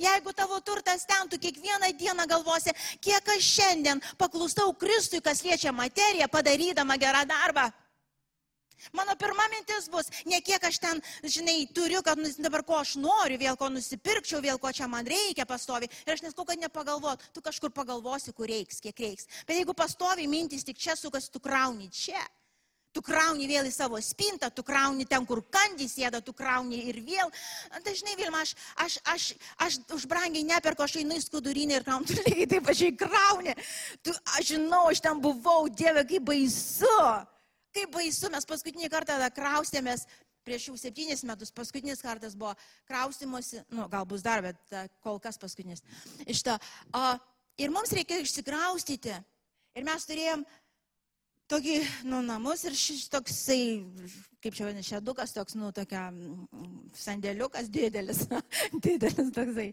Jeigu 0.01 0.33
tavo 0.33 0.59
turtas 0.61 1.05
ten, 1.05 1.29
tu 1.29 1.37
kiekvieną 1.37 1.91
dieną 1.97 2.25
galvosi, 2.29 2.73
kiek 3.01 3.27
aš 3.35 3.49
šiandien 3.57 4.01
paklustau 4.17 4.73
Kristui, 4.73 5.21
kas 5.21 5.43
liečia 5.45 5.71
materiją, 5.71 6.29
padarydama 6.29 6.97
gerą 6.97 7.25
darbą. 7.29 7.67
Mano 8.93 9.15
pirma 9.19 9.47
mintis 9.51 9.89
bus, 9.91 10.09
ne 10.25 10.39
kiek 10.41 10.63
aš 10.69 10.79
ten, 10.83 11.01
žinai, 11.23 11.67
turiu, 11.73 12.01
kad 12.05 12.19
dabar 12.41 12.63
ko 12.67 12.79
aš 12.79 12.95
noriu, 13.01 13.39
vėl 13.41 13.57
ko 13.59 13.69
nusipirkčiau, 13.73 14.41
vėl 14.43 14.59
ko 14.61 14.71
čia 14.71 14.87
man 14.91 15.07
reikia 15.07 15.47
pastovi. 15.49 15.89
Ir 16.05 16.15
aš 16.15 16.25
nesku, 16.25 16.45
kad 16.45 16.59
nepagalvot, 16.61 17.29
tu 17.33 17.43
kažkur 17.45 17.73
pagalvosi, 17.75 18.33
kur 18.37 18.49
reiks, 18.49 18.81
kiek 18.83 18.99
reiks. 18.99 19.29
Bet 19.47 19.59
jeigu 19.59 19.75
pastovi 19.77 20.27
mintis 20.29 20.65
tik 20.67 20.77
čia 20.77 20.97
sukas, 20.99 21.29
tu 21.29 21.43
krauni 21.43 21.89
čia. 21.93 22.21
Tu 22.95 23.03
krauni 23.05 23.45
vėl 23.45 23.67
į 23.69 23.71
savo 23.75 23.99
spintą, 24.01 24.47
tu 24.49 24.63
krauni 24.65 25.05
ten, 25.05 25.25
kur 25.29 25.43
kandys 25.53 25.93
sėda, 25.99 26.17
tu 26.25 26.33
krauni 26.33 26.79
ir 26.89 26.97
vėl. 27.05 27.29
Dažnai 27.85 28.15
Vilma, 28.17 28.41
aš, 28.41 28.55
aš, 28.73 28.95
aš, 29.13 29.25
aš 29.61 29.77
už 29.93 30.07
brangiai 30.09 30.47
neperku, 30.47 30.81
aš 30.81 30.95
einu 31.03 31.19
į 31.19 31.25
skudurinį 31.27 31.77
ir 31.77 31.85
kraunu, 31.85 32.09
tu 32.09 32.17
lygiai 32.23 32.49
taip 32.55 32.65
pačiai 32.65 32.95
krauni. 32.97 33.53
Tu, 34.01 34.15
aš 34.33 34.53
žinau, 34.55 34.87
aš 34.89 35.03
ten 35.05 35.21
buvau, 35.21 35.67
Dieve, 35.69 36.07
kaip 36.09 36.25
baisu. 36.25 36.95
Kaip 37.75 37.91
baisu, 37.93 38.29
mes 38.33 38.47
paskutinį 38.47 38.89
kartą 38.91 39.17
kraustėmės 39.35 40.05
prieš 40.47 40.69
jau 40.69 40.77
septynis 40.79 41.25
metus, 41.27 41.51
paskutinis 41.51 42.03
kartas 42.03 42.35
buvo 42.39 42.53
kraustimuose, 42.87 43.65
nu, 43.73 43.87
gal 43.91 44.07
bus 44.07 44.23
dar, 44.23 44.43
bet 44.45 44.77
kol 45.03 45.19
kas 45.23 45.39
paskutinis. 45.41 45.83
Iš 46.23 46.45
to. 46.47 46.55
O, 46.95 47.03
ir 47.59 47.73
mums 47.73 47.91
reikėjo 47.95 48.23
išsikraustyti. 48.23 49.17
Ir 49.77 49.85
mes 49.85 50.07
turėjom 50.09 50.45
tokį, 51.51 51.75
nu, 52.09 52.21
namus 52.25 52.63
ir 52.67 52.75
šis 52.77 53.07
toksai, 53.13 53.61
kaip 54.43 54.55
čia 54.57 54.67
vadinasi, 54.67 54.95
šedukas 54.95 55.35
toks, 55.35 55.55
nu, 55.59 55.69
tokia 55.75 56.07
sandėliukas 56.97 57.69
didelis, 57.71 58.25
didelis 58.87 59.31
toksai. 59.35 59.69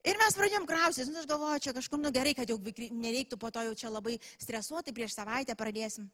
Ir 0.00 0.16
mes 0.16 0.36
pradėjom 0.38 0.64
kraustytis, 0.64 1.10
nu, 1.12 1.20
aš 1.20 1.28
galvoju, 1.28 1.60
čia 1.66 1.76
kažkur, 1.76 2.00
nu, 2.00 2.12
gerai, 2.14 2.32
kad 2.38 2.48
jau 2.48 2.56
nereiktų 2.56 3.36
po 3.36 3.50
to 3.52 3.66
jau 3.66 3.76
čia 3.76 3.92
labai 3.92 4.16
stresuoti, 4.40 4.94
prieš 4.96 5.18
savaitę 5.18 5.58
pradėsim. 5.58 6.08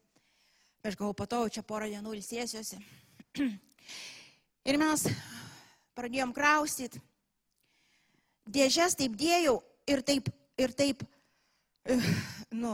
Aš 0.87 0.95
galvoju, 0.95 1.27
to 1.27 1.39
čia 1.51 1.63
porą 1.67 1.89
dienų 1.91 2.13
ilsėsiuosi. 2.15 2.77
Ir 4.69 4.77
mes 4.79 5.03
pradėjom 5.97 6.31
kraustyti. 6.35 7.01
Dėžes 8.47 8.95
taip 8.95 9.17
dėjau 9.19 9.57
ir 9.91 10.01
taip, 10.07 10.29
ir 10.55 10.71
taip, 10.71 11.03
nu, 12.55 12.71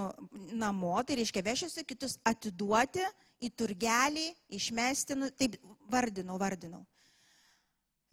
namo, 0.53 0.93
tai 1.01 1.17
reiškia 1.17 1.41
vešiuosi 1.45 1.85
kitus 1.89 2.19
atiduoti 2.29 3.01
į 3.41 3.49
turgelį, 3.57 4.27
išmesti, 4.53 5.17
nu, 5.17 5.31
taip 5.33 5.57
vardinau, 5.89 6.37
vardinau. 6.41 6.83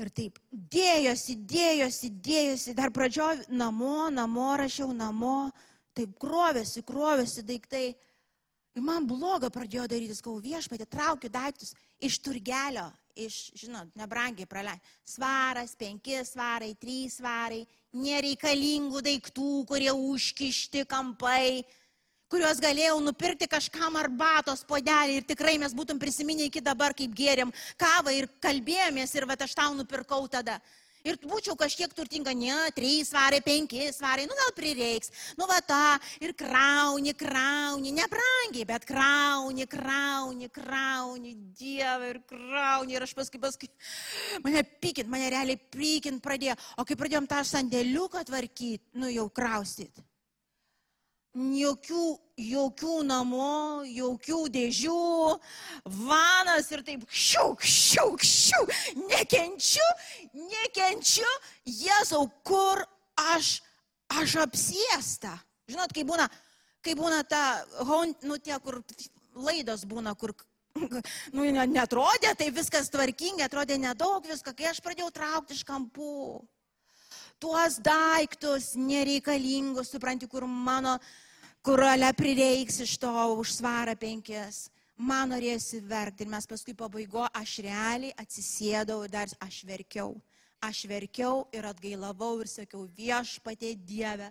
Ir 0.00 0.08
taip, 0.16 0.38
dėjosi, 0.48 1.36
dėjosi, 1.44 2.08
dėjosi, 2.24 2.76
dar 2.76 2.88
pradžioj 2.96 3.44
namo, 3.52 4.08
namo 4.08 4.54
rašiau, 4.56 4.94
namo, 4.96 5.50
taip 5.92 6.16
krovėsi, 6.22 6.80
krovėsi 6.88 7.44
daiktai. 7.44 7.90
Ir 8.78 8.84
man 8.86 9.06
bloga 9.08 9.50
pradėjo 9.50 9.88
daryti, 9.90 10.14
skau 10.14 10.36
viešpatė, 10.38 10.86
traukiu 10.86 11.30
daiktus 11.32 11.72
iš 11.98 12.20
turgelio, 12.22 12.86
iš, 13.18 13.50
žinot, 13.58 13.90
nebrangiai 13.98 14.46
praleidžiu. 14.46 14.94
Svaras, 15.16 15.74
penki 15.78 16.20
svarai, 16.26 16.70
trys 16.78 17.18
svarai, 17.18 17.64
nereikalingų 17.98 19.02
daiktų, 19.02 19.50
kurie 19.66 19.90
užkišti 19.90 20.84
kampai, 20.86 21.64
kuriuos 22.30 22.62
galėjau 22.62 23.00
nupirkti 23.02 23.48
kažkam 23.50 23.98
arbatos 23.98 24.62
podelį 24.68 25.18
ir 25.18 25.26
tikrai 25.26 25.56
mes 25.58 25.74
būtum 25.74 25.98
prisiminę 25.98 26.46
iki 26.46 26.62
dabar, 26.62 26.94
kaip 26.94 27.10
gėrėm 27.16 27.50
kavą 27.80 28.14
ir 28.14 28.30
kalbėjomės 28.38 29.16
ir 29.18 29.26
va 29.26 29.34
aš 29.34 29.56
tau 29.58 29.74
nupirkau 29.74 30.22
tada. 30.30 30.60
Ir 31.08 31.16
būčiau 31.24 31.56
kažkiek 31.56 31.92
turtinga, 31.96 32.34
ne, 32.36 32.56
trys 32.76 33.08
svarai, 33.08 33.40
penki 33.44 33.86
svarai, 33.94 34.26
nu 34.28 34.36
gal 34.36 34.52
prireiks, 34.56 35.08
nu 35.38 35.46
va 35.48 35.56
tą, 35.64 35.96
ir 36.20 36.34
krauni, 36.36 37.14
krauni, 37.16 37.94
nebrangiai, 37.96 38.66
bet 38.68 38.84
krauni, 38.88 39.64
krauni, 39.70 40.50
krauni, 40.52 41.34
Dieve, 41.56 42.12
ir 42.12 42.20
krauni, 42.28 42.98
ir 42.98 43.08
aš 43.08 43.16
paskui, 43.16 43.40
paskui, 43.40 43.72
mane 44.44 44.66
pykint, 44.84 45.08
mane 45.08 45.32
realiai 45.32 45.56
pykint 45.72 46.20
pradėjo, 46.24 46.58
o 46.76 46.84
kai 46.84 47.00
pradėjom 47.00 47.30
tą 47.30 47.40
sandėliuką 47.48 48.26
tvarkyti, 48.28 49.00
nu 49.00 49.08
jau 49.08 49.28
kraustyt 49.32 50.04
jokių, 51.34 52.04
jokių 52.42 52.94
namų, 53.06 53.84
jokių 53.86 54.40
dėžių, 54.50 55.38
vanas 55.84 56.70
ir 56.74 56.82
taip 56.82 57.04
šiuk, 57.06 57.62
šiuk, 57.62 58.24
šiuk, 58.24 58.72
nekenčiu, 59.06 59.86
nekenčiu, 60.34 61.28
Jėzau, 61.66 62.26
kur 62.42 62.82
aš, 63.30 63.60
aš 64.10 64.36
apsiesta. 64.42 65.38
Žinot, 65.70 65.94
kai 65.94 66.02
būna, 66.04 66.26
kai 66.82 66.96
būna 66.98 67.22
ta, 67.22 67.62
nu 68.26 68.38
tie, 68.38 68.58
kur 68.58 68.82
laidos 69.34 69.86
būna, 69.86 70.16
kur 70.18 70.34
nu, 71.34 71.46
netrodė, 71.46 72.34
tai 72.34 72.50
viskas 72.50 72.90
tvarkingai, 72.90 73.46
atrodė 73.46 73.78
nedaug 73.78 74.26
viską, 74.26 74.54
kai 74.54 74.70
aš 74.70 74.82
pradėjau 74.82 75.10
traukti 75.14 75.54
iš 75.54 75.62
kampų 75.66 76.42
tuos 77.40 77.78
daiktus 77.82 78.74
nereikalingus, 78.76 79.90
supranti, 79.90 80.28
kur 80.28 80.44
mano, 80.46 80.98
kur 81.64 81.82
ale 81.84 82.12
prireiks 82.16 82.82
iš 82.84 82.98
to 83.00 83.12
už 83.40 83.56
svarą 83.60 83.96
penkis. 83.96 84.68
Man 85.00 85.32
norėjusi 85.32 85.80
verkti 85.88 86.26
ir 86.26 86.32
mes 86.32 86.46
paskui 86.46 86.74
pabaigo, 86.76 87.24
aš 87.32 87.62
realiai 87.64 88.12
atsisėdau 88.20 89.00
ir 89.06 89.14
dar 89.14 89.32
aš 89.40 89.62
verkiau. 89.64 90.18
Aš 90.60 90.82
verkiau 90.84 91.46
ir 91.56 91.64
atgailavau 91.64 92.34
ir 92.42 92.48
sakiau, 92.52 92.82
viešpatė 92.92 93.70
Dieve, 93.80 94.26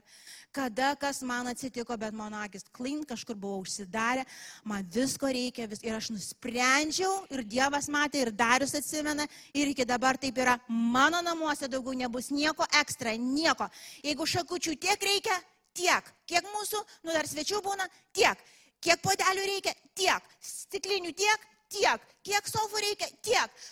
kada 0.53 0.91
kas 1.01 1.23
man 1.25 1.49
atsitiko, 1.49 1.97
bet 1.97 2.13
mano 2.13 2.37
akis 2.37 2.67
klin 2.69 3.01
kažkur 3.01 3.33
buvo 3.33 3.63
užsidarę, 3.63 4.27
man 4.61 4.85
visko 4.93 5.25
reikia 5.25 5.65
vis, 5.71 5.81
ir 5.81 5.97
aš 5.97 6.11
nusprendžiau 6.13 7.25
ir 7.33 7.41
Dievas 7.49 7.89
matė 7.89 8.21
ir 8.21 8.33
Darius 8.43 8.77
atsimena 8.77 9.25
ir 9.57 9.73
iki 9.73 9.89
dabar 9.89 10.21
taip 10.21 10.37
yra, 10.37 10.59
mano 10.69 11.23
namuose 11.25 11.65
daugiau 11.65 11.97
nebus 11.97 12.29
nieko 12.29 12.69
ekstra, 12.77 13.17
nieko. 13.17 13.65
Jeigu 14.05 14.29
šakučių 14.29 14.77
tiek 14.85 15.09
reikia, 15.09 15.41
tiek. 15.73 16.15
Kiek 16.29 16.45
mūsų, 16.53 16.85
nu 17.09 17.15
dar 17.17 17.25
svečių 17.25 17.65
būna, 17.65 17.89
tiek. 18.13 18.37
Kiek 18.85 19.01
podelių 19.01 19.49
reikia, 19.55 19.73
tiek. 19.97 20.33
Stiklinių 20.45 21.17
tiek, 21.17 21.53
tiek. 21.73 22.11
Kiek 22.21 22.53
sofų 22.53 22.85
reikia, 22.85 23.09
tiek. 23.25 23.63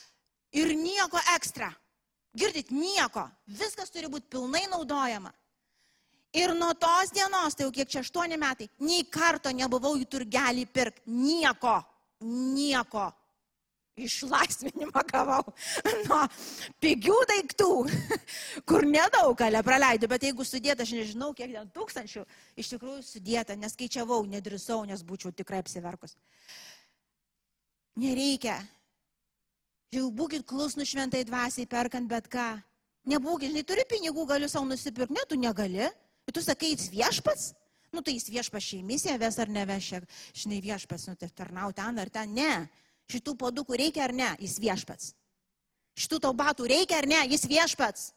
Ir 0.57 0.73
nieko 0.73 1.21
ekstra. 1.37 1.69
Girdit, 2.37 2.71
nieko. 2.71 3.25
Viskas 3.59 3.91
turi 3.93 4.09
būti 4.11 4.29
pilnai 4.35 4.67
naudojama. 4.69 5.31
Ir 6.37 6.53
nuo 6.53 6.73
tos 6.77 7.13
dienos, 7.15 7.55
tai 7.55 7.65
jau 7.65 7.73
kiek 7.73 7.89
čia 7.89 8.01
aštuoni 8.03 8.37
metai, 8.37 8.67
nei 8.83 9.05
karto 9.09 9.49
nebuvau 9.55 9.95
į 9.97 10.05
turgelį 10.11 10.67
pirkti. 10.69 11.07
Nieko. 11.09 11.79
Nieko. 12.27 13.07
Išlaisvinimą 13.97 15.01
gavau 15.09 15.41
nuo 16.05 16.19
pigių 16.83 17.15
daiktų, 17.31 17.69
kur 18.69 18.85
nedaug 18.85 19.33
galę 19.39 19.63
praleidau, 19.65 20.09
bet 20.11 20.27
jeigu 20.27 20.45
sudėta, 20.45 20.85
aš 20.85 20.93
nežinau, 20.99 21.31
kiek 21.33 21.55
ten 21.55 21.71
tūkstančių, 21.73 22.21
iš 22.61 22.69
tikrųjų 22.75 23.01
sudėta, 23.07 23.57
neskaičiavau, 23.57 24.19
nedrisau, 24.29 24.83
nes 24.85 25.01
būčiau 25.01 25.33
tikrai 25.33 25.63
apsiverkus. 25.63 26.13
Nereikia 27.97 28.59
Jau 29.95 30.09
būkit 30.11 30.43
klusnų 30.47 30.83
šventai 30.83 31.23
dvasiai 31.27 31.67
perkant 31.69 32.09
bet 32.11 32.27
ką. 32.31 32.47
Nebūkit, 33.07 33.53
žinai, 33.53 33.63
turi 33.63 33.85
pinigų, 33.87 34.25
galiu 34.27 34.49
savo 34.51 34.67
nusipirkti, 34.67 35.15
ne, 35.15 35.23
tu 35.29 35.37
negali. 35.39 35.85
Ir 36.27 36.35
tu 36.35 36.43
sakai, 36.43 36.73
jis 36.73 36.89
viešpats, 36.91 37.53
nu 37.95 38.03
tai 38.03 38.17
jis 38.17 38.27
viešpas 38.27 38.65
šeimisė 38.65 39.15
ves 39.21 39.37
ar 39.39 39.47
neveš, 39.47 39.93
žinai, 40.35 40.59
viešpats, 40.65 41.07
nu 41.07 41.15
tai 41.15 41.29
tarnau 41.31 41.71
ten 41.71 42.03
ar 42.03 42.11
ten, 42.11 42.35
ne. 42.35 42.67
Šitų 43.07 43.37
podukų 43.39 43.79
reikia 43.79 44.03
ar 44.09 44.11
ne, 44.11 44.33
jis 44.43 44.57
viešpats. 44.59 45.13
Šitų 45.97 46.19
tau 46.25 46.33
batų 46.35 46.67
reikia 46.67 46.99
ar 46.99 47.07
ne, 47.07 47.21
jis 47.31 47.47
viešpats. 47.47 48.09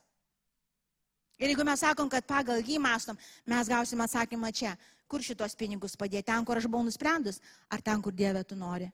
Ir 1.39 1.53
jeigu 1.53 1.65
mes 1.65 1.81
sakom, 1.81 2.11
kad 2.11 2.27
pagal 2.27 2.59
jį 2.59 2.81
mastom, 2.83 3.17
mes 3.49 3.71
gausim 3.71 4.03
atsakymą 4.03 4.51
čia, 4.53 4.75
kur 5.09 5.23
šitos 5.23 5.55
pinigus 5.57 5.95
padėti, 5.97 6.27
ten, 6.29 6.45
kur 6.45 6.59
aš 6.59 6.67
buvau 6.67 6.83
nusprendus, 6.85 7.39
ar 7.71 7.81
ten, 7.81 8.03
kur 8.03 8.13
Dieve 8.13 8.43
tu 8.45 8.59
nori. 8.59 8.91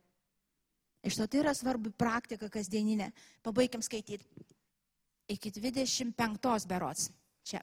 Iš 1.04 1.18
to 1.20 1.26
tai 1.26 1.42
yra 1.42 1.54
svarbi 1.54 1.90
praktika 1.92 2.48
kasdieninė. 2.52 3.10
Pabaigiam 3.44 3.82
skaityti. 3.84 4.26
Iki 5.32 5.52
25 5.58 6.68
berots. 6.70 7.10
Čia. 7.46 7.60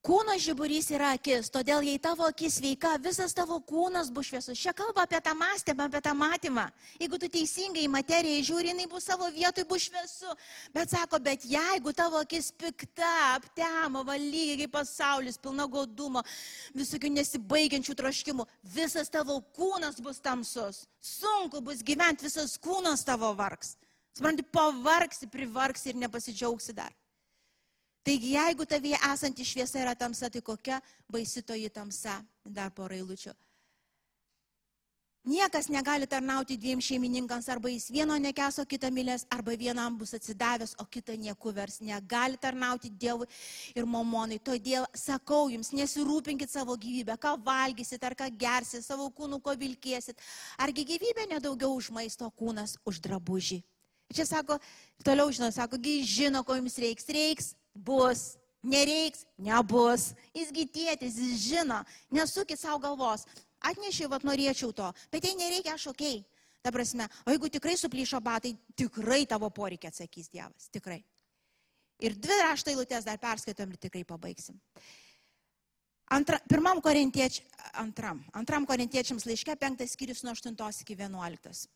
Kūno 0.00 0.32
žiburys 0.40 0.86
yra 0.96 1.10
akis, 1.12 1.50
todėl 1.52 1.84
jei 1.84 1.98
tavo 2.00 2.24
akis 2.24 2.54
sveika, 2.56 2.94
visas 3.04 3.34
tavo 3.36 3.58
kūnas 3.68 4.08
bus 4.08 4.30
šviesus. 4.30 4.56
Čia 4.56 4.72
kalba 4.72 5.02
apie 5.04 5.18
tą 5.20 5.34
mąstymą, 5.36 5.90
apie 5.90 6.00
tą 6.00 6.14
matymą. 6.16 6.62
Jeigu 6.96 7.18
tu 7.20 7.28
teisingai 7.28 7.82
į 7.84 7.90
materiją 7.92 8.46
žiūri, 8.46 8.70
jinai 8.72 8.86
bus 8.88 9.04
savo 9.10 9.28
vietoj, 9.34 9.66
bus 9.68 9.90
šviesu. 9.90 10.32
Bet 10.72 10.94
sako, 10.94 11.20
bet 11.20 11.44
jeigu 11.44 11.92
tavo 11.92 12.22
akis 12.24 12.48
pikta, 12.56 13.10
aptemo, 13.34 14.00
valygiai 14.08 14.70
pasaulis, 14.72 15.36
pilna 15.36 15.68
godumo, 15.68 16.24
visokių 16.72 17.12
nesibaigiančių 17.18 17.98
troškimų, 18.00 18.48
visas 18.72 19.12
tavo 19.12 19.36
kūnas 19.52 20.00
bus 20.00 20.22
tamsus. 20.24 20.86
Sunku 21.04 21.60
bus 21.60 21.84
gyventi, 21.84 22.24
visas 22.24 22.56
kūnas 22.56 23.04
tavo 23.04 23.34
vargs. 23.36 23.76
Supranti, 24.16 24.48
pavargsi, 24.48 25.28
privargsi 25.28 25.92
ir 25.92 26.00
nepasidžiaugsi 26.06 26.78
dar. 26.80 26.96
Taigi, 28.02 28.32
jeigu 28.32 28.64
tavyje 28.64 28.98
esanti 29.12 29.44
šviesa 29.44 29.82
yra 29.82 29.94
tamsa, 29.94 30.30
tai 30.30 30.40
kokia 30.40 30.80
baisitoji 31.12 31.68
tamsa? 31.70 32.16
Dar 32.44 32.72
porą 32.72 32.96
eilučių. 32.96 33.36
Niekas 35.28 35.66
negali 35.68 36.06
tarnauti 36.08 36.56
dviem 36.56 36.80
šeimininkams, 36.80 37.44
arba 37.52 37.68
jis 37.68 37.90
vieno 37.92 38.14
nekeso, 38.16 38.64
kitą 38.64 38.88
mylės, 38.88 39.26
arba 39.28 39.52
vienam 39.52 39.98
bus 40.00 40.14
atsidavęs, 40.16 40.72
o 40.80 40.86
kitą 40.88 41.12
nieku 41.12 41.52
vers. 41.52 41.76
Negali 41.84 42.40
tarnauti 42.40 42.88
Dievui 42.88 43.28
ir 43.76 43.84
mamonai. 43.84 44.40
Todėl 44.40 44.88
sakau 44.96 45.50
jums, 45.52 45.74
nesirūpinkit 45.76 46.48
savo 46.48 46.72
gyvybę, 46.72 47.18
ką 47.20 47.34
valgysit, 47.44 48.00
ar 48.00 48.16
ką 48.16 48.30
gersit, 48.32 48.80
savo 48.86 49.10
kūnų, 49.12 49.42
ko 49.44 49.52
vilkėsit. 49.60 50.16
Argi 50.56 50.88
gyvybė 50.88 51.28
nedaugiau 51.34 51.76
už 51.76 51.92
maisto 51.92 52.32
kūnas, 52.32 52.78
už 52.88 53.04
drabužį. 53.04 53.60
Čia 54.16 54.24
sako, 54.24 54.56
toliau 55.04 55.28
žino, 55.30 55.52
sako, 55.52 55.76
žino, 56.02 56.40
ko 56.42 56.56
jums 56.56 56.80
reiks. 56.80 57.12
Reiks 57.12 57.54
bus, 57.74 58.36
nereiks, 58.62 59.24
nebus. 59.38 60.10
Jisgi 60.36 60.66
tėtis, 60.70 61.18
jis 61.20 61.46
žino, 61.50 61.80
nesukit 62.12 62.60
savo 62.60 62.80
galvos. 62.82 63.26
Atnešiau, 63.60 64.08
vad 64.08 64.24
norėčiau 64.24 64.72
to, 64.72 64.86
bet 65.12 65.26
jei 65.26 65.36
nereikia, 65.36 65.76
aš 65.76 65.90
ok. 65.92 66.04
Ta 66.64 66.72
prasme, 66.72 67.06
o 67.24 67.32
jeigu 67.32 67.48
tikrai 67.52 67.76
suplyšo 67.80 68.20
batai, 68.24 68.54
tikrai 68.76 69.24
tavo 69.28 69.48
poreikia 69.52 69.88
atsakys 69.92 70.28
Dievas, 70.32 70.68
tikrai. 70.72 71.00
Ir 72.00 72.16
dvi 72.16 72.36
raštai 72.40 72.74
lūtės 72.76 73.04
dar 73.04 73.20
perskaitom 73.20 73.72
ir 73.72 73.80
tikrai 73.80 74.04
pabaigsim. 74.08 74.56
Antra, 76.10 76.40
pirmam 76.50 76.80
korintiečiam, 76.82 77.46
antram, 77.78 78.22
antram 78.34 78.64
korintiečiams 78.66 79.28
laiške 79.28 79.54
penktas 79.60 79.94
skyrius 79.94 80.24
nuo 80.26 80.34
8 80.34 80.82
iki 80.82 80.96
11. 80.98 81.68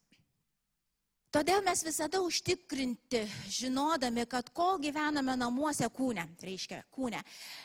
Todėl 1.34 1.64
mes 1.66 1.80
visada 1.82 2.20
užtikrinti, 2.22 3.24
žinodami, 3.50 4.22
kad 4.30 4.52
kol 4.54 4.76
gyvename 4.78 5.34
namuose 5.34 5.88
kūne, 5.90 6.28
reiškia 6.38 6.84
kūne, 6.94 7.18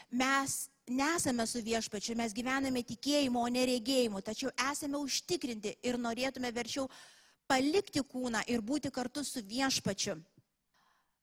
mes 0.09 0.55
nesame 0.89 1.45
su 1.45 1.61
viešpačiu, 1.61 2.15
mes 2.17 2.33
gyvename 2.33 2.81
tikėjimu, 2.81 3.43
o 3.43 3.51
neregėjimu, 3.53 4.23
tačiau 4.25 4.49
esame 4.71 4.97
užtikrinti 4.97 5.75
ir 5.85 5.99
norėtume 6.01 6.49
verčiau 6.55 6.87
palikti 7.45 8.01
kūną 8.01 8.41
ir 8.49 8.65
būti 8.65 8.89
kartu 8.89 9.21
su 9.21 9.45
viešpačiu. 9.45 10.17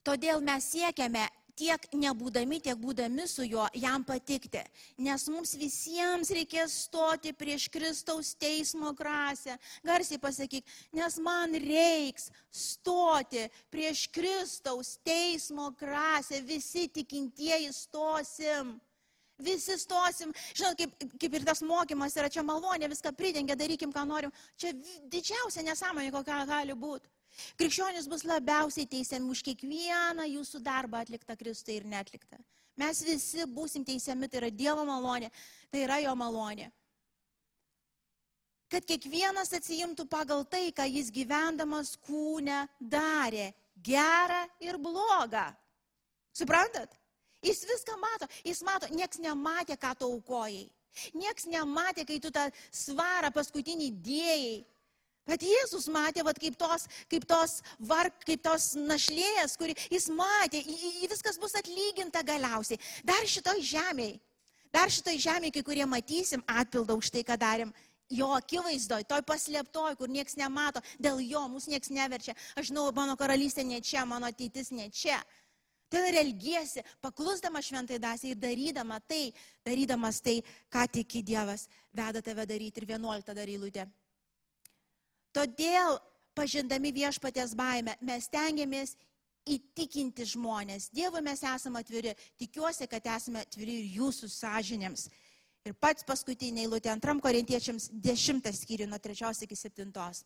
Todėl 0.06 0.38
mes 0.38 0.70
siekiame 0.70 1.26
tiek 1.56 1.86
nebūdami, 1.96 2.60
tiek 2.62 2.78
būdami 2.78 3.26
su 3.30 3.44
juo, 3.46 3.66
jam 3.74 4.04
patikti. 4.06 4.62
Nes 5.02 5.26
mums 5.32 5.54
visiems 5.58 6.30
reikės 6.36 6.74
stoti 6.86 7.32
prieš 7.36 7.68
Kristaus 7.72 8.34
teismo 8.38 8.92
krasę. 8.96 9.56
Garsiai 9.86 10.20
pasakyk, 10.22 10.66
nes 10.96 11.18
man 11.24 11.56
reiks 11.62 12.30
stoti 12.52 13.46
prieš 13.72 14.06
Kristaus 14.12 14.96
teismo 15.06 15.72
krasę. 15.78 16.42
Visi 16.46 16.86
tikintieji 16.92 17.72
stosim. 17.74 18.76
Visi 19.36 19.74
stosim, 19.76 20.30
žinot, 20.56 20.78
kaip, 20.80 20.94
kaip 21.20 21.34
ir 21.36 21.42
tas 21.44 21.60
mokymas 21.60 22.14
yra 22.16 22.30
čia 22.32 22.40
malonė, 22.40 22.88
viską 22.88 23.12
pridengia, 23.12 23.52
darykim, 23.58 23.92
ką 23.92 24.06
norim. 24.08 24.32
Čia 24.56 24.72
didžiausia 25.12 25.64
nesąmonė, 25.66 26.08
kokia 26.14 26.38
gali 26.48 26.72
būti. 26.72 27.12
Krikščionis 27.60 28.08
bus 28.08 28.24
labiausiai 28.24 28.88
teisiami 28.88 29.30
už 29.32 29.42
kiekvieną 29.46 30.26
jūsų 30.30 30.62
darbą 30.64 31.02
atliktą 31.04 31.36
Kristui 31.36 31.76
ir 31.80 31.86
netliktą. 31.88 32.40
Mes 32.76 33.00
visi 33.04 33.44
būsim 33.48 33.84
teisiami, 33.84 34.28
tai 34.28 34.42
yra 34.42 34.50
Dievo 34.52 34.84
malonė, 34.84 35.30
tai 35.72 35.84
yra 35.86 36.00
jo 36.04 36.12
malonė. 36.16 36.68
Kad 38.72 38.84
kiekvienas 38.88 39.52
atsijimtų 39.54 40.08
pagal 40.10 40.42
tai, 40.50 40.68
ką 40.74 40.84
jis 40.90 41.12
gyvendamas 41.14 41.94
kūne 42.02 42.64
darė, 42.80 43.52
gerą 43.78 44.42
ir 44.60 44.78
blogą. 44.82 45.46
Suprantat? 46.34 46.96
Jis 47.46 47.62
viską 47.68 47.94
mato, 48.00 48.26
jis 48.44 48.62
mato, 48.66 48.88
nieks 48.90 49.20
nematė, 49.22 49.76
ką 49.78 49.92
tu 49.98 50.08
aukojai. 50.10 50.66
Nieks 51.14 51.46
nematė, 51.46 52.06
kai 52.08 52.16
tu 52.20 52.32
tą 52.32 52.48
svarą 52.72 53.30
paskutinį 53.32 53.90
dėjai. 54.02 54.56
Bet 55.26 55.42
Jėzus 55.42 55.88
matė, 55.90 56.22
vat, 56.26 56.38
kaip 56.38 56.54
tos, 56.58 56.86
kaip 57.10 57.24
tos, 57.26 57.58
varg, 57.82 58.14
kaip 58.26 58.44
tos 58.46 58.74
našlėjas, 58.78 59.56
kuri 59.58 59.74
jis 59.90 60.06
matė, 60.14 60.60
į, 60.62 60.76
į, 61.02 61.08
viskas 61.10 61.40
bus 61.42 61.56
atlyginta 61.58 62.22
galiausiai. 62.26 62.78
Dar 63.06 63.26
šitoj 63.26 63.58
žemėje, 63.66 64.20
dar 64.70 64.92
šitoj 64.92 65.18
žemėje, 65.26 65.56
kai 65.56 65.64
kurie 65.66 65.88
matysim 65.90 66.46
atpildą 66.46 66.94
už 67.00 67.10
tai, 67.10 67.24
ką 67.26 67.38
darėm. 67.42 67.74
Jo 68.06 68.30
akivaizdoj, 68.36 69.02
toj 69.10 69.24
paslėptoj, 69.26 69.96
kur 69.98 70.06
niekas 70.14 70.38
nemato, 70.38 70.78
dėl 71.02 71.18
jo 71.26 71.42
mūsų 71.50 71.74
niekas 71.74 71.90
neverčia. 71.90 72.36
Aš 72.54 72.70
žinau, 72.70 72.86
mano 72.94 73.18
karalystė 73.18 73.66
ne 73.66 73.80
čia, 73.82 74.06
mano 74.06 74.30
ateitis 74.30 74.70
ne 74.70 74.86
čia. 74.94 75.18
Tai 75.90 76.04
ir 76.06 76.20
elgiesi, 76.22 76.86
paklusdama 77.02 77.58
šventai 77.62 77.98
dasiai 78.02 78.36
ir 78.36 78.38
darydama 78.38 79.00
tai, 79.10 79.32
darydamas 79.66 80.22
tai, 80.22 80.38
ką 80.70 80.86
tiki 80.90 81.26
Dievas, 81.26 81.66
veda 81.94 82.22
tave 82.22 82.46
daryti 82.46 82.82
ir 82.82 82.92
vienuoliktą 82.94 83.34
darylutę. 83.34 83.90
Todėl, 85.36 85.98
pažindami 86.36 86.94
viešpatės 86.96 87.52
baimę, 87.58 87.96
mes 88.00 88.28
tengiamės 88.32 88.94
įtikinti 89.46 90.26
žmonės. 90.32 90.88
Dievui 90.96 91.22
mes 91.24 91.42
esame 91.46 91.82
atviri. 91.82 92.14
Tikiuosi, 92.40 92.88
kad 92.90 93.04
esame 93.16 93.44
atviri 93.44 93.80
ir 93.82 93.90
jūsų 94.00 94.30
sąžinėms. 94.32 95.06
Ir 95.66 95.74
pats 95.82 96.06
paskutiniai 96.06 96.68
lūtė 96.70 96.92
antram 96.92 97.20
korintiečiams 97.22 97.90
dešimtas 97.90 98.62
skyrių 98.62 98.88
nuo 98.90 98.98
trečios 99.02 99.42
iki 99.42 99.58
septintos. 99.58 100.22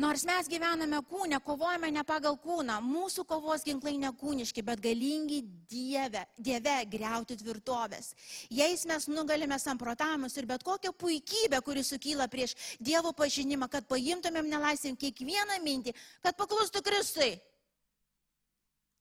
Nors 0.00 0.22
mes 0.24 0.46
gyvename 0.48 1.02
kūne, 1.04 1.36
kovojame 1.44 1.90
ne 1.92 2.00
pagal 2.08 2.38
kūną, 2.40 2.78
mūsų 2.80 3.26
kovos 3.28 3.60
ginklai 3.66 3.98
ne 4.00 4.08
kūniški, 4.16 4.62
bet 4.64 4.80
galingi 4.80 5.42
Dieve, 5.68 6.22
Dieve 6.40 6.78
greuti 6.88 7.36
tvirtovės. 7.36 8.14
Jais 8.48 8.86
mes 8.88 9.04
nugalime 9.12 9.58
samprotavimus 9.60 10.38
ir 10.40 10.48
bet 10.48 10.64
kokią 10.64 10.94
puikybę, 10.96 11.60
kuri 11.60 11.84
sukyla 11.84 12.24
prieš 12.32 12.56
Dievo 12.80 13.12
pažinimą, 13.12 13.68
kad 13.68 13.84
paimtumėm 13.90 14.48
nelaisvėm 14.48 14.96
kiekvieną 14.96 15.60
mintį, 15.60 15.92
kad 16.24 16.40
paklustų 16.40 16.80
Kristui. 16.88 17.34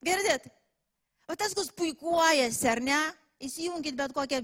Girdit? 0.04 0.52
O 1.32 1.39
tas, 1.39 1.56
kas 1.56 1.72
puikuojasi, 1.72 2.68
ar 2.68 2.84
ne? 2.84 3.02
Įsijungit 3.42 3.96
bet 3.98 4.14
kokią 4.14 4.42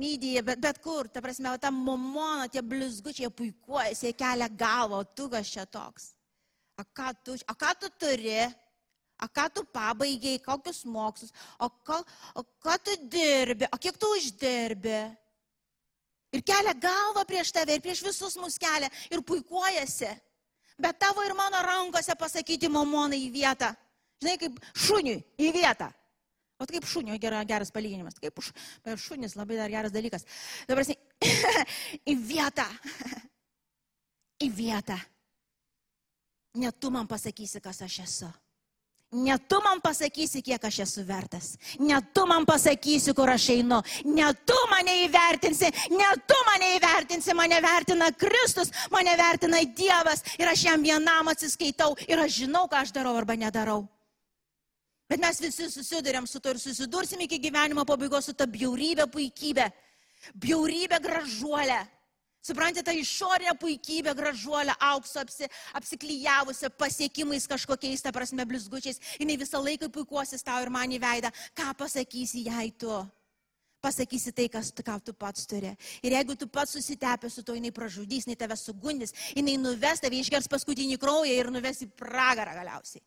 mydiją, 0.00 0.42
bet, 0.46 0.60
bet 0.62 0.80
kur, 0.82 1.08
ta 1.08 1.22
prasme, 1.22 1.52
ta 1.62 1.70
momono, 1.70 2.48
tie 2.50 2.62
blizgučiai 2.62 3.30
puikuojasi, 3.30 4.08
jie 4.08 4.16
kelia 4.18 4.48
galvą, 4.48 5.04
o 5.04 5.04
tu 5.04 5.28
kas 5.30 5.52
čia 5.52 5.66
toks. 5.66 6.10
A 6.80 6.84
ką 6.84 7.12
tu, 7.24 7.36
a 7.46 7.54
ką 7.54 7.74
tu 7.80 7.90
turi? 8.00 8.40
A 9.20 9.28
ką 9.28 9.46
tu 9.52 9.64
pabaigiai, 9.68 10.40
kokius 10.40 10.84
mokslus, 10.88 11.32
o, 11.60 11.68
ką, 11.68 11.98
o 12.40 12.44
ką 12.64 12.78
tu 12.84 12.96
dirbi, 13.12 13.68
o 13.68 13.76
kiek 13.76 13.98
tu 14.00 14.08
uždirbi. 14.16 15.00
Ir 16.32 16.42
kelia 16.46 16.72
galvą 16.78 17.26
prieš 17.28 17.52
tave, 17.52 17.76
ir 17.76 17.84
prieš 17.84 18.00
visus 18.06 18.38
mus 18.40 18.56
kelia, 18.58 18.88
ir 19.10 19.20
puikuojasi. 19.26 20.10
Bet 20.80 20.98
tavo 21.02 21.22
ir 21.26 21.34
mano 21.36 21.60
rankose 21.60 22.16
pasakyti 22.16 22.70
momonai 22.72 23.20
į 23.26 23.32
vietą. 23.34 23.74
Žinai, 24.20 24.36
kaip 24.40 24.60
šuniui 24.86 25.20
į 25.40 25.52
vietą. 25.52 25.90
O 26.60 26.66
tai 26.66 26.76
kaip 26.76 26.88
šunio 26.88 27.16
gera, 27.20 27.40
geras 27.48 27.72
palyginimas. 27.72 28.18
Kaip 28.20 28.36
už, 28.42 28.50
šunis 29.00 29.36
labai 29.38 29.56
dar 29.56 29.72
geras 29.72 29.94
dalykas. 29.94 30.26
Dabar, 30.68 30.84
į 32.12 32.16
vietą. 32.28 32.66
Į 34.44 34.50
vietą. 34.56 34.98
Ne 36.60 36.72
tu 36.72 36.90
man 36.92 37.08
pasakysi, 37.08 37.62
kas 37.64 37.80
aš 37.86 37.98
esu. 38.04 38.28
Ne 39.12 39.34
tu 39.38 39.58
man 39.64 39.80
pasakysi, 39.82 40.42
kiek 40.42 40.64
aš 40.64 40.76
esu 40.84 41.02
vertas. 41.06 41.54
Ne 41.82 41.96
tu 42.14 42.26
man 42.30 42.44
pasakysi, 42.46 43.14
kur 43.14 43.30
aš 43.32 43.48
einu. 43.56 43.80
Ne 44.06 44.28
tu 44.46 44.58
mane 44.70 44.94
įvertinsi. 45.06 45.70
Ne 45.90 46.10
tu 46.28 46.36
mane 46.46 46.68
įvertinsi. 46.76 47.34
Mane 47.34 47.58
vertina 47.64 48.12
Kristus, 48.12 48.70
mane 48.92 49.16
vertina 49.18 49.64
Dievas. 49.64 50.22
Ir 50.38 50.52
aš 50.52 50.66
jam 50.68 50.84
vienam 50.84 51.32
atsiskaitau. 51.32 51.96
Ir 52.06 52.22
aš 52.22 52.44
žinau, 52.44 52.68
ką 52.70 52.84
aš 52.84 52.94
darau 52.94 53.16
arba 53.18 53.34
nedarau. 53.34 53.82
Bet 55.10 55.18
mes 55.18 55.40
visi 55.42 55.66
susidurėm 55.66 56.26
su 56.30 56.38
to 56.38 56.52
ir 56.54 56.60
susidursim 56.62 57.22
iki 57.24 57.40
gyvenimo 57.42 57.82
pabaigos 57.86 58.28
su 58.30 58.34
ta 58.36 58.46
bjaurybė 58.46 59.08
puikybė. 59.10 59.66
Bjaurybė 60.38 61.00
gražuolė. 61.02 61.80
Suprantate, 62.40 62.86
ta 62.86 62.92
išorinė 62.96 63.52
puikybė, 63.60 64.14
gražuolė, 64.16 64.72
aukso 64.80 65.20
apsi, 65.20 65.48
apsiklyjavusi, 65.76 66.70
pasiekimais 66.80 67.44
kažkokiais, 67.50 68.00
ta 68.00 68.14
prasme, 68.16 68.46
blizgučiais. 68.48 69.00
Jis 69.20 69.40
visą 69.42 69.60
laiką 69.60 69.90
puikuosis 69.92 70.46
tau 70.46 70.62
ir 70.62 70.72
man 70.72 70.94
į 70.94 71.02
veidą. 71.02 71.32
Ką 71.58 71.74
pasakysi 71.82 72.46
jai 72.46 72.70
tu? 72.72 72.94
Pasakysi 73.84 74.32
tai, 74.36 74.48
kas, 74.52 74.70
ką 74.72 74.96
tu 75.04 75.12
pats 75.12 75.44
turi. 75.48 75.74
Ir 76.04 76.16
jeigu 76.16 76.36
tu 76.36 76.48
pats 76.48 76.78
susitepė 76.78 77.28
su 77.32 77.44
to, 77.44 77.58
jinai 77.58 77.74
pražudys, 77.76 78.28
jinai 78.28 78.38
tave 78.40 78.56
sugundys, 78.60 79.12
jinai 79.36 79.58
nuves 79.60 80.00
tave, 80.00 80.20
išgers 80.20 80.48
paskutinį 80.52 81.00
kraują 81.00 81.36
ir 81.36 81.52
nuves 81.52 81.82
į 81.84 81.90
pragarą 81.98 82.56
galiausiai. 82.60 83.04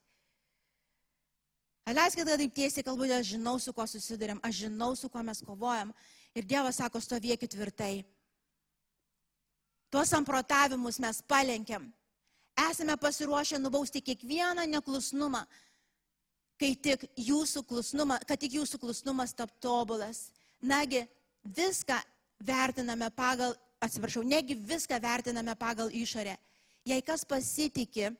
Leiskite, 1.92 2.30
kad 2.30 2.40
taip 2.40 2.54
tiesiai 2.56 2.84
kalbu, 2.86 3.10
aš 3.12 3.34
žinau, 3.34 3.58
su 3.60 3.74
kuo 3.76 3.84
susidurėm, 3.88 4.40
aš 4.44 4.64
žinau, 4.66 4.94
su 4.96 5.10
kuo 5.12 5.24
mes 5.24 5.42
kovojam. 5.44 5.92
Ir 6.34 6.48
Dievas 6.48 6.80
sako, 6.80 7.02
stovėkit 7.04 7.52
tvirtai. 7.52 8.06
Tuos 9.92 10.10
samprotavimus 10.10 10.98
mes 11.04 11.20
palenkiam. 11.28 11.92
Esame 12.70 12.96
pasiruošę 12.98 13.60
nubausti 13.60 14.02
kiekvieną 14.02 14.66
neklusnumą, 14.70 15.44
kai 16.58 16.72
tik 16.76 17.04
jūsų 17.18 17.66
klusnumą, 17.68 18.18
kad 18.26 18.40
tik 18.40 18.56
jūsų 18.58 18.80
klusnumas 18.80 19.36
tap 19.36 19.52
tobulas. 19.62 20.30
Nagi, 20.62 21.04
viską 21.44 22.00
vertiname 22.40 23.10
pagal, 23.12 23.58
atsiprašau, 23.84 24.24
negi 24.24 24.56
viską 24.56 25.02
vertiname 25.04 25.56
pagal 25.60 25.92
išorę. 25.92 26.38
Jei 26.88 27.04
kas 27.04 27.26
pasitikė, 27.26 28.14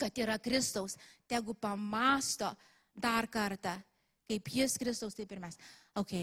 kad 0.00 0.18
yra 0.18 0.38
Kristaus, 0.42 0.96
tegu 1.28 1.54
pamasto 1.54 2.50
dar 2.94 3.28
kartą, 3.28 3.76
kaip 4.28 4.50
jis 4.52 4.78
Kristaus, 4.80 5.14
taip 5.14 5.32
ir 5.32 5.40
mes. 5.42 5.58
Ok, 5.96 6.14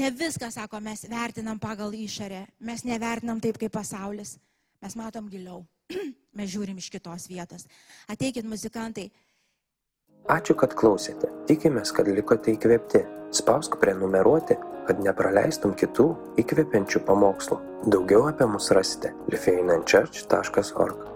ne 0.00 0.10
viską, 0.10 0.50
sako, 0.52 0.80
mes 0.80 1.06
vertinam 1.10 1.60
pagal 1.62 1.94
išorę, 1.94 2.46
mes 2.60 2.84
nevertinam 2.84 3.40
taip 3.40 3.58
kaip 3.60 3.72
pasaulis, 3.72 4.36
mes 4.82 4.96
matom 4.98 5.30
giliau, 5.32 5.64
mes 6.38 6.52
žiūrim 6.52 6.78
iš 6.82 6.90
kitos 6.94 7.28
vietos. 7.30 7.66
Ateikit 8.12 8.48
muzikantai. 8.48 9.10
Ačiū, 10.26 10.56
kad 10.58 10.74
klausėte. 10.74 11.30
Tikimės, 11.46 11.92
kad 11.94 12.08
likote 12.10 12.56
įkvėpti. 12.56 13.04
Spausk 13.36 13.76
prenumeruoti, 13.82 14.56
kad 14.86 15.02
nepraleistum 15.02 15.74
kitų 15.78 16.06
įkvepiančių 16.42 17.02
pamokslų. 17.06 17.58
Daugiau 17.90 18.26
apie 18.30 18.48
mus 18.50 18.70
rasite 18.74 19.14
lifeinanchurch.org 19.30 21.15